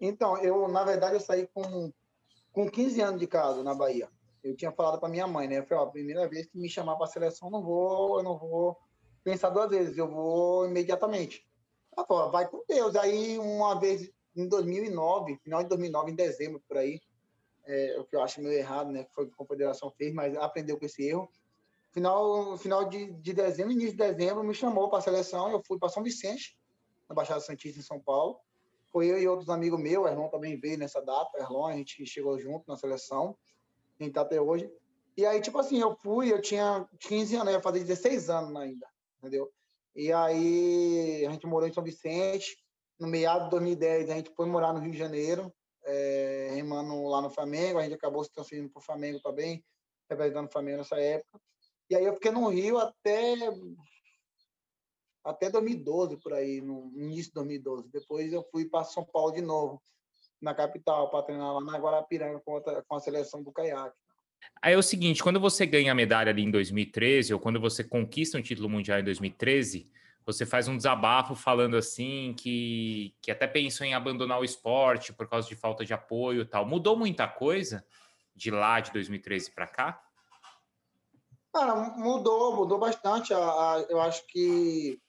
Então, 0.00 0.38
eu, 0.38 0.68
na 0.68 0.84
verdade, 0.84 1.14
eu 1.14 1.20
saí 1.20 1.48
com, 1.52 1.92
com 2.52 2.70
15 2.70 3.00
anos 3.00 3.20
de 3.20 3.26
casa 3.26 3.64
na 3.64 3.74
Bahia. 3.74 4.08
Eu 4.44 4.54
tinha 4.54 4.70
falado 4.70 5.00
para 5.00 5.08
minha 5.08 5.26
mãe, 5.26 5.48
né? 5.48 5.58
Eu 5.58 5.66
falei, 5.66 5.84
ó, 5.84 5.86
primeira 5.86 6.28
vez 6.28 6.46
que 6.46 6.56
me 6.56 6.68
chamar 6.68 6.94
para 6.94 7.06
a 7.06 7.08
seleção, 7.08 7.50
não 7.50 7.62
vou, 7.62 8.18
eu 8.18 8.22
não 8.22 8.38
vou 8.38 8.78
pensar 9.24 9.50
duas 9.50 9.68
vezes, 9.68 9.98
eu 9.98 10.08
vou 10.08 10.66
imediatamente. 10.66 11.47
Falou, 12.06 12.30
vai 12.30 12.48
com 12.48 12.62
Deus. 12.68 12.94
Aí, 12.96 13.38
uma 13.38 13.78
vez 13.78 14.10
em 14.36 14.46
2009, 14.48 15.36
final 15.42 15.62
de 15.62 15.68
2009, 15.68 16.12
em 16.12 16.14
dezembro, 16.14 16.62
por 16.68 16.76
aí, 16.76 17.00
é, 17.66 17.96
o 17.98 18.04
que 18.04 18.16
eu 18.16 18.22
acho 18.22 18.40
meio 18.40 18.54
errado, 18.54 18.90
né? 18.90 19.06
Foi 19.14 19.24
o 19.24 19.26
que 19.28 19.34
a 19.34 19.36
Confederação 19.36 19.90
fez, 19.90 20.12
mas 20.14 20.36
aprendeu 20.36 20.78
com 20.78 20.86
esse 20.86 21.02
erro. 21.02 21.28
Final, 21.90 22.56
final 22.56 22.88
de, 22.88 23.12
de 23.12 23.32
dezembro, 23.32 23.72
início 23.72 23.92
de 23.92 23.96
dezembro, 23.96 24.44
me 24.44 24.54
chamou 24.54 24.88
para 24.88 24.98
a 24.98 25.02
seleção. 25.02 25.50
Eu 25.50 25.62
fui 25.66 25.78
para 25.78 25.88
São 25.88 26.02
Vicente, 26.02 26.56
na 27.08 27.14
Baixada 27.14 27.40
Santista, 27.40 27.78
em 27.78 27.82
São 27.82 27.98
Paulo. 27.98 28.38
Foi 28.90 29.06
eu 29.06 29.18
e 29.18 29.28
outros 29.28 29.50
amigos 29.50 29.78
meus, 29.78 30.04
o 30.04 30.08
Erlon 30.08 30.28
também 30.28 30.58
veio 30.58 30.78
nessa 30.78 31.00
data, 31.00 31.30
o 31.34 31.40
Erlon, 31.40 31.66
a 31.66 31.76
gente 31.76 32.06
chegou 32.06 32.38
junto 32.38 32.66
na 32.66 32.76
seleção, 32.76 33.36
a 34.00 34.02
gente 34.02 34.14
tá 34.14 34.22
até 34.22 34.40
hoje. 34.40 34.70
E 35.16 35.26
aí, 35.26 35.40
tipo 35.40 35.58
assim, 35.58 35.78
eu 35.78 35.94
fui, 35.96 36.32
eu 36.32 36.40
tinha 36.40 36.88
15 37.00 37.36
anos, 37.36 37.48
eu 37.48 37.54
ia 37.54 37.62
fazer 37.62 37.80
16 37.80 38.30
anos 38.30 38.56
ainda, 38.56 38.86
entendeu? 39.18 39.52
E 39.98 40.12
aí, 40.12 41.26
a 41.26 41.30
gente 41.32 41.44
morou 41.44 41.68
em 41.68 41.72
São 41.72 41.82
Vicente, 41.82 42.56
no 43.00 43.08
meado 43.08 43.46
de 43.46 43.50
2010, 43.50 44.08
a 44.08 44.14
gente 44.14 44.30
foi 44.30 44.46
morar 44.46 44.72
no 44.72 44.78
Rio 44.78 44.92
de 44.92 44.96
Janeiro, 44.96 45.52
é, 45.84 46.52
remando 46.54 47.02
lá 47.08 47.20
no 47.20 47.28
Flamengo, 47.28 47.80
a 47.80 47.82
gente 47.82 47.94
acabou 47.94 48.22
se 48.22 48.30
transferindo 48.32 48.70
para 48.70 48.78
o 48.78 48.84
Flamengo 48.84 49.18
também, 49.20 49.60
representando 50.08 50.46
o 50.46 50.52
Flamengo 50.52 50.78
nessa 50.78 51.00
época. 51.00 51.40
E 51.90 51.96
aí 51.96 52.04
eu 52.04 52.14
fiquei 52.14 52.30
no 52.30 52.46
Rio 52.46 52.78
até 52.78 53.34
até 55.24 55.50
2012 55.50 56.16
por 56.18 56.32
aí, 56.32 56.60
no 56.60 56.92
início 56.94 57.32
de 57.32 57.34
2012. 57.34 57.88
Depois 57.88 58.32
eu 58.32 58.46
fui 58.52 58.66
para 58.66 58.84
São 58.84 59.04
Paulo 59.04 59.32
de 59.32 59.42
novo, 59.42 59.82
na 60.40 60.54
capital, 60.54 61.10
para 61.10 61.24
treinar 61.24 61.54
lá 61.54 61.60
na 61.60 61.76
Guarapiranga 61.76 62.38
com, 62.44 62.56
a, 62.56 62.82
com 62.84 62.94
a 62.94 63.00
seleção 63.00 63.42
do 63.42 63.50
caiaque. 63.50 63.96
Aí 64.60 64.74
é 64.74 64.76
o 64.76 64.82
seguinte, 64.82 65.22
quando 65.22 65.38
você 65.38 65.64
ganha 65.64 65.92
a 65.92 65.94
medalha 65.94 66.30
ali 66.30 66.42
em 66.42 66.50
2013 66.50 67.32
ou 67.32 67.40
quando 67.40 67.60
você 67.60 67.84
conquista 67.84 68.38
um 68.38 68.42
título 68.42 68.68
mundial 68.68 68.98
em 68.98 69.04
2013, 69.04 69.90
você 70.26 70.44
faz 70.44 70.68
um 70.68 70.76
desabafo 70.76 71.34
falando 71.34 71.76
assim 71.76 72.34
que, 72.36 73.14
que 73.22 73.30
até 73.30 73.46
pensou 73.46 73.86
em 73.86 73.94
abandonar 73.94 74.38
o 74.40 74.44
esporte 74.44 75.12
por 75.12 75.28
causa 75.28 75.48
de 75.48 75.54
falta 75.54 75.84
de 75.84 75.94
apoio 75.94 76.42
e 76.42 76.44
tal. 76.44 76.66
Mudou 76.66 76.96
muita 76.96 77.26
coisa 77.26 77.84
de 78.34 78.50
lá 78.50 78.80
de 78.80 78.92
2013 78.92 79.52
para 79.52 79.66
cá? 79.66 80.02
Mudou, 81.96 82.54
mudou 82.54 82.78
bastante. 82.78 83.32
A, 83.32 83.38
a, 83.38 83.86
eu 83.88 84.00
acho 84.00 84.26
que 84.26 85.00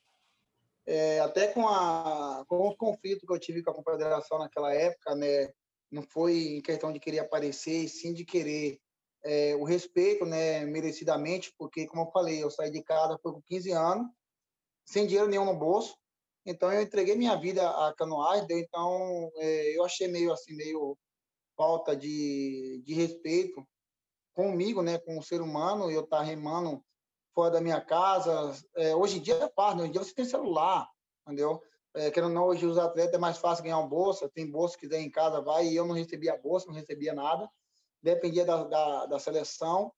é, 0.88 1.20
até 1.20 1.48
com, 1.48 1.68
a, 1.68 2.44
com 2.48 2.70
o 2.70 2.76
conflito 2.76 3.28
que 3.28 3.34
eu 3.34 3.40
tive 3.40 3.62
com 3.62 3.72
a 3.72 3.76
confederação 3.76 4.40
naquela 4.40 4.74
época, 4.74 5.16
né, 5.16 5.52
não 5.92 6.02
foi 6.02 6.56
em 6.56 6.62
questão 6.62 6.92
de 6.92 7.00
querer 7.00 7.20
aparecer, 7.20 7.88
sim 7.88 8.14
de 8.14 8.24
querer 8.24 8.80
é, 9.24 9.56
o 9.56 9.64
respeito, 9.64 10.26
né, 10.26 10.66
merecidamente, 10.66 11.54
porque, 11.58 11.88
como 11.88 12.04
eu 12.04 12.12
falei, 12.12 12.44
eu 12.44 12.50
saí 12.50 12.72
de 12.72 12.82
casa 12.84 13.20
foi 13.22 13.34
com 13.34 13.42
15 13.42 13.72
anos, 13.72 14.08
sem 14.86 15.06
dinheiro 15.06 15.30
nenhum 15.30 15.46
no 15.46 15.58
bolso. 15.58 15.96
Então 16.46 16.72
eu 16.72 16.82
entreguei 16.82 17.16
minha 17.16 17.36
vida 17.36 17.70
à 17.70 17.94
canoagem, 17.94 18.48
então 18.52 19.30
é, 19.38 19.78
eu 19.78 19.84
achei 19.84 20.08
meio 20.08 20.32
assim 20.32 20.56
meio 20.56 20.98
falta 21.56 21.96
de, 21.96 22.82
de 22.86 22.94
respeito 22.94 23.68
comigo, 24.34 24.82
né, 24.82 24.98
com 25.00 25.18
o 25.18 25.24
ser 25.24 25.42
humano, 25.42 25.92
eu 25.92 26.06
estar 26.06 26.20
tá 26.20 26.24
remando 26.24 26.82
fora 27.36 27.52
da 27.52 27.62
minha 27.62 27.82
casa. 27.82 28.56
É, 28.78 28.96
hoje 28.96 29.18
em 29.18 29.22
dia 29.22 29.36
é 29.36 29.50
fácil, 29.50 29.78
né? 29.78 29.84
hoje 29.84 29.90
em 29.90 29.92
dia 29.92 30.04
você 30.04 30.14
tem 30.14 30.26
celular, 30.26 30.90
entendeu? 31.24 31.62
É, 31.94 32.10
querendo 32.10 32.30
ou 32.30 32.36
não, 32.36 32.46
hoje 32.46 32.66
os 32.66 32.78
atletas 32.78 33.14
é 33.14 33.18
mais 33.18 33.38
fácil 33.38 33.64
ganhar 33.64 33.80
uma 33.80 33.88
bolsa, 33.88 34.30
tem 34.34 34.50
bolsa 34.50 34.76
que 34.76 34.88
quiser 34.88 35.02
em 35.02 35.12
casa, 35.12 35.42
vai, 35.42 35.68
e 35.68 35.76
eu 35.76 35.86
não 35.86 35.96
recebia 35.96 36.38
bolsa, 36.38 36.68
não 36.68 36.74
recebia 36.74 37.14
nada, 37.14 37.50
dependia 38.02 38.46
da, 38.46 38.64
da, 38.64 39.06
da 39.06 39.20
seleção 39.20 39.92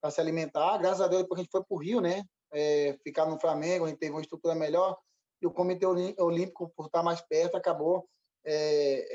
para 0.00 0.10
se 0.10 0.20
alimentar. 0.20 0.78
Graças 0.78 1.00
a 1.00 1.08
Deus, 1.08 1.22
depois 1.22 1.40
a 1.40 1.42
gente 1.42 1.50
foi 1.50 1.62
para 1.64 1.74
o 1.74 1.80
Rio, 1.80 2.00
né? 2.00 2.24
é, 2.52 2.98
ficar 3.02 3.26
no 3.26 3.40
Flamengo, 3.40 3.84
a 3.84 3.88
gente 3.88 3.98
teve 3.98 4.12
uma 4.12 4.20
estrutura 4.20 4.54
melhor, 4.54 4.98
e 5.40 5.46
o 5.46 5.50
Comitê 5.50 5.86
Olímpico, 5.86 6.72
por 6.76 6.86
estar 6.86 7.02
mais 7.02 7.20
perto, 7.20 7.56
acabou 7.56 8.08
é, 8.44 9.08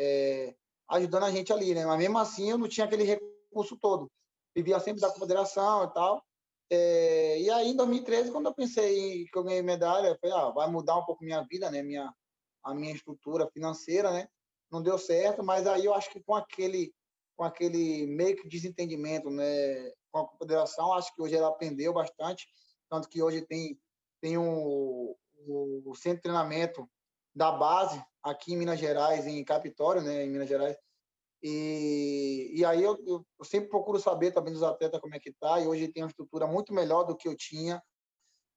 é, 0.49 0.56
ajudando 0.89 1.23
a 1.23 1.32
gente 1.32 1.51
ali, 1.51 1.73
né? 1.73 1.86
Mas 1.86 1.97
mesmo 1.97 2.17
assim, 2.17 2.49
eu 2.49 2.58
não 2.58 2.67
tinha 2.67 2.86
aquele 2.86 3.03
recurso 3.03 3.77
todo. 3.77 4.10
Vivia 4.56 4.79
sempre 4.79 5.01
da 5.01 5.12
confederação 5.12 5.84
e 5.84 5.93
tal. 5.93 6.23
É, 6.69 7.41
e 7.41 7.49
aí, 7.49 7.71
em 7.71 7.75
2013, 7.75 8.32
quando 8.32 8.45
eu 8.45 8.53
pensei 8.53 9.25
que 9.25 9.38
eu 9.38 9.43
ganhei 9.43 9.62
medalha, 9.62 10.08
eu 10.08 10.17
falei, 10.17 10.36
ah, 10.36 10.49
vai 10.51 10.67
mudar 10.69 10.97
um 10.97 11.06
pouco 11.06 11.25
minha 11.25 11.41
vida, 11.41 11.69
né? 11.69 11.84
Minha, 11.84 12.13
a 12.63 12.73
minha 12.73 12.93
estrutura 12.93 13.49
financeira, 13.51 14.12
né? 14.12 14.27
Não 14.71 14.82
deu 14.82 14.97
certo, 14.97 15.43
mas 15.43 15.67
aí 15.67 15.84
eu 15.84 15.93
acho 15.93 16.10
que 16.10 16.23
com 16.23 16.36
aquele, 16.36 16.93
com 17.36 17.43
aquele 17.43 18.08
meio 18.08 18.36
que 18.36 18.48
desentendimento, 18.48 19.30
né? 19.30 19.91
Com 20.12 20.19
a 20.19 20.28
confederação, 20.28 20.93
acho 20.93 21.13
que 21.15 21.22
hoje 21.22 21.36
ela 21.36 21.50
aprendeu 21.50 21.93
bastante 21.93 22.48
tanto 22.93 23.10
que 23.10 23.24
hoje 23.24 23.41
tem, 23.41 23.80
tem 24.22 24.38
um, 24.38 25.15
o 25.48 25.96
centro 25.96 26.17
de 26.17 26.22
treinamento 26.22 26.88
da 27.36 27.52
base 27.52 28.00
aqui 28.22 28.54
em 28.54 28.58
Minas 28.58 28.80
Gerais, 28.80 29.26
em 29.26 29.43
Capitólio, 29.43 30.04
né, 30.04 30.24
em 30.24 30.30
Minas 30.30 30.48
Gerais. 30.48 30.78
E, 31.41 32.52
e 32.54 32.63
aí 32.63 32.84
eu, 32.84 32.96
eu, 33.08 33.26
sempre 33.43 33.69
procuro 33.69 34.00
saber 34.00 34.32
também 34.32 34.54
dos 34.54 34.62
atletas 34.62 35.02
como 35.02 35.15
é 35.15 35.19
que 35.19 35.34
tá, 35.34 35.60
e 35.60 35.67
hoje 35.67 35.88
tem 35.88 36.04
uma 36.04 36.10
estrutura 36.10 36.46
muito 36.46 36.72
melhor 36.72 37.04
do 37.04 37.17
que 37.17 37.28
eu 37.28 37.36
tinha. 37.36 37.82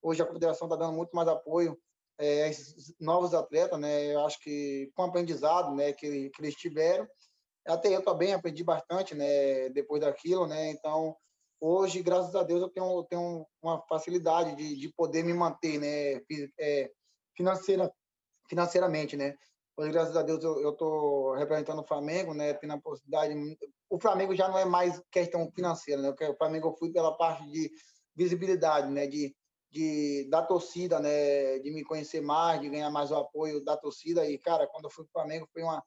Hoje 0.03 0.21
a 0.21 0.27
confederação 0.27 0.69
está 0.69 0.77
dando 0.77 0.95
muito 0.95 1.17
mais 1.17 1.29
apoio 1.29 1.81
é, 2.19 2.45
a 2.45 2.49
esses 2.49 2.95
novos 3.01 3.33
atletas, 3.33 3.81
né? 3.81 4.13
Eu 4.15 4.25
acho 4.27 4.39
que 4.41 4.93
com 4.95 5.03
o 5.03 5.07
aprendizado, 5.07 5.75
né, 5.75 5.95
que, 5.95 6.29
que 6.29 6.43
eles 6.43 6.55
tiveram, 6.55 7.09
até 7.67 7.95
eu 7.95 8.03
também 8.03 8.33
aprendi 8.33 8.63
bastante, 8.63 9.15
né, 9.15 9.69
depois 9.71 10.01
daquilo, 10.01 10.47
né? 10.47 10.71
Então, 10.71 11.17
hoje, 11.61 12.03
graças 12.03 12.35
a 12.35 12.43
Deus, 12.43 12.63
eu 12.63 12.69
tenho, 12.69 13.05
tenho 13.05 13.47
uma 13.63 13.83
facilidade 13.89 14.55
de, 14.57 14.77
de 14.77 14.93
poder 14.93 15.23
me 15.23 15.35
manter, 15.35 15.79
né, 15.79 16.23
é, 16.59 16.91
financeira, 17.37 17.93
financeiramente, 18.49 19.17
né. 19.17 19.35
Hoje, 19.77 19.93
graças 19.93 20.17
a 20.17 20.23
Deus, 20.23 20.43
eu 20.43 20.71
estou 20.71 21.35
representando 21.35 21.81
o 21.81 21.87
Flamengo, 21.87 22.33
né, 22.33 22.55
tendo 22.55 22.73
a 22.73 22.81
possibilidade. 22.81 23.35
O 23.91 24.01
Flamengo 24.01 24.35
já 24.35 24.49
não 24.49 24.59
é 24.59 24.65
mais 24.65 25.03
questão 25.11 25.51
financeira, 25.55 26.01
né. 26.01 26.11
O 26.11 26.37
Flamengo 26.37 26.69
eu 26.69 26.77
fui 26.77 26.91
pela 26.91 27.15
parte 27.17 27.45
de 27.51 27.71
visibilidade, 28.15 28.91
né, 28.91 29.07
de, 29.07 29.37
de 29.71 30.27
da 30.31 30.43
torcida, 30.43 30.99
né, 30.99 31.59
de 31.59 31.71
me 31.71 31.85
conhecer 31.85 32.23
mais, 32.23 32.61
de 32.61 32.71
ganhar 32.71 32.91
mais 32.91 33.11
o 33.11 33.17
apoio 33.17 33.63
da 33.63 33.77
torcida. 33.77 34.27
E, 34.27 34.39
cara, 34.39 34.67
quando 34.67 34.85
eu 34.85 34.91
fui 34.91 35.05
para 35.05 35.11
o 35.11 35.23
Flamengo, 35.23 35.49
foi 35.53 35.63
uma 35.63 35.83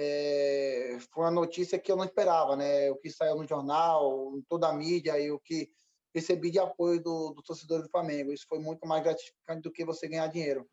é, 0.00 0.96
foi 1.12 1.24
uma 1.24 1.30
notícia 1.32 1.76
que 1.76 1.90
eu 1.90 1.96
não 1.96 2.04
esperava, 2.04 2.54
né? 2.54 2.88
O 2.88 2.96
que 2.96 3.10
saiu 3.10 3.34
no 3.34 3.48
jornal, 3.48 4.32
em 4.36 4.42
toda 4.42 4.68
a 4.68 4.72
mídia 4.72 5.18
e 5.18 5.32
o 5.32 5.40
que 5.40 5.68
recebi 6.14 6.52
de 6.52 6.60
apoio 6.60 7.02
do, 7.02 7.30
do 7.30 7.42
torcedor 7.42 7.82
do 7.82 7.90
Flamengo. 7.90 8.32
Isso 8.32 8.46
foi 8.48 8.60
muito 8.60 8.86
mais 8.86 9.02
gratificante 9.02 9.62
do 9.62 9.72
que 9.72 9.84
você 9.84 10.06
ganhar 10.06 10.28
dinheiro. 10.28 10.64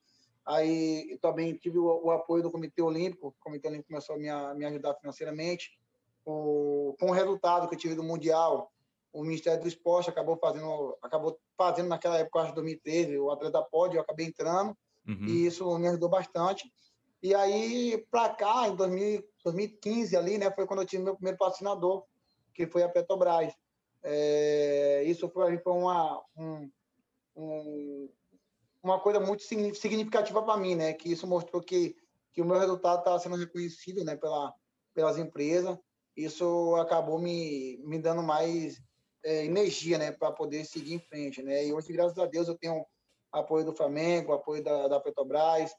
Aí 0.45 1.17
também 1.21 1.55
tive 1.55 1.79
o, 1.79 1.85
o, 2.05 2.11
apoio 2.11 2.43
do 2.43 2.51
Comitê 2.51 2.83
Olímpico. 2.83 3.29
O 3.29 3.35
Comitê 3.39 3.67
Olímpico 3.67 3.89
começou 3.89 4.15
a 4.15 4.19
me, 4.19 4.29
a 4.29 4.53
me 4.53 4.63
ajudar 4.63 4.93
financeiramente. 4.93 5.71
O, 6.23 6.95
com 6.99 7.07
o 7.07 7.13
resultado 7.13 7.67
que 7.67 7.73
eu 7.73 7.79
tive 7.79 7.95
do 7.95 8.03
Mundial, 8.03 8.71
o 9.11 9.23
Ministério 9.23 9.59
do 9.59 9.67
Esporte 9.67 10.07
acabou 10.07 10.37
fazendo, 10.37 10.95
acabou 11.01 11.39
fazendo 11.57 11.87
naquela 11.87 12.19
época, 12.19 12.41
acho 12.41 12.53
2013, 12.53 13.17
o 13.17 13.31
atleta 13.31 13.59
pode, 13.71 13.95
eu 13.95 14.01
acabei 14.01 14.27
entrando. 14.27 14.77
Uhum. 15.07 15.25
E 15.25 15.47
isso 15.47 15.75
me 15.79 15.87
ajudou 15.87 16.09
bastante. 16.09 16.71
E 17.25 17.33
aí, 17.33 18.05
para 18.11 18.29
cá, 18.29 18.67
em 18.67 18.75
2000, 18.75 19.27
2015, 19.43 20.15
ali, 20.15 20.37
né, 20.37 20.51
foi 20.51 20.67
quando 20.67 20.83
eu 20.83 20.85
tive 20.85 21.01
meu 21.01 21.15
primeiro 21.15 21.39
patrocinador, 21.39 22.05
que 22.53 22.67
foi 22.67 22.83
a 22.83 22.87
Petrobras. 22.87 23.51
É, 24.03 25.01
isso 25.07 25.27
foi, 25.29 25.57
foi 25.57 25.73
uma, 25.73 26.23
um, 26.37 26.69
um, 27.35 28.09
uma 28.83 28.99
coisa 28.99 29.19
muito 29.19 29.41
significativa 29.41 30.43
para 30.43 30.55
mim, 30.55 30.75
né? 30.75 30.93
Que 30.93 31.11
isso 31.11 31.25
mostrou 31.25 31.63
que, 31.63 31.95
que 32.31 32.43
o 32.43 32.45
meu 32.45 32.59
resultado 32.59 32.99
estava 32.99 33.17
sendo 33.17 33.37
reconhecido, 33.37 34.03
né? 34.03 34.15
Pela, 34.15 34.53
pelas 34.93 35.17
empresas. 35.17 35.75
Isso 36.15 36.75
acabou 36.75 37.17
me, 37.17 37.79
me 37.83 37.97
dando 37.97 38.21
mais 38.21 38.79
é, 39.23 39.45
energia, 39.45 39.97
né, 39.97 40.11
para 40.11 40.31
poder 40.31 40.63
seguir 40.63 40.93
em 40.93 40.99
frente, 40.99 41.41
né? 41.41 41.65
E 41.65 41.73
hoje, 41.73 41.91
graças 41.91 42.19
a 42.19 42.27
Deus, 42.27 42.47
eu 42.47 42.55
tenho 42.55 42.85
apoio 43.31 43.65
do 43.65 43.75
Flamengo, 43.75 44.31
apoio 44.31 44.63
da, 44.63 44.87
da 44.87 44.99
Petrobras, 44.99 45.73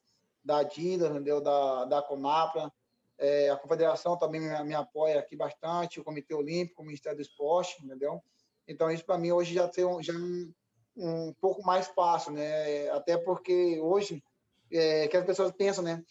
da 0.46 0.58
Adidas, 0.58 1.10
entendeu? 1.10 1.40
Da, 1.40 1.84
da 1.86 2.02
Conapra, 2.02 2.72
é, 3.18 3.50
a 3.50 3.56
Confederação 3.56 4.16
também 4.16 4.40
me, 4.40 4.64
me, 4.64 4.74
apoia 4.74 5.18
aqui 5.18 5.34
bastante, 5.34 5.98
o 5.98 6.04
Comitê 6.04 6.34
Olímpico, 6.34 6.82
o 6.82 6.84
Ministério 6.84 7.18
do 7.18 7.22
Esporte, 7.22 7.84
entendeu? 7.84 8.22
Então, 8.68 8.90
isso 8.90 9.04
para 9.04 9.18
mim 9.18 9.32
hoje 9.32 9.54
já 9.54 9.66
tem 9.68 9.84
um, 9.84 10.00
já 10.00 10.12
é 10.12 10.16
um, 10.16 10.52
um 10.96 11.34
pouco 11.40 11.64
mais 11.64 11.88
fácil, 11.88 12.32
né? 12.32 12.88
Até 12.90 13.16
porque 13.18 13.80
hoje, 13.80 14.22
é, 14.70 15.08
que 15.08 15.16
as 15.16 15.26
pessoas 15.26 15.50
pensam, 15.52 15.82
né? 15.82 16.02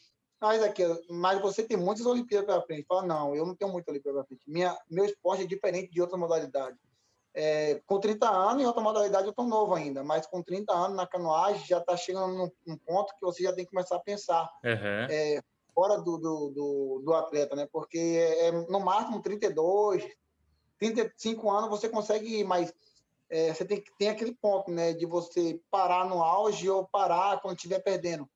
Mas, 0.42 0.62
aqui, 0.62 0.84
mas 1.10 1.42
você 1.42 1.64
tem 1.64 1.78
muitas 1.78 2.06
Olimpíadas 2.06 2.46
pela 2.46 2.62
frente. 2.62 2.86
Fala, 2.86 3.04
não, 3.04 3.34
eu 3.34 3.46
não 3.46 3.56
tenho 3.56 3.72
muita 3.72 3.90
Olimpíada 3.90 4.18
pela 4.18 4.26
frente. 4.26 4.44
Minha, 4.46 4.78
meu 4.90 5.06
esporte 5.06 5.44
é 5.44 5.48
diferente 5.48 5.92
de 5.92 6.02
outra 6.02 6.18
modalidade. 6.18 6.78
É, 7.38 7.82
com 7.86 8.00
30 8.00 8.30
anos, 8.30 8.64
em 8.64 8.66
outra 8.66 8.82
modalidade, 8.82 9.26
eu 9.26 9.32
estou 9.32 9.46
novo 9.46 9.76
ainda, 9.76 10.02
mas 10.06 10.26
com 10.26 10.42
30 10.42 10.72
anos 10.74 10.96
na 10.96 11.06
canoagem 11.06 11.68
já 11.68 11.80
está 11.80 11.98
chegando 11.98 12.34
num, 12.34 12.52
num, 12.66 12.78
ponto 12.78 13.14
que 13.14 13.22
você 13.22 13.44
já 13.44 13.52
tem 13.52 13.66
que 13.66 13.72
começar 13.72 13.98
a 13.98 14.00
pensar 14.00 14.50
uhum. 14.64 15.08
é, 15.10 15.44
fora 15.74 15.98
do, 15.98 16.18
do, 16.18 16.50
do, 16.52 17.02
do, 17.04 17.14
atleta, 17.14 17.54
né? 17.54 17.68
Porque 17.70 17.98
é, 17.98 18.48
é 18.48 18.52
no 18.54 18.80
máximo 18.80 19.22
32, 19.22 20.08
35 20.80 21.52
anos 21.52 21.70
você 21.70 21.90
consegue 21.90 22.40
ir, 22.40 22.46
mas 22.46 22.74
é, 23.30 23.54
você 23.54 23.66
tem, 23.66 23.84
tem 24.00 24.08
aquele 24.08 24.34
ponto, 24.34 24.72
né? 24.72 24.94
De 24.94 25.06
você 25.06 25.60
parar 25.70 26.06
no 26.06 26.24
auge 26.24 26.70
ou 26.70 26.88
parar 26.88 27.42
quando 27.42 27.58
estiver 27.58 27.80
perdendo. 27.80 28.30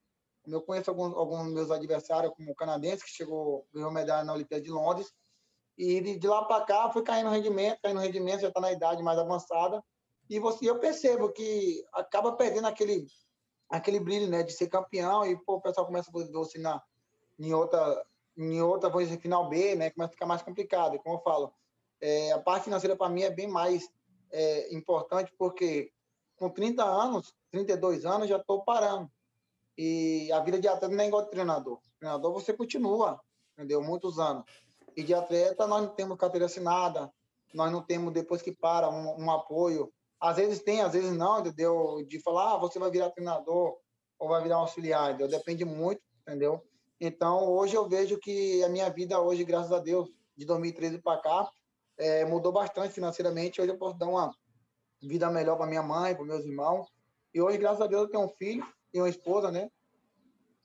Eu 0.46 0.60
conheço 0.60 0.90
alguns, 0.90 1.16
alguns 1.16 1.50
meus 1.50 1.70
adversários, 1.70 2.34
como 2.36 2.50
o 2.50 2.54
canadense, 2.54 3.04
que 3.04 3.10
chegou, 3.10 3.66
ganhou 3.72 3.90
medalha 3.90 4.24
na 4.24 4.34
Olimpíada 4.34 4.62
de 4.62 4.70
Londres, 4.70 5.10
e 5.80 6.18
de, 6.18 6.28
lá 6.28 6.44
para 6.44 6.64
cá 6.66 6.90
foi 6.90 7.02
caindo 7.02 7.30
rendimento, 7.30 7.80
caindo 7.82 8.00
rendimento, 8.00 8.42
já 8.42 8.48
está 8.48 8.60
na 8.60 8.70
idade 8.70 9.02
mais 9.02 9.18
avançada, 9.18 9.82
e 10.28 10.38
você, 10.38 10.68
eu 10.68 10.78
percebo 10.78 11.32
que 11.32 11.82
acaba 11.94 12.32
perdendo 12.32 12.66
aquele, 12.66 13.06
aquele 13.68 13.98
brilho, 13.98 14.28
né, 14.28 14.42
de 14.42 14.52
ser 14.52 14.68
campeão, 14.68 15.24
e 15.24 15.34
pô, 15.42 15.54
o 15.54 15.60
pessoal 15.60 15.86
começa 15.86 16.10
a 16.10 16.12
você 16.32 16.58
na, 16.58 16.82
em 17.38 17.54
outra, 17.54 18.06
em 18.36 18.60
outra, 18.60 18.90
dizer, 18.90 19.18
final 19.20 19.48
B, 19.48 19.74
né, 19.74 19.88
começa 19.90 20.10
a 20.10 20.12
ficar 20.12 20.26
mais 20.26 20.42
complicado, 20.42 20.96
e 20.96 20.98
como 20.98 21.16
eu 21.16 21.22
falo, 21.22 21.54
é, 21.98 22.32
a 22.32 22.38
parte 22.38 22.64
financeira 22.64 22.94
para 22.94 23.08
mim 23.08 23.22
é 23.22 23.30
bem 23.30 23.48
mais 23.48 23.88
é, 24.30 24.74
importante, 24.74 25.32
porque 25.38 25.90
com 26.36 26.50
30 26.50 26.84
anos, 26.84 27.34
32 27.50 28.04
anos, 28.04 28.28
já 28.28 28.36
estou 28.36 28.62
parando. 28.64 29.10
E 29.78 30.30
a 30.32 30.40
vida 30.40 30.58
de 30.58 30.68
atleta 30.68 30.94
não 30.94 31.02
é 31.04 31.06
igual 31.06 31.24
de 31.24 31.30
treinador. 31.30 31.80
Treinador 31.98 32.32
você 32.32 32.52
continua, 32.52 33.20
entendeu? 33.54 33.82
Muitos 33.82 34.18
anos. 34.18 34.44
E 35.00 35.02
de 35.02 35.14
atleta 35.14 35.66
nós 35.66 35.82
não 35.82 35.94
temos 35.94 36.18
carteira 36.18 36.44
assinada, 36.44 37.10
nós 37.54 37.72
não 37.72 37.82
temos, 37.82 38.12
depois 38.12 38.42
que 38.42 38.52
para, 38.52 38.90
um, 38.90 39.24
um 39.24 39.30
apoio. 39.30 39.90
Às 40.20 40.36
vezes 40.36 40.62
tem, 40.62 40.82
às 40.82 40.92
vezes 40.92 41.10
não, 41.16 41.40
entendeu? 41.40 42.04
De 42.06 42.20
falar, 42.20 42.52
ah, 42.52 42.58
você 42.58 42.78
vai 42.78 42.90
virar 42.90 43.08
treinador 43.08 43.78
ou 44.18 44.28
vai 44.28 44.42
virar 44.42 44.56
auxiliar, 44.56 45.08
entendeu? 45.08 45.28
Depende 45.28 45.64
muito, 45.64 46.02
entendeu? 46.20 46.62
Então, 47.00 47.48
hoje 47.48 47.74
eu 47.74 47.88
vejo 47.88 48.18
que 48.18 48.62
a 48.62 48.68
minha 48.68 48.90
vida 48.90 49.18
hoje, 49.18 49.42
graças 49.42 49.72
a 49.72 49.78
Deus, 49.78 50.10
de 50.36 50.44
2013 50.44 50.98
para 50.98 51.18
cá, 51.22 51.50
é, 51.96 52.26
mudou 52.26 52.52
bastante 52.52 52.92
financeiramente. 52.92 53.58
Hoje 53.58 53.70
eu 53.70 53.78
posso 53.78 53.96
dar 53.96 54.06
uma 54.06 54.30
vida 55.00 55.30
melhor 55.30 55.56
para 55.56 55.66
minha 55.66 55.82
mãe, 55.82 56.14
para 56.14 56.26
meus 56.26 56.44
irmãos. 56.44 56.88
E 57.32 57.40
hoje, 57.40 57.56
graças 57.56 57.80
a 57.80 57.86
Deus, 57.86 58.02
eu 58.02 58.10
tenho 58.10 58.24
um 58.24 58.28
filho 58.28 58.66
e 58.92 59.00
uma 59.00 59.08
esposa, 59.08 59.50
né? 59.50 59.70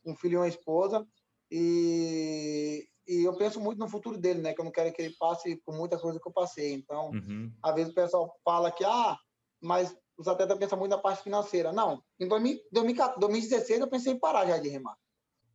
Um 0.06 0.14
filho 0.14 0.34
e 0.34 0.38
uma 0.38 0.48
esposa. 0.50 1.08
E, 1.50 2.86
e 3.08 3.24
eu 3.24 3.36
penso 3.38 3.60
muito 3.60 3.80
no 3.80 3.88
futuro 3.88 4.18
dele, 4.18 4.42
né? 4.42 4.54
Que 4.54 4.62
eu 4.62 4.66
não 4.66 4.72
quero 4.72 4.92
que 4.92 5.02
ele 5.02 5.16
passe 5.20 5.56
por 5.66 5.76
muita 5.76 5.98
coisa 6.00 6.20
que 6.20 6.28
eu 6.28 6.34
passei. 6.34 6.74
Então, 6.74 7.12
uhum. 7.12 7.52
às 7.62 7.76
vezes 7.76 7.92
o 7.92 7.96
pessoal 7.96 8.36
fala 8.44 8.72
que, 8.72 8.84
ah, 8.84 9.18
mas 9.62 9.96
os 10.18 10.28
atletas 10.28 10.58
pensam 10.58 10.78
muito 10.78 10.92
na 10.92 10.98
parte 10.98 11.24
financeira. 11.24 11.72
Não, 11.72 12.02
em 12.20 12.28
2016 12.28 13.80
eu 13.80 13.88
pensei 13.88 14.14
em 14.14 14.20
parar 14.20 14.48
já 14.48 14.58
de 14.58 14.70
remar. 14.70 14.98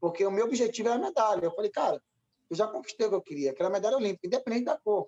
Porque 0.01 0.25
o 0.25 0.31
meu 0.31 0.47
objetivo 0.47 0.89
era 0.89 0.97
a 0.97 1.01
medalha. 1.01 1.45
Eu 1.45 1.55
falei, 1.55 1.71
cara, 1.71 2.01
eu 2.49 2.57
já 2.57 2.67
conquistei 2.67 3.07
o 3.07 3.11
que 3.11 3.17
eu 3.17 3.23
queria, 3.23 3.55
que 3.55 3.63
era 3.63 3.69
a 3.69 3.73
medalha 3.73 3.97
olímpica, 3.97 4.27
independente 4.27 4.65
da 4.65 4.79
cor. 4.79 5.07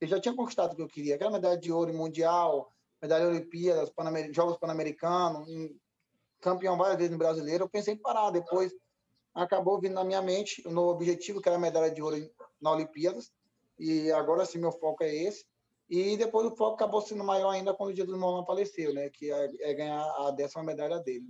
Eu 0.00 0.08
já 0.08 0.20
tinha 0.20 0.34
conquistado 0.34 0.72
o 0.72 0.76
que 0.76 0.82
eu 0.82 0.88
queria, 0.88 1.16
que 1.16 1.22
era 1.22 1.30
a 1.30 1.32
medalha 1.32 1.58
de 1.58 1.70
ouro 1.72 1.92
mundial, 1.92 2.72
medalha 3.02 3.28
Olimpíadas, 3.28 3.90
Pan 3.90 4.04
Jogos 4.32 4.56
Pan-Americanos, 4.58 5.48
campeão 6.40 6.76
várias 6.76 6.96
vezes 6.96 7.12
no 7.12 7.18
brasileiro. 7.18 7.64
Eu 7.64 7.68
pensei 7.68 7.94
em 7.94 7.98
parar. 7.98 8.30
Depois 8.30 8.72
acabou 9.34 9.80
vindo 9.80 9.94
na 9.94 10.04
minha 10.04 10.22
mente 10.22 10.62
o 10.66 10.70
novo 10.70 10.90
objetivo, 10.90 11.40
que 11.40 11.48
era 11.48 11.56
a 11.56 11.60
medalha 11.60 11.90
de 11.90 12.02
ouro 12.02 12.16
na 12.60 12.72
Olimpíadas. 12.72 13.32
E 13.78 14.10
agora 14.12 14.44
sim, 14.44 14.58
meu 14.58 14.72
foco 14.72 15.02
é 15.02 15.14
esse. 15.14 15.44
E 15.88 16.16
depois 16.16 16.46
o 16.46 16.54
foco 16.54 16.74
acabou 16.74 17.00
sendo 17.00 17.24
maior 17.24 17.50
ainda 17.50 17.74
quando 17.74 17.90
o 17.90 17.94
dia 17.94 18.04
do 18.04 18.12
irmão 18.12 18.44
faleceu, 18.46 18.94
né? 18.94 19.10
Que 19.10 19.32
é, 19.32 19.48
é 19.60 19.74
ganhar 19.74 20.00
a 20.00 20.30
décima 20.30 20.62
medalha 20.62 21.00
dele. 21.00 21.26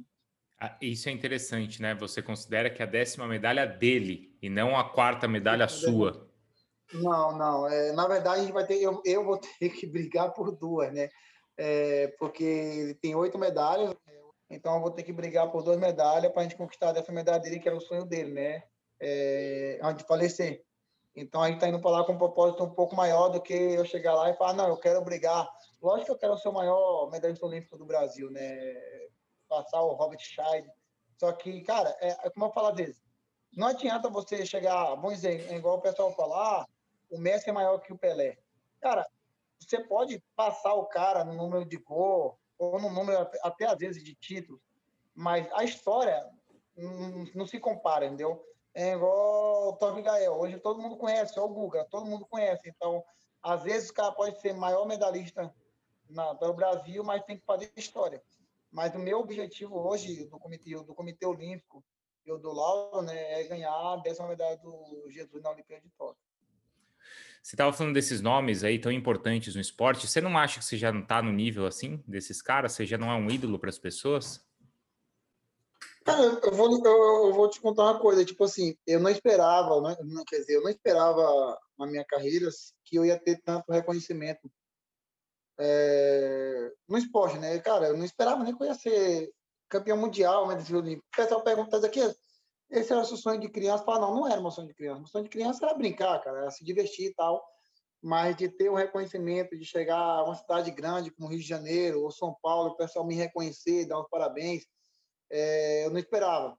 Ah, 0.60 0.76
isso 0.82 1.08
é 1.08 1.12
interessante, 1.12 1.80
né? 1.80 1.94
Você 1.94 2.20
considera 2.20 2.68
que 2.68 2.82
a 2.82 2.86
décima 2.86 3.26
medalha 3.26 3.66
dele 3.66 4.36
e 4.42 4.50
não 4.50 4.76
a 4.76 4.84
quarta 4.84 5.26
medalha 5.26 5.66
sua. 5.66 6.28
Não, 6.92 7.38
não. 7.38 7.66
É, 7.68 7.92
na 7.92 8.06
verdade, 8.06 8.40
a 8.40 8.42
gente 8.42 8.52
vai 8.52 8.66
ter, 8.66 8.76
eu, 8.82 9.00
eu 9.06 9.24
vou 9.24 9.38
ter 9.58 9.70
que 9.70 9.86
brigar 9.86 10.32
por 10.34 10.54
duas, 10.54 10.92
né? 10.92 11.08
É, 11.56 12.08
porque 12.18 12.44
ele 12.44 12.94
tem 12.94 13.14
oito 13.14 13.38
medalhas, 13.38 13.94
então 14.50 14.74
eu 14.74 14.80
vou 14.80 14.90
ter 14.90 15.04
que 15.04 15.12
brigar 15.12 15.50
por 15.50 15.62
duas 15.62 15.78
medalhas 15.78 16.32
para 16.32 16.40
a 16.40 16.44
gente 16.44 16.56
conquistar 16.56 16.92
dessa 16.92 17.12
medalha 17.12 17.38
dele, 17.38 17.60
que 17.60 17.68
era 17.68 17.76
o 17.76 17.80
sonho 17.80 18.04
dele, 18.04 18.32
né? 18.32 18.64
É, 19.00 19.78
antes 19.82 20.02
de 20.02 20.08
falecer. 20.08 20.64
Então 21.14 21.42
a 21.42 21.46
gente 21.46 21.56
está 21.56 21.68
indo 21.68 21.80
para 21.80 21.90
lá 21.90 22.04
com 22.04 22.12
um 22.12 22.18
propósito 22.18 22.64
um 22.64 22.70
pouco 22.70 22.94
maior 22.94 23.28
do 23.28 23.40
que 23.40 23.54
eu 23.54 23.84
chegar 23.84 24.14
lá 24.14 24.30
e 24.30 24.36
falar, 24.36 24.54
não, 24.54 24.68
eu 24.68 24.76
quero 24.76 25.02
brigar. 25.02 25.48
Lógico 25.80 26.06
que 26.06 26.12
eu 26.12 26.18
quero 26.18 26.38
ser 26.38 26.48
o 26.48 26.52
maior 26.52 27.10
medalhista 27.10 27.46
olímpico 27.46 27.78
do 27.78 27.86
Brasil, 27.86 28.30
né? 28.30 28.50
passar 29.50 29.82
o 29.82 29.94
Robert 29.94 30.20
Scheid. 30.20 30.70
Só 31.18 31.32
que, 31.32 31.60
cara, 31.62 31.94
é, 32.00 32.10
é, 32.10 32.30
como 32.30 32.46
eu 32.46 32.52
falo 32.52 32.68
às 32.68 32.76
vezes, 32.76 33.02
não 33.54 33.66
adianta 33.66 34.08
você 34.08 34.46
chegar, 34.46 34.94
vamos 34.94 35.14
dizer, 35.14 35.52
igual 35.52 35.78
o 35.78 35.82
pessoal 35.82 36.14
falar, 36.14 36.62
ah, 36.62 36.66
o 37.10 37.18
Messi 37.18 37.50
é 37.50 37.52
maior 37.52 37.78
que 37.80 37.92
o 37.92 37.98
Pelé. 37.98 38.38
Cara, 38.80 39.04
você 39.58 39.82
pode 39.84 40.22
passar 40.36 40.72
o 40.74 40.86
cara 40.86 41.24
no 41.24 41.34
número 41.34 41.64
de 41.64 41.76
gol, 41.76 42.38
ou 42.60 42.78
no 42.78 42.90
número 42.90 43.26
até 43.42 43.64
às 43.64 43.78
vezes 43.78 44.04
de 44.04 44.14
títulos, 44.14 44.60
mas 45.14 45.50
a 45.52 45.64
história 45.64 46.22
não, 46.76 47.24
não 47.34 47.46
se 47.46 47.58
compara, 47.58 48.04
entendeu? 48.04 48.44
É 48.74 48.92
igual 48.92 49.70
o 49.70 49.76
Tony 49.76 50.02
Gael. 50.02 50.34
Hoje 50.34 50.58
todo 50.58 50.80
mundo 50.80 50.96
conhece, 50.98 51.38
é 51.38 51.42
o 51.42 51.48
Guga, 51.48 51.86
todo 51.90 52.06
mundo 52.06 52.26
conhece. 52.26 52.68
Então, 52.68 53.02
às 53.42 53.62
vezes 53.62 53.88
o 53.88 53.94
cara 53.94 54.12
pode 54.12 54.38
ser 54.40 54.52
maior 54.52 54.86
medalhista 54.86 55.52
na, 56.08 56.34
pelo 56.34 56.52
Brasil, 56.52 57.02
mas 57.02 57.24
tem 57.24 57.38
que 57.38 57.46
fazer 57.46 57.72
história. 57.74 58.22
Mas 58.70 58.94
o 58.94 58.98
meu 58.98 59.18
objetivo 59.20 59.76
hoje 59.76 60.26
do 60.26 60.38
Comitê, 60.38 60.74
do 60.76 60.94
comitê 60.94 61.26
Olímpico 61.26 61.82
e 62.26 62.30
o 62.30 62.38
do 62.38 62.52
Lauro 62.52 63.02
né, 63.02 63.40
é 63.40 63.44
ganhar 63.44 63.72
a 63.72 63.96
décima 63.96 64.28
medalha 64.28 64.58
do 64.58 65.10
Jesus 65.10 65.42
na 65.42 65.50
Olimpíada 65.50 65.82
de 65.82 65.90
Tóquio. 65.96 66.29
Você 67.42 67.54
estava 67.54 67.72
falando 67.72 67.94
desses 67.94 68.20
nomes 68.20 68.62
aí 68.62 68.78
tão 68.78 68.92
importantes 68.92 69.54
no 69.54 69.60
esporte. 69.60 70.06
Você 70.06 70.20
não 70.20 70.36
acha 70.36 70.58
que 70.58 70.64
você 70.64 70.76
já 70.76 70.92
não 70.92 71.00
está 71.00 71.22
no 71.22 71.32
nível 71.32 71.66
assim 71.66 72.02
desses 72.06 72.42
caras? 72.42 72.72
Você 72.72 72.84
já 72.84 72.98
não 72.98 73.10
é 73.10 73.14
um 73.14 73.30
ídolo 73.30 73.58
para 73.58 73.70
as 73.70 73.78
pessoas? 73.78 74.44
Cara, 76.04 76.22
eu 76.22 76.52
vou, 76.52 76.84
eu, 76.84 77.32
vou 77.32 77.48
te 77.48 77.60
contar 77.60 77.84
uma 77.84 77.98
coisa. 77.98 78.24
Tipo 78.24 78.44
assim, 78.44 78.76
eu 78.86 79.00
não 79.00 79.10
esperava, 79.10 79.80
né? 79.80 79.96
quer 80.28 80.40
dizer, 80.40 80.56
eu 80.56 80.62
não 80.62 80.70
esperava 80.70 81.58
na 81.78 81.86
minha 81.86 82.04
carreira 82.04 82.48
que 82.84 82.96
eu 82.96 83.04
ia 83.04 83.18
ter 83.18 83.40
tanto 83.42 83.72
reconhecimento 83.72 84.50
é, 85.58 86.72
no 86.88 86.98
esporte, 86.98 87.38
né? 87.38 87.58
Cara, 87.60 87.88
eu 87.88 87.96
não 87.96 88.04
esperava 88.04 88.42
nem 88.42 88.56
que 88.56 88.62
eu 88.62 88.66
ia 88.66 88.74
ser 88.74 89.30
campeão 89.68 89.96
mundial, 89.96 90.46
mas 90.46 90.68
o 90.70 90.82
pessoal 91.14 91.42
pergunta 91.42 91.86
aqui, 91.86 92.00
esse 92.70 92.92
era 92.92 93.02
o 93.02 93.04
seu 93.04 93.16
sonho 93.16 93.40
de 93.40 93.48
criança? 93.48 93.84
Fala, 93.84 94.00
não, 94.00 94.14
não 94.14 94.28
era 94.28 94.40
meu 94.40 94.50
sonho 94.50 94.68
de 94.68 94.74
criança. 94.74 94.98
Meu 94.98 95.08
sonho 95.08 95.24
de 95.24 95.30
criança 95.30 95.64
era 95.64 95.74
brincar, 95.74 96.20
cara, 96.20 96.38
era 96.38 96.50
se 96.50 96.64
divertir 96.64 97.10
e 97.10 97.14
tal. 97.14 97.44
Mas 98.02 98.36
de 98.36 98.48
ter 98.48 98.68
o 98.68 98.72
um 98.72 98.76
reconhecimento, 98.76 99.58
de 99.58 99.64
chegar 99.64 99.98
a 99.98 100.24
uma 100.24 100.34
cidade 100.34 100.70
grande 100.70 101.10
como 101.10 101.28
Rio 101.28 101.40
de 101.40 101.46
Janeiro 101.46 102.02
ou 102.02 102.10
São 102.10 102.34
Paulo, 102.42 102.70
o 102.70 102.76
pessoal 102.76 103.06
me 103.06 103.14
reconhecer, 103.14 103.86
dar 103.86 104.00
os 104.00 104.08
parabéns, 104.08 104.64
é, 105.30 105.86
eu 105.86 105.90
não 105.90 105.98
esperava. 105.98 106.56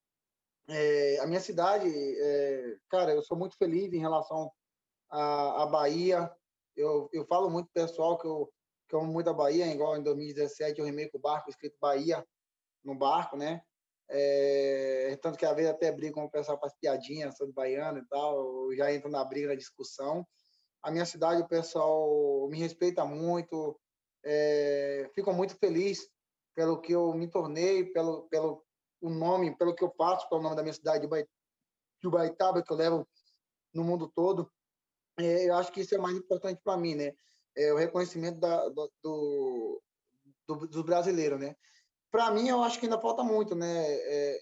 É, 0.70 1.20
a 1.20 1.28
minha 1.28 1.40
cidade, 1.40 1.88
é, 1.90 2.78
cara, 2.90 3.14
eu 3.14 3.24
sou 3.24 3.38
muito 3.38 3.58
feliz 3.58 3.92
em 3.92 4.00
relação 4.00 4.52
à, 5.10 5.64
à 5.64 5.66
Bahia. 5.66 6.32
Eu, 6.76 7.10
eu 7.12 7.26
falo 7.26 7.50
muito 7.50 7.70
pessoal 7.74 8.18
que 8.18 8.28
eu 8.28 8.52
que 8.92 8.96
eu 8.96 9.00
amo 9.00 9.14
muito 9.14 9.30
a 9.30 9.34
Bahia, 9.34 9.68
igual 9.68 9.96
em 9.96 10.04
2017 10.04 10.78
eu 10.78 10.86
remei 10.86 11.08
com 11.08 11.18
o 11.18 11.22
barco 11.22 11.50
escrito 11.50 11.78
Bahia 11.80 12.28
no 12.84 12.94
barco, 12.94 13.38
né? 13.38 13.64
É, 14.14 15.18
tanto 15.22 15.38
que 15.38 15.46
às 15.46 15.56
vezes 15.56 15.72
até 15.72 15.92
brigo 15.92 16.16
com 16.16 16.26
o 16.26 16.30
pessoal 16.32 16.58
para 16.58 16.68
as 16.68 16.76
piadinhas 16.76 17.38
sobre 17.38 17.54
baiano 17.54 18.00
e 18.00 18.06
tal, 18.08 18.74
já 18.76 18.94
entro 18.94 19.10
na 19.10 19.24
briga, 19.24 19.50
na 19.50 19.56
discussão. 19.56 20.28
A 20.84 20.92
minha 20.92 21.06
cidade, 21.06 21.42
o 21.42 21.48
pessoal 21.48 22.48
me 22.50 22.58
respeita 22.58 23.06
muito, 23.06 23.80
é, 24.24 25.10
fico 25.16 25.32
muito 25.34 25.56
feliz 25.56 26.10
pelo 26.56 26.82
que 26.82 26.92
eu 26.94 27.14
me 27.14 27.30
tornei, 27.30 27.86
pelo, 27.86 28.28
pelo 28.30 28.64
o 29.00 29.10
nome, 29.10 29.58
pelo 29.58 29.74
que 29.74 29.84
eu 29.84 29.94
faço, 29.98 30.28
pelo 30.30 30.42
nome 30.42 30.56
da 30.56 30.62
minha 30.62 30.74
cidade, 30.74 31.08
de 31.08 32.08
Ubaitaba, 32.08 32.62
que 32.62 32.72
eu 32.72 32.78
levo 32.78 33.08
no 33.74 33.84
mundo 33.84 34.12
todo. 34.14 34.52
É, 35.18 35.50
eu 35.50 35.56
acho 35.56 35.72
que 35.72 35.82
isso 35.82 35.96
é 35.96 35.98
mais 35.98 36.16
importante 36.18 36.60
para 36.64 36.78
mim, 36.78 36.96
né? 36.96 37.14
é, 37.56 37.74
o 37.74 37.78
reconhecimento 37.78 38.40
da, 38.40 38.70
do, 38.70 38.92
do, 40.48 40.68
do 40.68 40.84
brasileiro, 40.84 41.38
né? 41.38 41.56
Para 42.12 42.30
mim, 42.32 42.50
eu 42.50 42.62
acho 42.62 42.78
que 42.78 42.86
ainda 42.86 43.00
falta 43.00 43.24
muito, 43.24 43.56
né? 43.56 43.86
É, 43.88 44.42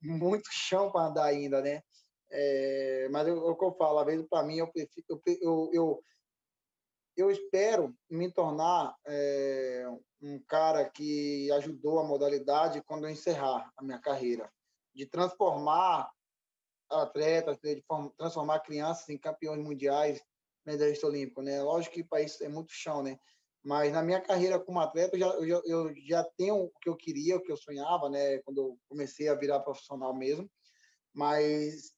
muito 0.00 0.48
chão 0.50 0.90
para 0.90 1.06
andar 1.06 1.24
ainda, 1.24 1.60
né? 1.60 1.82
É, 2.30 3.08
mas 3.10 3.26
é 3.26 3.32
o 3.32 3.56
que 3.56 3.64
eu 3.64 3.72
falo, 3.72 3.98
às 3.98 4.06
vezes, 4.06 4.26
para 4.28 4.44
mim, 4.44 4.58
eu, 4.58 4.68
prefiro, 4.68 5.20
eu, 5.42 5.70
eu, 5.72 6.04
eu, 7.16 7.30
espero 7.30 7.92
me 8.08 8.30
tornar 8.30 8.96
é, 9.04 9.84
um 10.22 10.38
cara 10.46 10.88
que 10.88 11.50
ajudou 11.52 11.98
a 11.98 12.04
modalidade 12.04 12.82
quando 12.82 13.04
eu 13.04 13.10
encerrar 13.10 13.72
a 13.76 13.82
minha 13.82 13.98
carreira, 13.98 14.48
de 14.94 15.06
transformar 15.06 16.08
atletas, 16.88 17.58
de 17.58 17.84
transformar 18.16 18.60
crianças 18.60 19.08
em 19.08 19.18
campeões 19.18 19.60
mundiais, 19.60 20.22
medalhista 20.64 21.08
olímpico, 21.08 21.42
né? 21.42 21.60
Lógico 21.62 21.96
que 21.96 22.04
para 22.04 22.22
isso 22.22 22.44
é 22.44 22.48
muito 22.48 22.72
chão, 22.72 23.02
né? 23.02 23.18
Mas 23.62 23.92
na 23.92 24.02
minha 24.02 24.20
carreira 24.20 24.58
como 24.58 24.80
atleta, 24.80 25.16
eu 25.16 25.20
já, 25.20 25.26
eu, 25.26 25.62
eu 25.64 25.94
já 26.06 26.24
tenho 26.36 26.64
o 26.64 26.70
que 26.80 26.88
eu 26.88 26.96
queria, 26.96 27.36
o 27.36 27.42
que 27.42 27.52
eu 27.52 27.56
sonhava, 27.56 28.08
né? 28.08 28.38
Quando 28.38 28.58
eu 28.58 28.78
comecei 28.88 29.28
a 29.28 29.34
virar 29.34 29.60
profissional 29.60 30.14
mesmo. 30.14 30.50
Mas 31.12 31.94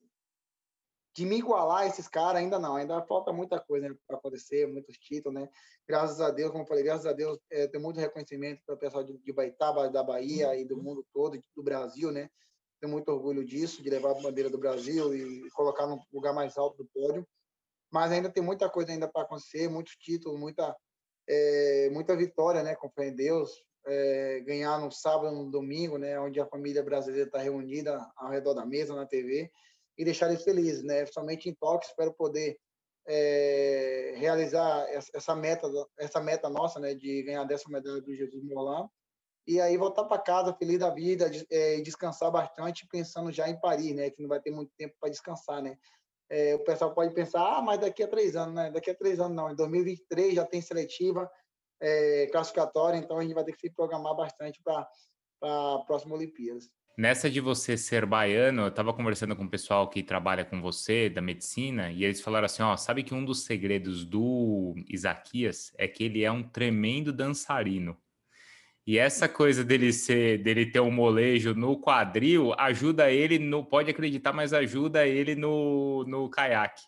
de 1.15 1.27
me 1.27 1.37
igualar 1.37 1.83
a 1.83 1.87
esses 1.87 2.09
caras, 2.09 2.41
ainda 2.41 2.59
não. 2.59 2.77
Ainda 2.77 3.03
falta 3.03 3.33
muita 3.33 3.61
coisa 3.61 3.89
né, 3.89 3.95
para 4.07 4.17
acontecer, 4.17 4.67
muitos 4.67 4.97
títulos, 4.97 5.41
né? 5.41 5.49
Graças 5.87 6.21
a 6.21 6.31
Deus, 6.31 6.51
como 6.51 6.65
eu 6.65 6.67
falei, 6.67 6.83
graças 6.83 7.07
a 7.07 7.13
Deus, 7.13 7.39
é, 7.51 7.67
tem 7.69 7.81
muito 7.81 8.01
reconhecimento 8.01 8.63
para 8.65 8.75
o 8.75 8.79
pessoal 8.79 9.05
de, 9.05 9.17
de 9.19 9.33
Baitaba, 9.33 9.91
da 9.91 10.03
Bahia 10.03 10.57
e 10.57 10.65
do 10.65 10.77
mundo 10.77 11.05
todo, 11.13 11.39
do 11.55 11.63
Brasil, 11.63 12.11
né? 12.11 12.31
Tenho 12.81 12.93
muito 12.93 13.09
orgulho 13.11 13.45
disso, 13.45 13.83
de 13.83 13.91
levar 13.91 14.13
a 14.13 14.21
bandeira 14.21 14.51
do 14.51 14.59
Brasil 14.59 15.15
e 15.15 15.49
colocar 15.51 15.87
no 15.87 16.03
lugar 16.13 16.33
mais 16.33 16.57
alto 16.57 16.79
do 16.79 16.91
pódio. 16.93 17.27
Mas 17.93 18.11
ainda 18.11 18.31
tem 18.31 18.43
muita 18.43 18.69
coisa 18.71 18.91
ainda 18.91 19.07
para 19.07 19.23
acontecer, 19.23 19.69
muitos 19.69 19.95
títulos, 19.97 20.41
muita 20.41 20.75
é, 21.29 21.89
muita 21.91 22.17
vitória, 22.17 22.63
né, 22.63 22.75
com 22.75 22.91
fé 22.91 23.09
em 23.09 23.15
Deus, 23.15 23.51
é, 23.87 24.41
ganhar 24.41 24.79
no 24.79 24.91
sábado, 24.91 25.35
no 25.35 25.51
domingo, 25.51 25.99
né, 25.99 26.19
onde 26.21 26.41
a 26.41 26.47
família 26.47 26.83
brasileira 26.83 27.27
está 27.27 27.39
reunida 27.39 27.99
ao 28.17 28.31
redor 28.31 28.55
da 28.55 28.65
mesa 28.65 28.95
na 28.95 29.07
TV 29.07 29.51
e 29.99 30.05
deixar 30.05 30.29
eles 30.29 30.43
felizes, 30.43 30.83
né? 30.83 31.05
Somente 31.07 31.49
em 31.49 31.55
toque 31.55 31.87
espero 31.87 32.13
poder 32.15 32.59
é, 33.07 34.15
realizar 34.17 34.87
essa 35.13 35.35
meta, 35.35 35.69
essa 35.99 36.21
meta 36.21 36.49
nossa, 36.49 36.79
né, 36.81 36.95
de 36.95 37.23
ganhar 37.23 37.45
dessa 37.45 37.69
medalha 37.69 38.01
do 38.01 38.15
Jesus 38.15 38.43
Molan 38.45 38.89
e 39.47 39.61
aí 39.61 39.77
voltar 39.77 40.05
para 40.05 40.23
casa 40.23 40.55
feliz 40.55 40.79
da 40.79 40.91
vida 40.91 41.31
é, 41.51 41.77
e 41.77 41.83
descansar 41.83 42.31
bastante, 42.31 42.87
pensando 42.87 43.33
já 43.33 43.49
em 43.49 43.59
Paris, 43.61 43.95
né, 43.95 44.11
que 44.11 44.23
não 44.23 44.29
vai 44.29 44.41
ter 44.41 44.53
muito 44.53 44.73
tempo 44.77 44.95
para 45.01 45.11
descansar, 45.11 45.61
né? 45.61 45.77
É, 46.33 46.55
o 46.55 46.61
pessoal 46.61 46.95
pode 46.95 47.13
pensar, 47.13 47.59
ah, 47.59 47.61
mas 47.61 47.79
daqui 47.79 48.03
a 48.03 48.09
três 48.09 48.35
anos, 48.35 48.55
né? 48.55 48.71
Daqui 48.71 48.91
a 48.91 48.95
três 48.95 49.21
anos 49.21 49.37
não. 49.37 49.51
Em 49.51 49.55
2023 49.55 50.35
já 50.35 50.47
tem 50.47 50.63
seletiva 50.63 51.31
é, 51.79 52.27
classificatória, 52.33 52.97
então 52.97 53.19
a 53.19 53.23
gente 53.23 53.35
vai 53.35 53.45
ter 53.45 53.53
que 53.53 53.61
se 53.61 53.71
programar 53.71 54.17
bastante 54.17 54.59
para 54.65 54.89
a 55.43 55.85
próxima 55.87 56.15
Olimpíadas. 56.15 56.71
Nessa 56.97 57.29
de 57.29 57.39
você 57.39 57.77
ser 57.77 58.07
baiano, 58.07 58.63
eu 58.63 58.69
estava 58.69 58.95
conversando 58.95 59.37
com 59.37 59.45
o 59.45 59.51
pessoal 59.51 59.91
que 59.91 60.03
trabalha 60.03 60.43
com 60.43 60.59
você, 60.63 61.11
da 61.11 61.21
medicina, 61.21 61.91
e 61.91 62.03
eles 62.03 62.23
falaram 62.23 62.47
assim: 62.47 62.63
ó, 62.63 62.79
sabe 62.79 63.03
que 63.03 63.13
um 63.13 63.25
dos 63.25 63.45
segredos 63.45 64.07
do 64.07 64.75
Isaquias 64.89 65.71
é 65.77 65.87
que 65.87 66.03
ele 66.03 66.25
é 66.25 66.33
um 66.33 66.43
tremendo 66.43 67.13
dançarino. 67.13 67.95
E 68.85 68.99
essa 68.99 69.29
coisa 69.29 69.63
dele 69.63 69.93
ser, 69.93 70.43
dele 70.43 70.71
ter 70.71 70.81
um 70.81 70.91
molejo 70.91 71.55
no 71.55 71.81
quadril, 71.81 72.53
ajuda 72.59 73.11
ele, 73.11 73.39
no, 73.39 73.65
pode 73.65 73.91
acreditar, 73.91 74.33
mas 74.33 74.53
ajuda 74.53 75.07
ele 75.07 75.37
no, 75.37 76.05
no 76.05 76.29
caiaque. 76.29 76.83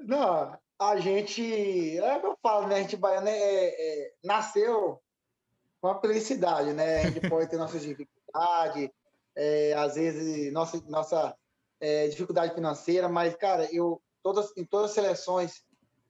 Não, 0.00 0.58
a 0.78 0.96
gente, 0.96 1.96
é 1.98 2.16
o 2.16 2.20
que 2.20 2.26
eu 2.26 2.38
falo, 2.42 2.66
né? 2.66 2.76
A 2.76 2.82
gente 2.82 2.96
baiano 2.96 3.28
é, 3.28 3.68
é, 3.68 4.12
nasceu 4.24 5.00
com 5.80 5.88
a 5.88 6.00
felicidade, 6.00 6.72
né? 6.72 7.02
A 7.02 7.10
gente 7.10 7.28
pode 7.28 7.48
ter 7.48 7.56
nossas 7.56 7.82
dificuldades, 7.82 8.90
é, 9.36 9.74
às 9.74 9.94
vezes 9.94 10.52
nossa, 10.52 10.82
nossa 10.88 11.36
é, 11.80 12.08
dificuldade 12.08 12.54
financeira, 12.54 13.08
mas, 13.08 13.36
cara, 13.36 13.68
eu 13.72 14.02
todas, 14.22 14.56
em 14.56 14.64
todas 14.64 14.90
as 14.90 14.94
seleções 14.94 15.64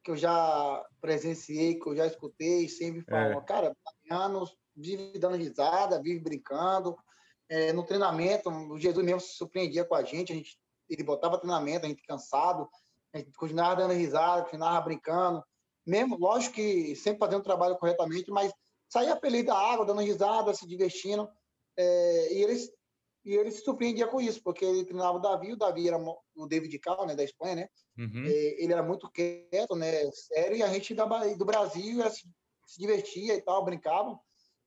que 0.04 0.10
eu 0.10 0.16
já 0.16 0.84
presenciei, 1.00 1.76
que 1.76 1.88
eu 1.88 1.96
já 1.96 2.06
escutei, 2.06 2.68
sempre 2.68 3.02
falam, 3.02 3.38
é. 3.38 3.44
cara, 3.44 3.76
anos 4.10 4.54
vive 4.76 5.18
dando 5.18 5.36
risada, 5.36 6.00
vive 6.02 6.20
brincando. 6.20 6.96
É, 7.48 7.72
no 7.72 7.84
treinamento, 7.84 8.50
o 8.50 8.78
Jesus 8.78 9.04
mesmo 9.04 9.20
se 9.20 9.34
surpreendia 9.34 9.84
com 9.84 9.94
a 9.94 10.02
gente, 10.02 10.32
a 10.32 10.36
gente 10.36 10.58
ele 10.88 11.02
botava 11.02 11.38
treinamento, 11.38 11.86
a 11.86 11.88
gente 11.88 12.02
cansado, 12.02 12.68
a 13.14 13.18
gente 13.18 13.32
continuava 13.32 13.76
dando 13.76 13.94
risada, 13.94 14.42
continuava 14.42 14.80
brincando. 14.82 15.42
Mesmo, 15.86 16.18
lógico 16.18 16.56
que 16.56 16.94
sempre 16.96 17.20
fazendo 17.20 17.40
o 17.40 17.44
trabalho 17.44 17.76
corretamente, 17.76 18.30
mas 18.30 18.52
saía 18.88 19.16
feliz 19.16 19.46
da 19.46 19.56
água, 19.56 19.86
dando 19.86 20.02
risada, 20.02 20.52
se 20.52 20.66
divertindo. 20.66 21.28
É, 21.76 22.34
e 22.34 22.42
eles 22.42 22.70
e 23.24 23.34
ele 23.34 23.50
se 23.50 23.62
surpreendia 23.62 24.06
com 24.06 24.20
isso, 24.20 24.42
porque 24.42 24.64
ele 24.64 24.84
treinava 24.84 25.16
o 25.16 25.20
Davi, 25.20 25.52
o 25.52 25.56
Davi 25.56 25.88
era 25.88 25.98
o 25.98 26.46
David 26.46 26.78
Cal, 26.78 27.06
né, 27.06 27.16
da 27.16 27.24
Espanha, 27.24 27.54
né? 27.56 27.68
Uhum. 27.98 28.24
ele 28.26 28.72
era 28.72 28.82
muito 28.82 29.10
quieto, 29.10 29.74
né, 29.76 30.10
sério, 30.12 30.56
e 30.56 30.62
a 30.62 30.68
gente 30.68 30.94
da, 30.94 31.06
do 31.06 31.44
Brasil 31.44 32.02
se, 32.10 32.28
se, 32.66 32.78
divertia 32.78 33.34
e 33.34 33.40
tal, 33.40 33.64
brincava. 33.64 34.18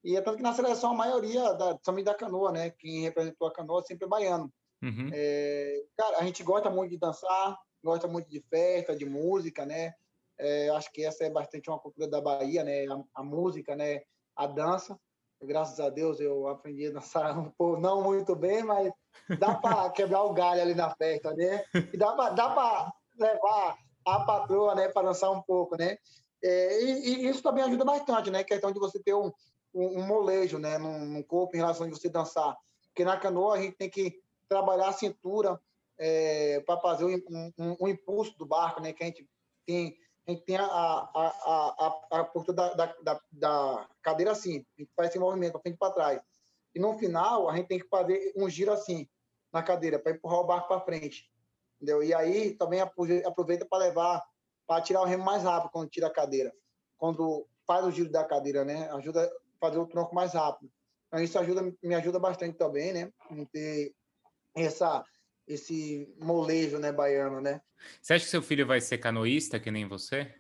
E 0.04 0.16
é 0.16 0.22
tanto 0.22 0.38
que 0.38 0.44
na 0.44 0.54
seleção 0.54 0.92
a 0.92 0.96
maioria, 0.96 1.54
da, 1.54 1.78
também 1.80 2.04
da 2.04 2.16
canoa, 2.16 2.52
né, 2.52 2.72
quem 2.72 3.02
representou 3.02 3.48
a 3.48 3.54
canoa 3.54 3.84
sempre 3.84 4.06
é 4.06 4.10
baiano. 4.10 4.52
Uhum. 4.82 5.10
É, 5.14 5.84
cara, 5.96 6.18
a 6.20 6.24
gente 6.24 6.44
gosta 6.44 6.70
muito 6.70 6.92
de 6.92 6.98
dançar, 6.98 7.58
gosta 7.84 8.08
muito 8.08 8.30
de 8.30 8.42
festa, 8.50 8.96
de 8.96 9.06
música, 9.06 9.66
né? 9.66 9.94
É, 10.40 10.70
acho 10.70 10.92
que 10.92 11.04
essa 11.04 11.24
é 11.24 11.30
bastante 11.30 11.70
uma 11.70 11.80
cultura 11.80 12.08
da 12.08 12.22
Bahia, 12.22 12.64
né? 12.64 12.86
A, 12.86 13.22
a 13.22 13.24
música, 13.24 13.76
né? 13.76 14.02
A 14.36 14.46
dança 14.46 14.98
graças 15.42 15.80
a 15.80 15.90
Deus 15.90 16.20
eu 16.20 16.48
aprendi 16.48 16.88
a 16.88 16.92
dançar 16.92 17.38
um 17.38 17.50
pouco, 17.52 17.80
não 17.80 18.02
muito 18.02 18.36
bem, 18.36 18.64
mas 18.64 18.92
dá 19.40 19.56
para 19.56 19.90
quebrar 19.92 20.24
o 20.24 20.34
galho 20.34 20.62
ali 20.62 20.74
na 20.74 20.90
festa, 20.96 21.34
né? 21.34 21.64
E 21.74 21.98
dá 21.98 22.14
para 22.14 22.94
levar 23.18 23.78
a 24.06 24.20
patroa, 24.26 24.74
né, 24.74 24.88
para 24.88 25.08
dançar 25.08 25.32
um 25.32 25.42
pouco, 25.42 25.76
né? 25.78 25.98
É, 26.44 26.84
e, 26.84 27.26
e, 27.26 27.28
isso 27.28 27.42
também 27.42 27.64
ajuda 27.64 27.84
bastante, 27.84 28.30
né? 28.30 28.44
Questão 28.44 28.72
de 28.72 28.80
você 28.80 29.02
ter 29.02 29.14
um, 29.14 29.32
um, 29.74 30.00
um 30.00 30.08
molejo, 30.08 30.58
né, 30.58 30.78
no, 30.78 31.00
no, 31.06 31.24
corpo 31.24 31.56
em 31.56 31.60
relação 31.60 31.86
a 31.86 31.90
você 31.90 32.10
dançar. 32.10 32.56
Porque 32.88 33.04
na 33.04 33.18
canoa 33.18 33.56
a 33.56 33.62
gente 33.62 33.76
tem 33.76 33.90
que 33.90 34.20
trabalhar 34.48 34.90
a 34.90 34.94
cintura 34.94 35.60
é, 36.00 36.62
para 36.62 36.80
fazer 36.80 37.06
o 37.06 37.10
um, 37.10 37.76
um, 37.82 37.88
impulso 37.88 38.38
do 38.38 38.46
barco, 38.46 38.82
né? 38.82 38.94
Que 38.94 39.04
a 39.04 39.08
gente 39.08 39.28
tem 39.66 39.98
a 40.28 40.32
gente 40.32 40.44
tem 40.44 40.58
a, 40.58 40.66
a, 40.66 41.08
a, 41.16 42.20
a, 42.20 42.24
postura 42.26 42.54
da, 42.76 42.94
da, 43.02 43.22
da, 43.32 43.90
cadeira 44.02 44.32
assim, 44.32 44.66
a 44.78 44.82
gente 44.82 44.92
faz 44.94 45.10
esse 45.10 45.18
movimento 45.18 45.54
para 45.54 45.62
frente 45.62 45.78
para 45.78 45.94
trás. 45.94 46.22
E 46.76 46.80
no 46.80 46.98
final, 46.98 47.50
a 47.50 47.56
gente 47.56 47.68
tem 47.68 47.80
que 47.80 47.88
fazer 47.88 48.34
um 48.36 48.50
giro 48.50 48.74
assim, 48.74 49.08
na 49.54 49.64
cadeira, 49.64 49.98
para 49.98 50.12
empurrar 50.12 50.40
o 50.40 50.46
barco 50.46 50.68
para 50.68 50.82
frente. 50.82 51.32
Entendeu? 51.76 52.04
E 52.04 52.14
aí 52.14 52.56
também 52.56 52.82
aproveita 52.82 53.66
para 53.66 53.86
levar, 53.86 54.22
para 54.68 54.82
tirar 54.82 55.02
o 55.02 55.06
remo 55.06 55.24
mais 55.24 55.44
rápido 55.44 55.72
quando 55.72 55.90
tira 55.90 56.08
a 56.08 56.14
cadeira. 56.14 56.54
Quando 56.98 57.48
faz 57.66 57.86
o 57.86 57.92
giro 57.92 58.12
da 58.12 58.26
cadeira, 58.26 58.66
né? 58.66 58.90
Ajuda 58.92 59.24
a 59.24 59.30
fazer 59.60 59.78
o 59.78 59.88
tronco 59.88 60.14
mais 60.14 60.34
rápido. 60.34 60.70
Então, 61.08 61.24
isso 61.24 61.40
ajuda, 61.40 61.74
me 61.82 61.96
ajuda 61.96 62.20
bastante 62.20 62.58
também, 62.58 62.92
né? 62.92 63.14
Não 63.32 63.46
ter 63.46 63.96
essa 64.54 65.06
esse 65.48 66.14
molejo, 66.20 66.78
né, 66.78 66.92
baiano, 66.92 67.40
né? 67.40 67.62
Você 68.02 68.14
acha 68.14 68.26
que 68.26 68.32
seu 68.32 68.42
filho 68.42 68.68
vai 68.68 68.82
ser 68.82 68.98
canoísta 68.98 69.60
que 69.60 69.72
nem 69.72 69.88
você? 69.88 70.34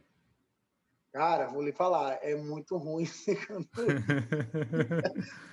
Cara, 1.14 1.47
vou 1.47 1.64
lhe 1.64 1.72
falar, 1.72 2.20
é 2.22 2.36
muito 2.36 2.78
ruim 2.78 3.05
ser 3.08 3.36
canoísta. 3.47 3.76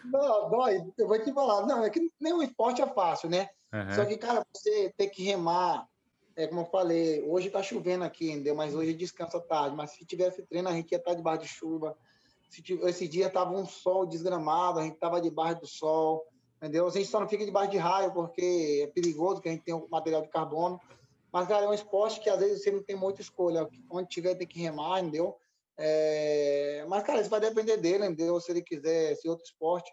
não, 0.04 0.50
dói, 0.50 0.82
eu 0.98 1.06
vou 1.06 1.22
te 1.22 1.32
falar, 1.32 1.66
não, 1.66 1.84
é 1.84 1.90
que 1.90 2.10
nenhum 2.20 2.42
esporte 2.42 2.82
é 2.82 2.86
fácil, 2.86 3.30
né? 3.30 3.48
Uhum. 3.72 3.94
Só 3.94 4.04
que, 4.04 4.16
cara, 4.16 4.44
você 4.54 4.92
tem 4.96 5.08
que 5.08 5.22
remar, 5.22 5.86
é 6.36 6.46
como 6.46 6.62
eu 6.62 6.66
falei, 6.66 7.22
hoje 7.22 7.50
tá 7.50 7.62
chovendo 7.62 8.04
aqui, 8.04 8.30
entendeu? 8.30 8.54
Mas 8.54 8.74
hoje 8.74 8.92
descansa 8.92 9.40
tarde, 9.40 9.76
mas 9.76 9.90
se 9.90 10.04
tivesse 10.04 10.42
treino, 10.42 10.68
a 10.68 10.72
gente 10.72 10.90
ia 10.90 10.98
estar 10.98 11.12
tá 11.12 11.16
debaixo 11.16 11.42
de 11.42 11.48
chuva. 11.48 11.96
Esse 12.82 13.08
dia 13.08 13.30
tava 13.30 13.52
um 13.52 13.66
sol 13.66 14.06
desgramado, 14.06 14.78
a 14.78 14.82
gente 14.82 14.98
tava 14.98 15.20
debaixo 15.20 15.60
do 15.60 15.66
sol 15.66 16.24
entendeu? 16.64 16.86
A 16.86 16.90
gente 16.90 17.08
só 17.08 17.20
não 17.20 17.28
fica 17.28 17.44
debaixo 17.44 17.70
de 17.70 17.76
raio 17.76 18.12
porque 18.12 18.82
é 18.82 18.86
perigoso, 18.86 19.40
que 19.40 19.48
a 19.48 19.52
gente 19.52 19.64
tem 19.64 19.74
um 19.74 19.86
material 19.88 20.22
de 20.22 20.28
carbono. 20.28 20.80
Mas, 21.30 21.46
cara, 21.46 21.66
é 21.66 21.68
um 21.68 21.74
esporte 21.74 22.20
que 22.20 22.30
às 22.30 22.40
vezes 22.40 22.62
você 22.62 22.70
não 22.70 22.82
tem 22.82 22.96
muita 22.96 23.20
escolha. 23.20 23.68
Onde 23.90 24.08
tiver, 24.08 24.34
tem 24.34 24.46
que 24.46 24.60
remar, 24.60 25.00
entendeu? 25.00 25.36
É... 25.76 26.84
Mas, 26.88 27.02
cara, 27.02 27.20
isso 27.20 27.28
vai 27.28 27.40
depender 27.40 27.76
dele, 27.76 28.06
entendeu? 28.06 28.40
Se 28.40 28.50
ele 28.50 28.62
quiser 28.62 29.12
esse 29.12 29.28
outro 29.28 29.44
esporte, 29.44 29.92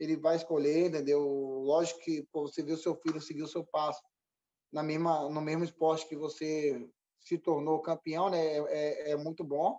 ele 0.00 0.16
vai 0.16 0.36
escolher, 0.36 0.86
entendeu? 0.86 1.20
Lógico 1.20 2.00
que 2.00 2.22
pô, 2.32 2.46
você 2.46 2.62
viu 2.62 2.76
seu 2.76 2.94
filho 2.94 3.20
seguir 3.20 3.42
o 3.42 3.48
seu 3.48 3.64
passo 3.64 4.02
na 4.72 4.82
mesma, 4.82 5.28
no 5.28 5.40
mesmo 5.40 5.64
esporte 5.64 6.08
que 6.08 6.16
você 6.16 6.88
se 7.20 7.36
tornou 7.36 7.80
campeão, 7.80 8.30
né? 8.30 8.38
É, 8.38 8.58
é, 8.58 9.10
é 9.10 9.16
muito 9.16 9.44
bom. 9.44 9.78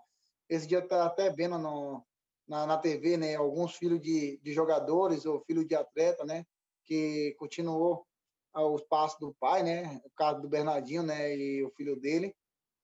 Esse 0.50 0.68
dia 0.68 0.82
tá 0.82 1.06
até 1.06 1.30
vendo 1.30 1.58
no, 1.58 2.06
na, 2.48 2.66
na 2.66 2.78
TV, 2.78 3.18
né, 3.18 3.36
alguns 3.36 3.76
filhos 3.76 4.00
de, 4.00 4.40
de 4.42 4.54
jogadores 4.54 5.26
ou 5.26 5.42
filhos 5.42 5.68
de 5.68 5.76
atleta, 5.76 6.26
né, 6.26 6.46
que 6.84 7.36
continuou 7.38 8.06
os 8.56 8.82
passos 8.84 9.20
do 9.20 9.36
pai, 9.40 9.62
né, 9.62 10.02
o 10.04 10.10
caso 10.16 10.42
do 10.42 10.50
Bernardinho, 10.50 11.04
né, 11.04 11.36
e 11.36 11.64
o 11.64 11.70
filho 11.72 12.00
dele. 12.00 12.34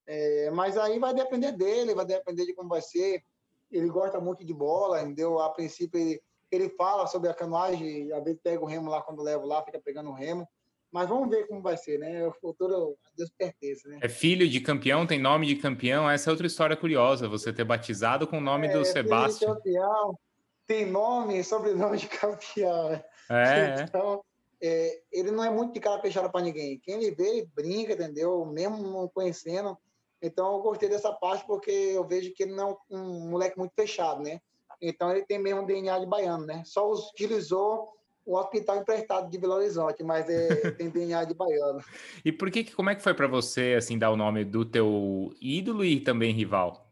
É, 0.05 0.51
mas 0.51 0.77
aí 0.77 0.99
vai 0.99 1.13
depender 1.13 1.53
dele, 1.53 1.95
vai 1.95 2.05
depender 2.05 2.45
de 2.45 2.53
como 2.53 2.69
vai 2.69 2.81
ser. 2.81 3.23
Ele 3.71 3.89
gosta 3.89 4.19
muito 4.19 4.45
de 4.45 4.53
bola, 4.53 5.01
entendeu? 5.01 5.39
A 5.39 5.49
princípio 5.49 5.99
ele, 5.99 6.21
ele 6.51 6.69
fala 6.69 7.07
sobre 7.07 7.29
a 7.29 7.33
canoagem, 7.33 8.11
às 8.11 8.23
vezes 8.23 8.39
pega 8.43 8.61
o 8.61 8.67
remo 8.67 8.89
lá 8.89 9.01
quando 9.01 9.23
leva 9.23 9.45
lá, 9.45 9.63
fica 9.63 9.79
pegando 9.79 10.09
o 10.09 10.13
remo. 10.13 10.47
Mas 10.93 11.09
vamos 11.09 11.27
ver 11.27 11.47
como 11.47 11.59
vai 11.59 11.75
ser, 11.75 11.97
né? 11.97 12.27
O 12.27 12.31
futuro 12.31 12.95
Deus 13.17 13.31
pertence, 13.35 13.87
né? 13.89 13.97
É 13.99 14.07
filho 14.07 14.47
de 14.47 14.61
campeão, 14.61 15.07
tem 15.07 15.19
nome 15.19 15.47
de 15.47 15.55
campeão. 15.55 16.07
Essa 16.07 16.29
é 16.29 16.31
outra 16.31 16.45
história 16.45 16.77
curiosa, 16.77 17.27
você 17.27 17.51
ter 17.51 17.63
batizado 17.63 18.27
com 18.27 18.37
o 18.37 18.41
nome 18.41 18.67
é, 18.67 18.73
do 18.73 18.85
Sebastião. 18.85 19.55
campeão, 19.55 20.19
tem 20.67 20.85
nome, 20.85 21.43
sobrenome 21.43 21.97
de 21.97 22.07
campeão. 22.07 22.91
Né? 22.91 23.03
É. 23.27 23.81
Então, 23.81 24.23
é, 24.61 25.01
ele 25.11 25.31
não 25.31 25.43
é 25.43 25.49
muito 25.49 25.73
de 25.73 25.79
cara 25.79 25.99
fechada 25.99 26.29
para 26.29 26.45
ninguém. 26.45 26.79
Quem 26.79 27.01
ele 27.01 27.09
vê, 27.09 27.27
ele 27.27 27.49
brinca, 27.55 27.93
entendeu? 27.93 28.45
Mesmo 28.45 28.77
não 28.77 29.07
conhecendo. 29.07 29.75
Então, 30.21 30.53
eu 30.53 30.61
gostei 30.61 30.87
dessa 30.87 31.11
parte 31.11 31.43
porque 31.47 31.71
eu 31.71 32.07
vejo 32.07 32.31
que 32.35 32.43
ele 32.43 32.53
não 32.53 32.69
é 32.69 32.95
um 32.95 33.31
moleque 33.31 33.57
muito 33.57 33.73
fechado, 33.73 34.21
né? 34.21 34.39
Então, 34.79 35.09
ele 35.09 35.25
tem 35.25 35.39
mesmo 35.39 35.65
DNA 35.65 35.97
de 35.97 36.05
baiano, 36.05 36.45
né? 36.45 36.61
Só 36.67 36.91
utilizou 36.91 37.93
o 38.25 38.37
hospital 38.37 38.77
emprestado 38.77 39.29
de 39.29 39.37
Belo 39.37 39.53
Horizonte, 39.55 40.03
mas 40.03 40.29
é, 40.29 40.71
tem 40.71 40.89
DNA 40.89 41.25
de 41.25 41.33
baiano. 41.33 41.83
E 42.23 42.31
por 42.31 42.49
que, 42.49 42.63
como 42.73 42.89
é 42.89 42.95
que 42.95 43.03
foi 43.03 43.13
para 43.13 43.27
você 43.27 43.75
assim 43.77 43.97
dar 43.97 44.11
o 44.11 44.17
nome 44.17 44.45
do 44.45 44.65
teu 44.65 45.33
ídolo 45.41 45.83
e 45.83 45.99
também 45.99 46.33
rival? 46.33 46.89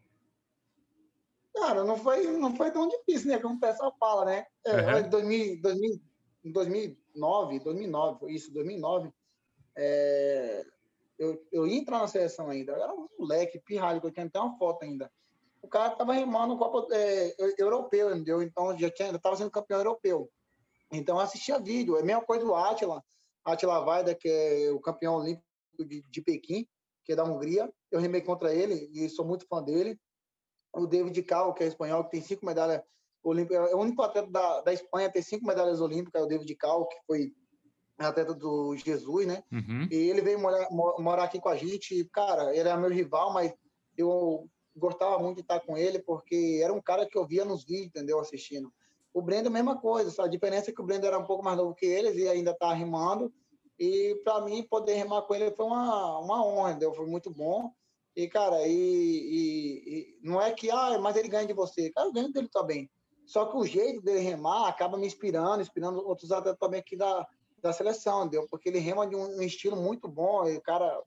Cara, 1.54 1.84
não 1.84 1.96
foi, 1.96 2.26
não 2.26 2.56
foi 2.56 2.70
tão 2.70 2.88
difícil, 2.88 3.28
né? 3.28 3.38
Como 3.38 3.56
o 3.56 3.60
pessoal 3.60 3.94
fala, 3.98 4.24
né? 4.24 4.46
É, 4.64 5.02
uhum. 5.02 5.10
2000, 5.10 5.62
2000, 5.62 6.00
em 6.44 6.52
2009, 6.52 7.60
2009, 7.60 8.32
isso, 8.32 8.52
2009, 8.52 9.10
é, 9.76 10.64
eu, 11.18 11.40
eu 11.52 11.66
ia 11.66 11.78
entrar 11.78 11.98
na 11.98 12.08
seleção 12.08 12.48
ainda. 12.48 12.72
Eu 12.72 12.82
era 12.82 12.92
um 12.92 13.06
moleque, 13.18 13.60
pirralho, 13.60 14.00
que 14.00 14.06
eu 14.06 14.12
tinha 14.12 14.26
até 14.26 14.40
uma 14.40 14.56
foto 14.56 14.82
ainda. 14.82 15.10
O 15.60 15.68
cara 15.68 15.94
tava 15.94 16.12
remando 16.12 16.54
o 16.54 16.58
Copa 16.58 16.92
é, 16.92 17.34
Europeu, 17.58 18.10
entendeu? 18.10 18.42
Então 18.42 18.76
já 18.76 18.90
tinha, 18.90 19.16
tava 19.18 19.36
sendo 19.36 19.50
campeão 19.50 19.78
europeu. 19.78 20.28
Então, 20.92 21.16
eu 21.16 21.20
assistia 21.20 21.58
vídeo. 21.58 21.96
É 21.96 22.00
a 22.00 22.04
mesma 22.04 22.22
coisa 22.22 22.44
do 22.44 22.54
Atila. 22.54 23.02
Atila 23.44 23.84
Vaida, 23.84 24.14
que 24.14 24.28
é 24.28 24.70
o 24.70 24.80
campeão 24.80 25.16
olímpico 25.16 25.44
de, 25.78 26.02
de 26.02 26.22
Pequim, 26.22 26.66
que 27.04 27.12
é 27.12 27.16
da 27.16 27.24
Hungria. 27.24 27.72
Eu 27.90 28.00
remei 28.00 28.20
contra 28.20 28.54
ele 28.54 28.88
e 28.92 29.08
sou 29.08 29.26
muito 29.26 29.46
fã 29.46 29.62
dele. 29.62 29.98
O 30.74 30.86
David 30.86 31.20
Cal, 31.22 31.52
que 31.52 31.64
é 31.64 31.66
espanhol, 31.66 32.04
que 32.04 32.12
tem 32.12 32.20
cinco 32.20 32.46
medalhas 32.46 32.82
olímpicas. 33.22 33.70
É 33.70 33.74
o 33.74 33.78
único 33.78 34.02
atleta 34.02 34.30
da, 34.30 34.60
da 34.62 34.72
Espanha 34.72 35.08
a 35.08 35.10
ter 35.10 35.22
cinco 35.22 35.46
medalhas 35.46 35.80
olímpicas, 35.80 36.20
é 36.20 36.24
o 36.24 36.28
David 36.28 36.54
Cal, 36.56 36.86
que 36.86 36.96
foi 37.06 37.32
atleta 37.98 38.34
do 38.34 38.74
Jesus, 38.76 39.26
né? 39.26 39.42
Uhum. 39.52 39.88
E 39.90 39.94
ele 39.94 40.20
veio 40.20 40.40
morar, 40.40 40.68
morar 40.70 41.24
aqui 41.24 41.40
com 41.40 41.48
a 41.48 41.56
gente. 41.56 41.94
E, 41.94 42.04
cara, 42.08 42.54
ele 42.56 42.68
é 42.68 42.76
meu 42.76 42.90
rival, 42.90 43.32
mas 43.32 43.52
eu 43.96 44.48
gostava 44.74 45.18
muito 45.18 45.36
de 45.36 45.42
estar 45.42 45.60
com 45.60 45.76
ele, 45.76 46.00
porque 46.00 46.60
era 46.62 46.72
um 46.72 46.80
cara 46.80 47.06
que 47.06 47.16
eu 47.16 47.26
via 47.26 47.44
nos 47.44 47.64
vídeos, 47.64 47.88
entendeu? 47.88 48.18
Assistindo. 48.18 48.72
O 49.14 49.20
Brendo, 49.20 49.50
mesma 49.50 49.78
coisa, 49.78 50.10
só 50.10 50.22
a 50.22 50.28
diferença 50.28 50.70
é 50.70 50.74
que 50.74 50.80
o 50.80 50.84
Brendo 50.84 51.06
era 51.06 51.18
um 51.18 51.24
pouco 51.24 51.44
mais 51.44 51.56
novo 51.56 51.74
que 51.74 51.86
eles 51.86 52.16
e 52.16 52.28
ainda 52.28 52.52
está 52.52 52.72
rimando. 52.72 53.32
E 53.78 54.20
para 54.24 54.40
mim, 54.42 54.62
poder 54.62 54.94
rimar 54.94 55.22
com 55.22 55.34
ele 55.34 55.50
foi 55.50 55.66
uma, 55.66 56.18
uma 56.18 56.46
honra, 56.46 56.70
entendeu? 56.70 56.94
foi 56.94 57.06
muito 57.06 57.30
bom. 57.30 57.70
E, 58.14 58.28
cara, 58.28 58.66
e, 58.66 58.72
e, 58.72 59.84
e, 59.86 60.18
não 60.22 60.40
é 60.40 60.52
que, 60.52 60.70
ah, 60.70 60.98
mas 60.98 61.16
ele 61.16 61.28
ganha 61.28 61.46
de 61.46 61.52
você. 61.52 61.90
Cara, 61.90 62.08
eu 62.08 62.12
ganho 62.12 62.32
dele 62.32 62.48
também. 62.48 62.90
Só 63.26 63.46
que 63.46 63.56
o 63.56 63.64
jeito 63.64 64.02
dele 64.02 64.20
remar 64.20 64.68
acaba 64.68 64.98
me 64.98 65.06
inspirando, 65.06 65.62
inspirando 65.62 66.06
outros 66.06 66.30
atletas 66.30 66.58
também 66.58 66.80
aqui 66.80 66.96
da, 66.96 67.26
da 67.62 67.72
seleção, 67.72 68.24
entendeu? 68.24 68.46
Porque 68.50 68.68
ele 68.68 68.78
rema 68.78 69.06
de 69.06 69.16
um, 69.16 69.38
um 69.38 69.42
estilo 69.42 69.76
muito 69.76 70.08
bom, 70.08 70.46
e 70.46 70.56
o 70.56 70.60
cara 70.60 71.02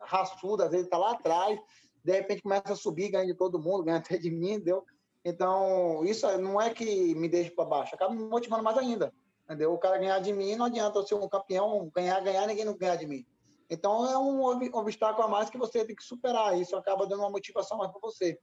raçudo, 0.00 0.62
às 0.62 0.70
vezes 0.70 0.88
tá 0.88 0.98
lá 0.98 1.12
atrás, 1.12 1.58
de 2.02 2.12
repente 2.12 2.42
começa 2.42 2.72
a 2.72 2.76
subir, 2.76 3.08
ganha 3.08 3.26
de 3.26 3.34
todo 3.34 3.58
mundo, 3.58 3.84
ganha 3.84 3.98
até 3.98 4.18
de 4.18 4.30
mim, 4.30 4.52
entendeu? 4.52 4.84
Então, 5.24 6.04
isso 6.04 6.26
não 6.38 6.60
é 6.60 6.70
que 6.72 7.14
me 7.14 7.28
deixa 7.28 7.50
para 7.50 7.64
baixo, 7.64 7.94
acaba 7.94 8.14
me 8.14 8.24
motivando 8.24 8.62
mais 8.62 8.76
ainda. 8.76 9.12
Entendeu? 9.44 9.72
O 9.72 9.78
cara 9.78 9.98
ganhar 9.98 10.18
de 10.20 10.32
mim, 10.32 10.56
não 10.56 10.66
adianta 10.66 10.98
eu 10.98 11.06
ser 11.06 11.14
um 11.14 11.28
campeão, 11.28 11.90
ganhar, 11.94 12.20
ganhar, 12.20 12.46
ninguém 12.46 12.64
não 12.64 12.76
ganhar 12.76 12.96
de 12.96 13.06
mim. 13.06 13.26
Então, 13.68 14.06
é 14.06 14.18
um 14.18 14.44
obstáculo 14.44 15.26
a 15.26 15.28
mais 15.28 15.48
que 15.48 15.58
você 15.58 15.84
tem 15.84 15.96
que 15.96 16.04
superar. 16.04 16.58
Isso 16.58 16.76
acaba 16.76 17.06
dando 17.06 17.20
uma 17.20 17.30
motivação 17.30 17.78
mais 17.78 17.90
para 17.90 18.00
você. 18.00 18.38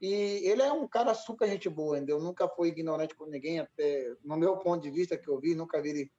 E 0.00 0.12
ele 0.44 0.62
é 0.62 0.72
um 0.72 0.86
cara 0.86 1.14
super 1.14 1.48
gente 1.48 1.68
boa, 1.68 1.96
entendeu? 1.96 2.20
Nunca 2.20 2.46
foi 2.48 2.68
ignorante 2.68 3.14
com 3.14 3.24
ninguém, 3.24 3.60
até 3.60 4.14
no 4.22 4.36
meu 4.36 4.58
ponto 4.58 4.82
de 4.82 4.90
vista 4.90 5.16
que 5.16 5.28
eu 5.28 5.40
vi, 5.40 5.54
nunca 5.54 5.80
vi 5.80 5.88
ele 5.88 6.12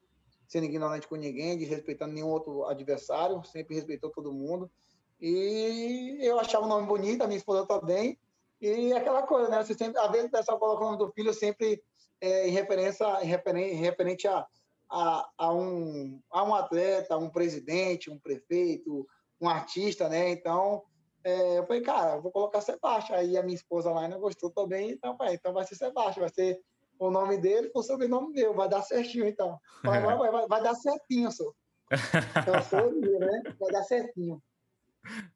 sendo 0.47 0.65
ignorante 0.65 1.07
com 1.07 1.15
ninguém, 1.15 1.57
desrespeitando 1.57 2.13
nenhum 2.13 2.29
outro 2.29 2.65
adversário, 2.65 3.43
sempre 3.45 3.75
respeitou 3.75 4.09
todo 4.09 4.33
mundo. 4.33 4.71
E 5.19 6.17
eu 6.21 6.39
achava 6.39 6.65
o 6.65 6.69
nome 6.69 6.87
bonito, 6.87 7.21
a 7.21 7.27
minha 7.27 7.37
esposa 7.37 7.67
também. 7.67 8.17
E 8.61 8.93
aquela 8.93 9.23
coisa, 9.23 9.49
né? 9.49 9.63
Você 9.63 9.73
sempre, 9.73 9.99
às 9.99 10.11
vezes 10.11 10.27
o 10.27 10.31
pessoal 10.31 10.59
coloca 10.59 10.83
o 10.83 10.85
nome 10.85 10.97
do 10.97 11.11
filho 11.11 11.33
sempre 11.33 11.81
é, 12.19 12.47
em 12.47 12.51
referência, 12.51 13.05
em 13.21 13.27
referente, 13.27 13.73
em 13.73 13.77
referente 13.77 14.27
a, 14.27 14.45
a, 14.89 15.29
a, 15.37 15.53
um, 15.53 16.19
a 16.31 16.43
um 16.43 16.55
atleta, 16.55 17.17
um 17.17 17.29
presidente, 17.29 18.09
um 18.09 18.19
prefeito, 18.19 19.07
um 19.39 19.47
artista, 19.47 20.09
né? 20.09 20.31
Então, 20.31 20.83
é, 21.23 21.59
eu 21.59 21.67
falei, 21.67 21.81
cara, 21.81 22.17
vou 22.17 22.31
colocar 22.31 22.61
Sebastião. 22.61 23.17
Aí 23.17 23.37
a 23.37 23.43
minha 23.43 23.55
esposa 23.55 23.91
lá 23.91 24.07
não 24.07 24.19
gostou 24.19 24.49
também, 24.49 24.91
então, 24.91 25.15
pai, 25.15 25.35
então 25.35 25.53
vai 25.53 25.65
ser 25.65 25.75
Sebastião, 25.75 26.25
vai 26.25 26.33
ser 26.33 26.59
o 26.99 27.11
nome 27.11 27.37
dele 27.37 27.69
com 27.69 27.79
o 27.79 27.83
sobrenome 27.83 28.33
meu, 28.33 28.55
vai 28.55 28.67
dar 28.67 28.81
certinho, 28.81 29.27
então. 29.27 29.59
Vai, 29.83 30.01
vai, 30.01 30.17
vai, 30.17 30.47
vai 30.47 30.63
dar 30.63 30.73
certinho, 30.73 31.31
só. 31.31 31.51
Então, 32.41 32.61
sou 32.63 32.91
né? 32.91 33.43
Vai 33.59 33.71
dar 33.71 33.83
certinho. 33.83 34.41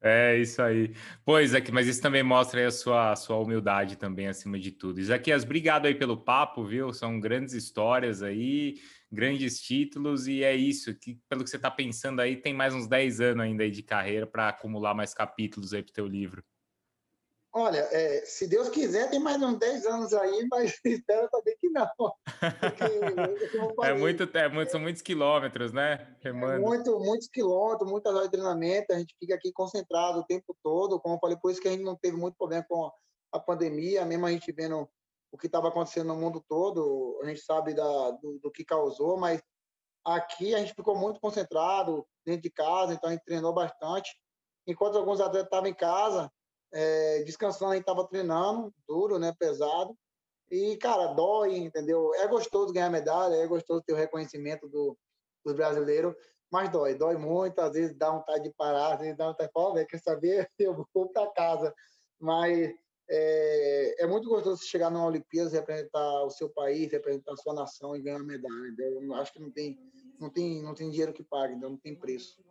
É 0.01 0.37
isso 0.37 0.61
aí. 0.61 0.93
Pois, 1.23 1.53
aqui, 1.53 1.71
mas 1.71 1.87
isso 1.87 2.01
também 2.01 2.23
mostra 2.23 2.67
a 2.67 2.71
sua, 2.71 3.11
a 3.11 3.15
sua 3.15 3.37
humildade 3.37 3.95
também, 3.97 4.27
acima 4.27 4.59
de 4.59 4.71
tudo. 4.71 4.99
Isaquias, 4.99 5.43
obrigado 5.43 5.85
aí 5.85 5.95
pelo 5.95 6.17
papo, 6.17 6.65
viu? 6.65 6.93
São 6.93 7.19
grandes 7.19 7.53
histórias 7.53 8.21
aí, 8.23 8.75
grandes 9.11 9.61
títulos, 9.61 10.27
e 10.27 10.43
é 10.43 10.55
isso. 10.55 10.93
Que, 10.95 11.19
pelo 11.29 11.43
que 11.43 11.49
você 11.49 11.57
está 11.57 11.71
pensando 11.71 12.19
aí, 12.21 12.35
tem 12.35 12.53
mais 12.53 12.73
uns 12.73 12.87
10 12.87 13.21
anos 13.21 13.43
ainda 13.43 13.63
aí 13.63 13.71
de 13.71 13.83
carreira 13.83 14.25
para 14.25 14.49
acumular 14.49 14.93
mais 14.93 15.13
capítulos 15.13 15.73
aí 15.73 15.83
para 15.83 15.91
o 15.91 15.93
teu 15.93 16.07
livro. 16.07 16.43
Olha, 17.53 17.79
é, 17.91 18.25
se 18.25 18.47
Deus 18.47 18.69
quiser, 18.69 19.09
tem 19.09 19.19
mais 19.19 19.41
uns 19.41 19.57
10 19.59 19.85
anos 19.85 20.13
aí, 20.13 20.47
mas 20.49 20.79
espero 20.85 21.27
também 21.29 21.57
que 21.59 21.69
não. 21.69 21.87
Porque, 21.95 22.83
é 23.85 23.93
muito, 23.93 24.37
é 24.37 24.47
muito, 24.47 24.71
são 24.71 24.79
muitos 24.79 25.01
quilômetros, 25.01 25.73
né? 25.73 26.15
É 26.23 26.31
muito, 26.31 26.97
muitos 26.99 27.27
quilômetros, 27.27 27.89
muitas 27.89 28.13
horas 28.13 28.27
de 28.27 28.31
treinamento, 28.31 28.93
a 28.93 28.99
gente 28.99 29.13
fica 29.19 29.35
aqui 29.35 29.51
concentrado 29.51 30.19
o 30.19 30.25
tempo 30.25 30.55
todo, 30.63 30.99
como 31.01 31.15
eu 31.15 31.19
falei, 31.19 31.35
por 31.35 31.51
isso 31.51 31.61
que 31.61 31.67
a 31.67 31.71
gente 31.71 31.83
não 31.83 31.95
teve 31.95 32.15
muito 32.15 32.37
problema 32.37 32.65
com 32.69 32.89
a 33.33 33.39
pandemia, 33.39 34.05
mesmo 34.05 34.25
a 34.25 34.31
gente 34.31 34.51
vendo 34.53 34.87
o 35.29 35.37
que 35.37 35.47
estava 35.47 35.67
acontecendo 35.67 36.07
no 36.07 36.15
mundo 36.15 36.43
todo, 36.47 37.19
a 37.21 37.25
gente 37.25 37.41
sabe 37.41 37.73
da, 37.73 38.11
do, 38.11 38.39
do 38.39 38.51
que 38.51 38.63
causou, 38.63 39.17
mas 39.17 39.41
aqui 40.05 40.55
a 40.55 40.59
gente 40.59 40.73
ficou 40.73 40.95
muito 40.95 41.19
concentrado 41.19 42.05
dentro 42.25 42.41
de 42.41 42.49
casa, 42.49 42.93
então 42.93 43.09
a 43.09 43.13
gente 43.13 43.25
treinou 43.25 43.53
bastante. 43.53 44.17
Enquanto 44.67 44.97
alguns 44.97 45.19
atletas 45.19 45.47
estavam 45.47 45.69
em 45.69 45.73
casa, 45.73 46.31
é, 46.73 47.23
descansando, 47.23 47.71
a 47.71 47.75
gente 47.75 47.83
estava 47.83 48.07
treinando, 48.07 48.73
duro, 48.87 49.19
né, 49.19 49.33
pesado. 49.37 49.95
E, 50.49 50.75
cara, 50.77 51.13
dói, 51.13 51.57
entendeu? 51.57 52.13
É 52.15 52.27
gostoso 52.27 52.73
ganhar 52.73 52.89
medalha, 52.89 53.35
é 53.35 53.47
gostoso 53.47 53.83
ter 53.85 53.93
o 53.93 53.97
reconhecimento 53.97 54.67
do, 54.67 54.97
dos 55.45 55.53
brasileiros, 55.53 56.13
mas 56.51 56.69
dói, 56.69 56.95
dói 56.95 57.15
muito, 57.15 57.59
às 57.59 57.71
vezes 57.73 57.95
dá 57.97 58.11
vontade 58.11 58.43
de 58.43 58.53
parar, 58.53 58.93
às 58.93 58.99
vezes 58.99 59.15
dá 59.15 59.27
vontade 59.27 59.47
de 59.47 59.53
falar, 59.53 59.85
quer 59.85 59.99
saber, 59.99 60.49
eu 60.59 60.85
vou 60.93 61.07
para 61.09 61.31
casa. 61.31 61.73
Mas 62.19 62.73
é, 63.09 64.03
é, 64.03 64.07
muito 64.07 64.29
gostoso 64.29 64.63
chegar 64.63 64.89
numa 64.89 65.05
Olimpíada, 65.05 65.49
representar 65.49 66.23
o 66.23 66.29
seu 66.29 66.49
país, 66.49 66.91
representar 66.91 67.33
a 67.33 67.37
sua 67.37 67.53
nação 67.53 67.95
e 67.95 68.01
ganhar 68.01 68.19
medalha. 68.19 68.67
Entendeu? 68.67 69.01
Eu 69.01 69.13
acho 69.15 69.33
que 69.33 69.39
não 69.39 69.51
tem, 69.51 69.77
não 70.19 70.29
tem, 70.29 70.61
não 70.61 70.73
tem 70.73 70.89
dinheiro 70.89 71.13
que 71.13 71.23
pague, 71.23 71.55
então 71.55 71.71
não 71.71 71.77
tem 71.77 71.95
preço. 71.95 72.41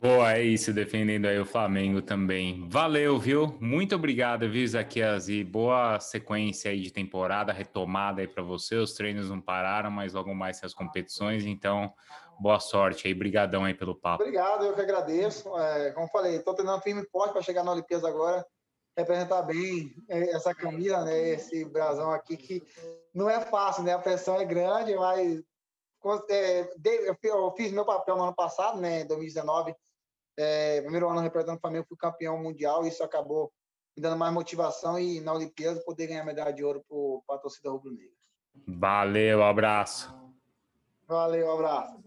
Boa, 0.00 0.32
é 0.32 0.42
isso, 0.42 0.72
defendendo 0.72 1.26
aí 1.26 1.38
o 1.38 1.44
Flamengo 1.44 2.00
também. 2.00 2.66
Valeu, 2.70 3.18
viu? 3.18 3.54
Muito 3.60 3.94
obrigado, 3.94 4.50
viu, 4.50 4.66
Zaquias? 4.66 5.28
E 5.28 5.44
boa 5.44 6.00
sequência 6.00 6.70
aí 6.70 6.80
de 6.80 6.90
temporada, 6.90 7.52
retomada 7.52 8.22
aí 8.22 8.26
para 8.26 8.42
você. 8.42 8.76
Os 8.76 8.94
treinos 8.94 9.28
não 9.28 9.42
pararam, 9.42 9.90
mas 9.90 10.14
logo 10.14 10.34
mais 10.34 10.64
as 10.64 10.72
competições, 10.72 11.44
então 11.44 11.92
boa 12.40 12.58
sorte 12.58 13.06
aí. 13.06 13.12
Brigadão 13.12 13.62
aí 13.62 13.74
pelo 13.74 13.94
papo. 13.94 14.22
Obrigado, 14.22 14.64
eu 14.64 14.74
que 14.74 14.80
agradeço. 14.80 15.54
É, 15.58 15.90
como 15.90 16.08
falei, 16.08 16.36
estou 16.36 16.54
treinando 16.54 16.80
firme 16.80 17.02
e 17.02 17.10
forte 17.10 17.32
para 17.32 17.42
chegar 17.42 17.62
na 17.62 17.72
Olimpíada 17.72 18.08
agora, 18.08 18.42
representar 18.96 19.42
bem 19.42 19.94
é, 20.08 20.30
essa 20.30 20.54
camisa, 20.54 21.04
né, 21.04 21.28
esse 21.28 21.62
brasão 21.66 22.10
aqui, 22.10 22.38
que 22.38 22.62
não 23.14 23.28
é 23.28 23.38
fácil, 23.42 23.82
né? 23.82 23.92
A 23.92 23.98
pressão 23.98 24.40
é 24.40 24.46
grande, 24.46 24.96
mas 24.96 25.42
é, 26.30 26.70
eu 27.22 27.50
fiz 27.50 27.70
meu 27.70 27.84
papel 27.84 28.16
no 28.16 28.22
ano 28.22 28.34
passado, 28.34 28.80
né, 28.80 29.04
2019, 29.04 29.74
é, 30.40 30.80
primeiro 30.80 31.08
ano 31.08 31.20
representando 31.20 31.58
o 31.58 31.60
Flamengo, 31.60 31.86
fui 31.88 31.96
campeão 31.96 32.40
mundial, 32.42 32.86
isso 32.86 33.02
acabou 33.02 33.52
me 33.96 34.02
dando 34.02 34.16
mais 34.18 34.32
motivação 34.32 34.98
e 34.98 35.20
na 35.20 35.32
Olimpíada 35.32 35.80
poder 35.84 36.06
ganhar 36.06 36.24
medalha 36.24 36.52
de 36.52 36.64
ouro 36.64 36.84
para 37.26 37.36
a 37.36 37.38
torcida 37.38 37.70
rubro-negra. 37.70 38.14
Valeu, 38.66 39.42
abraço. 39.42 40.14
Valeu, 41.06 41.52
abraço. 41.52 41.98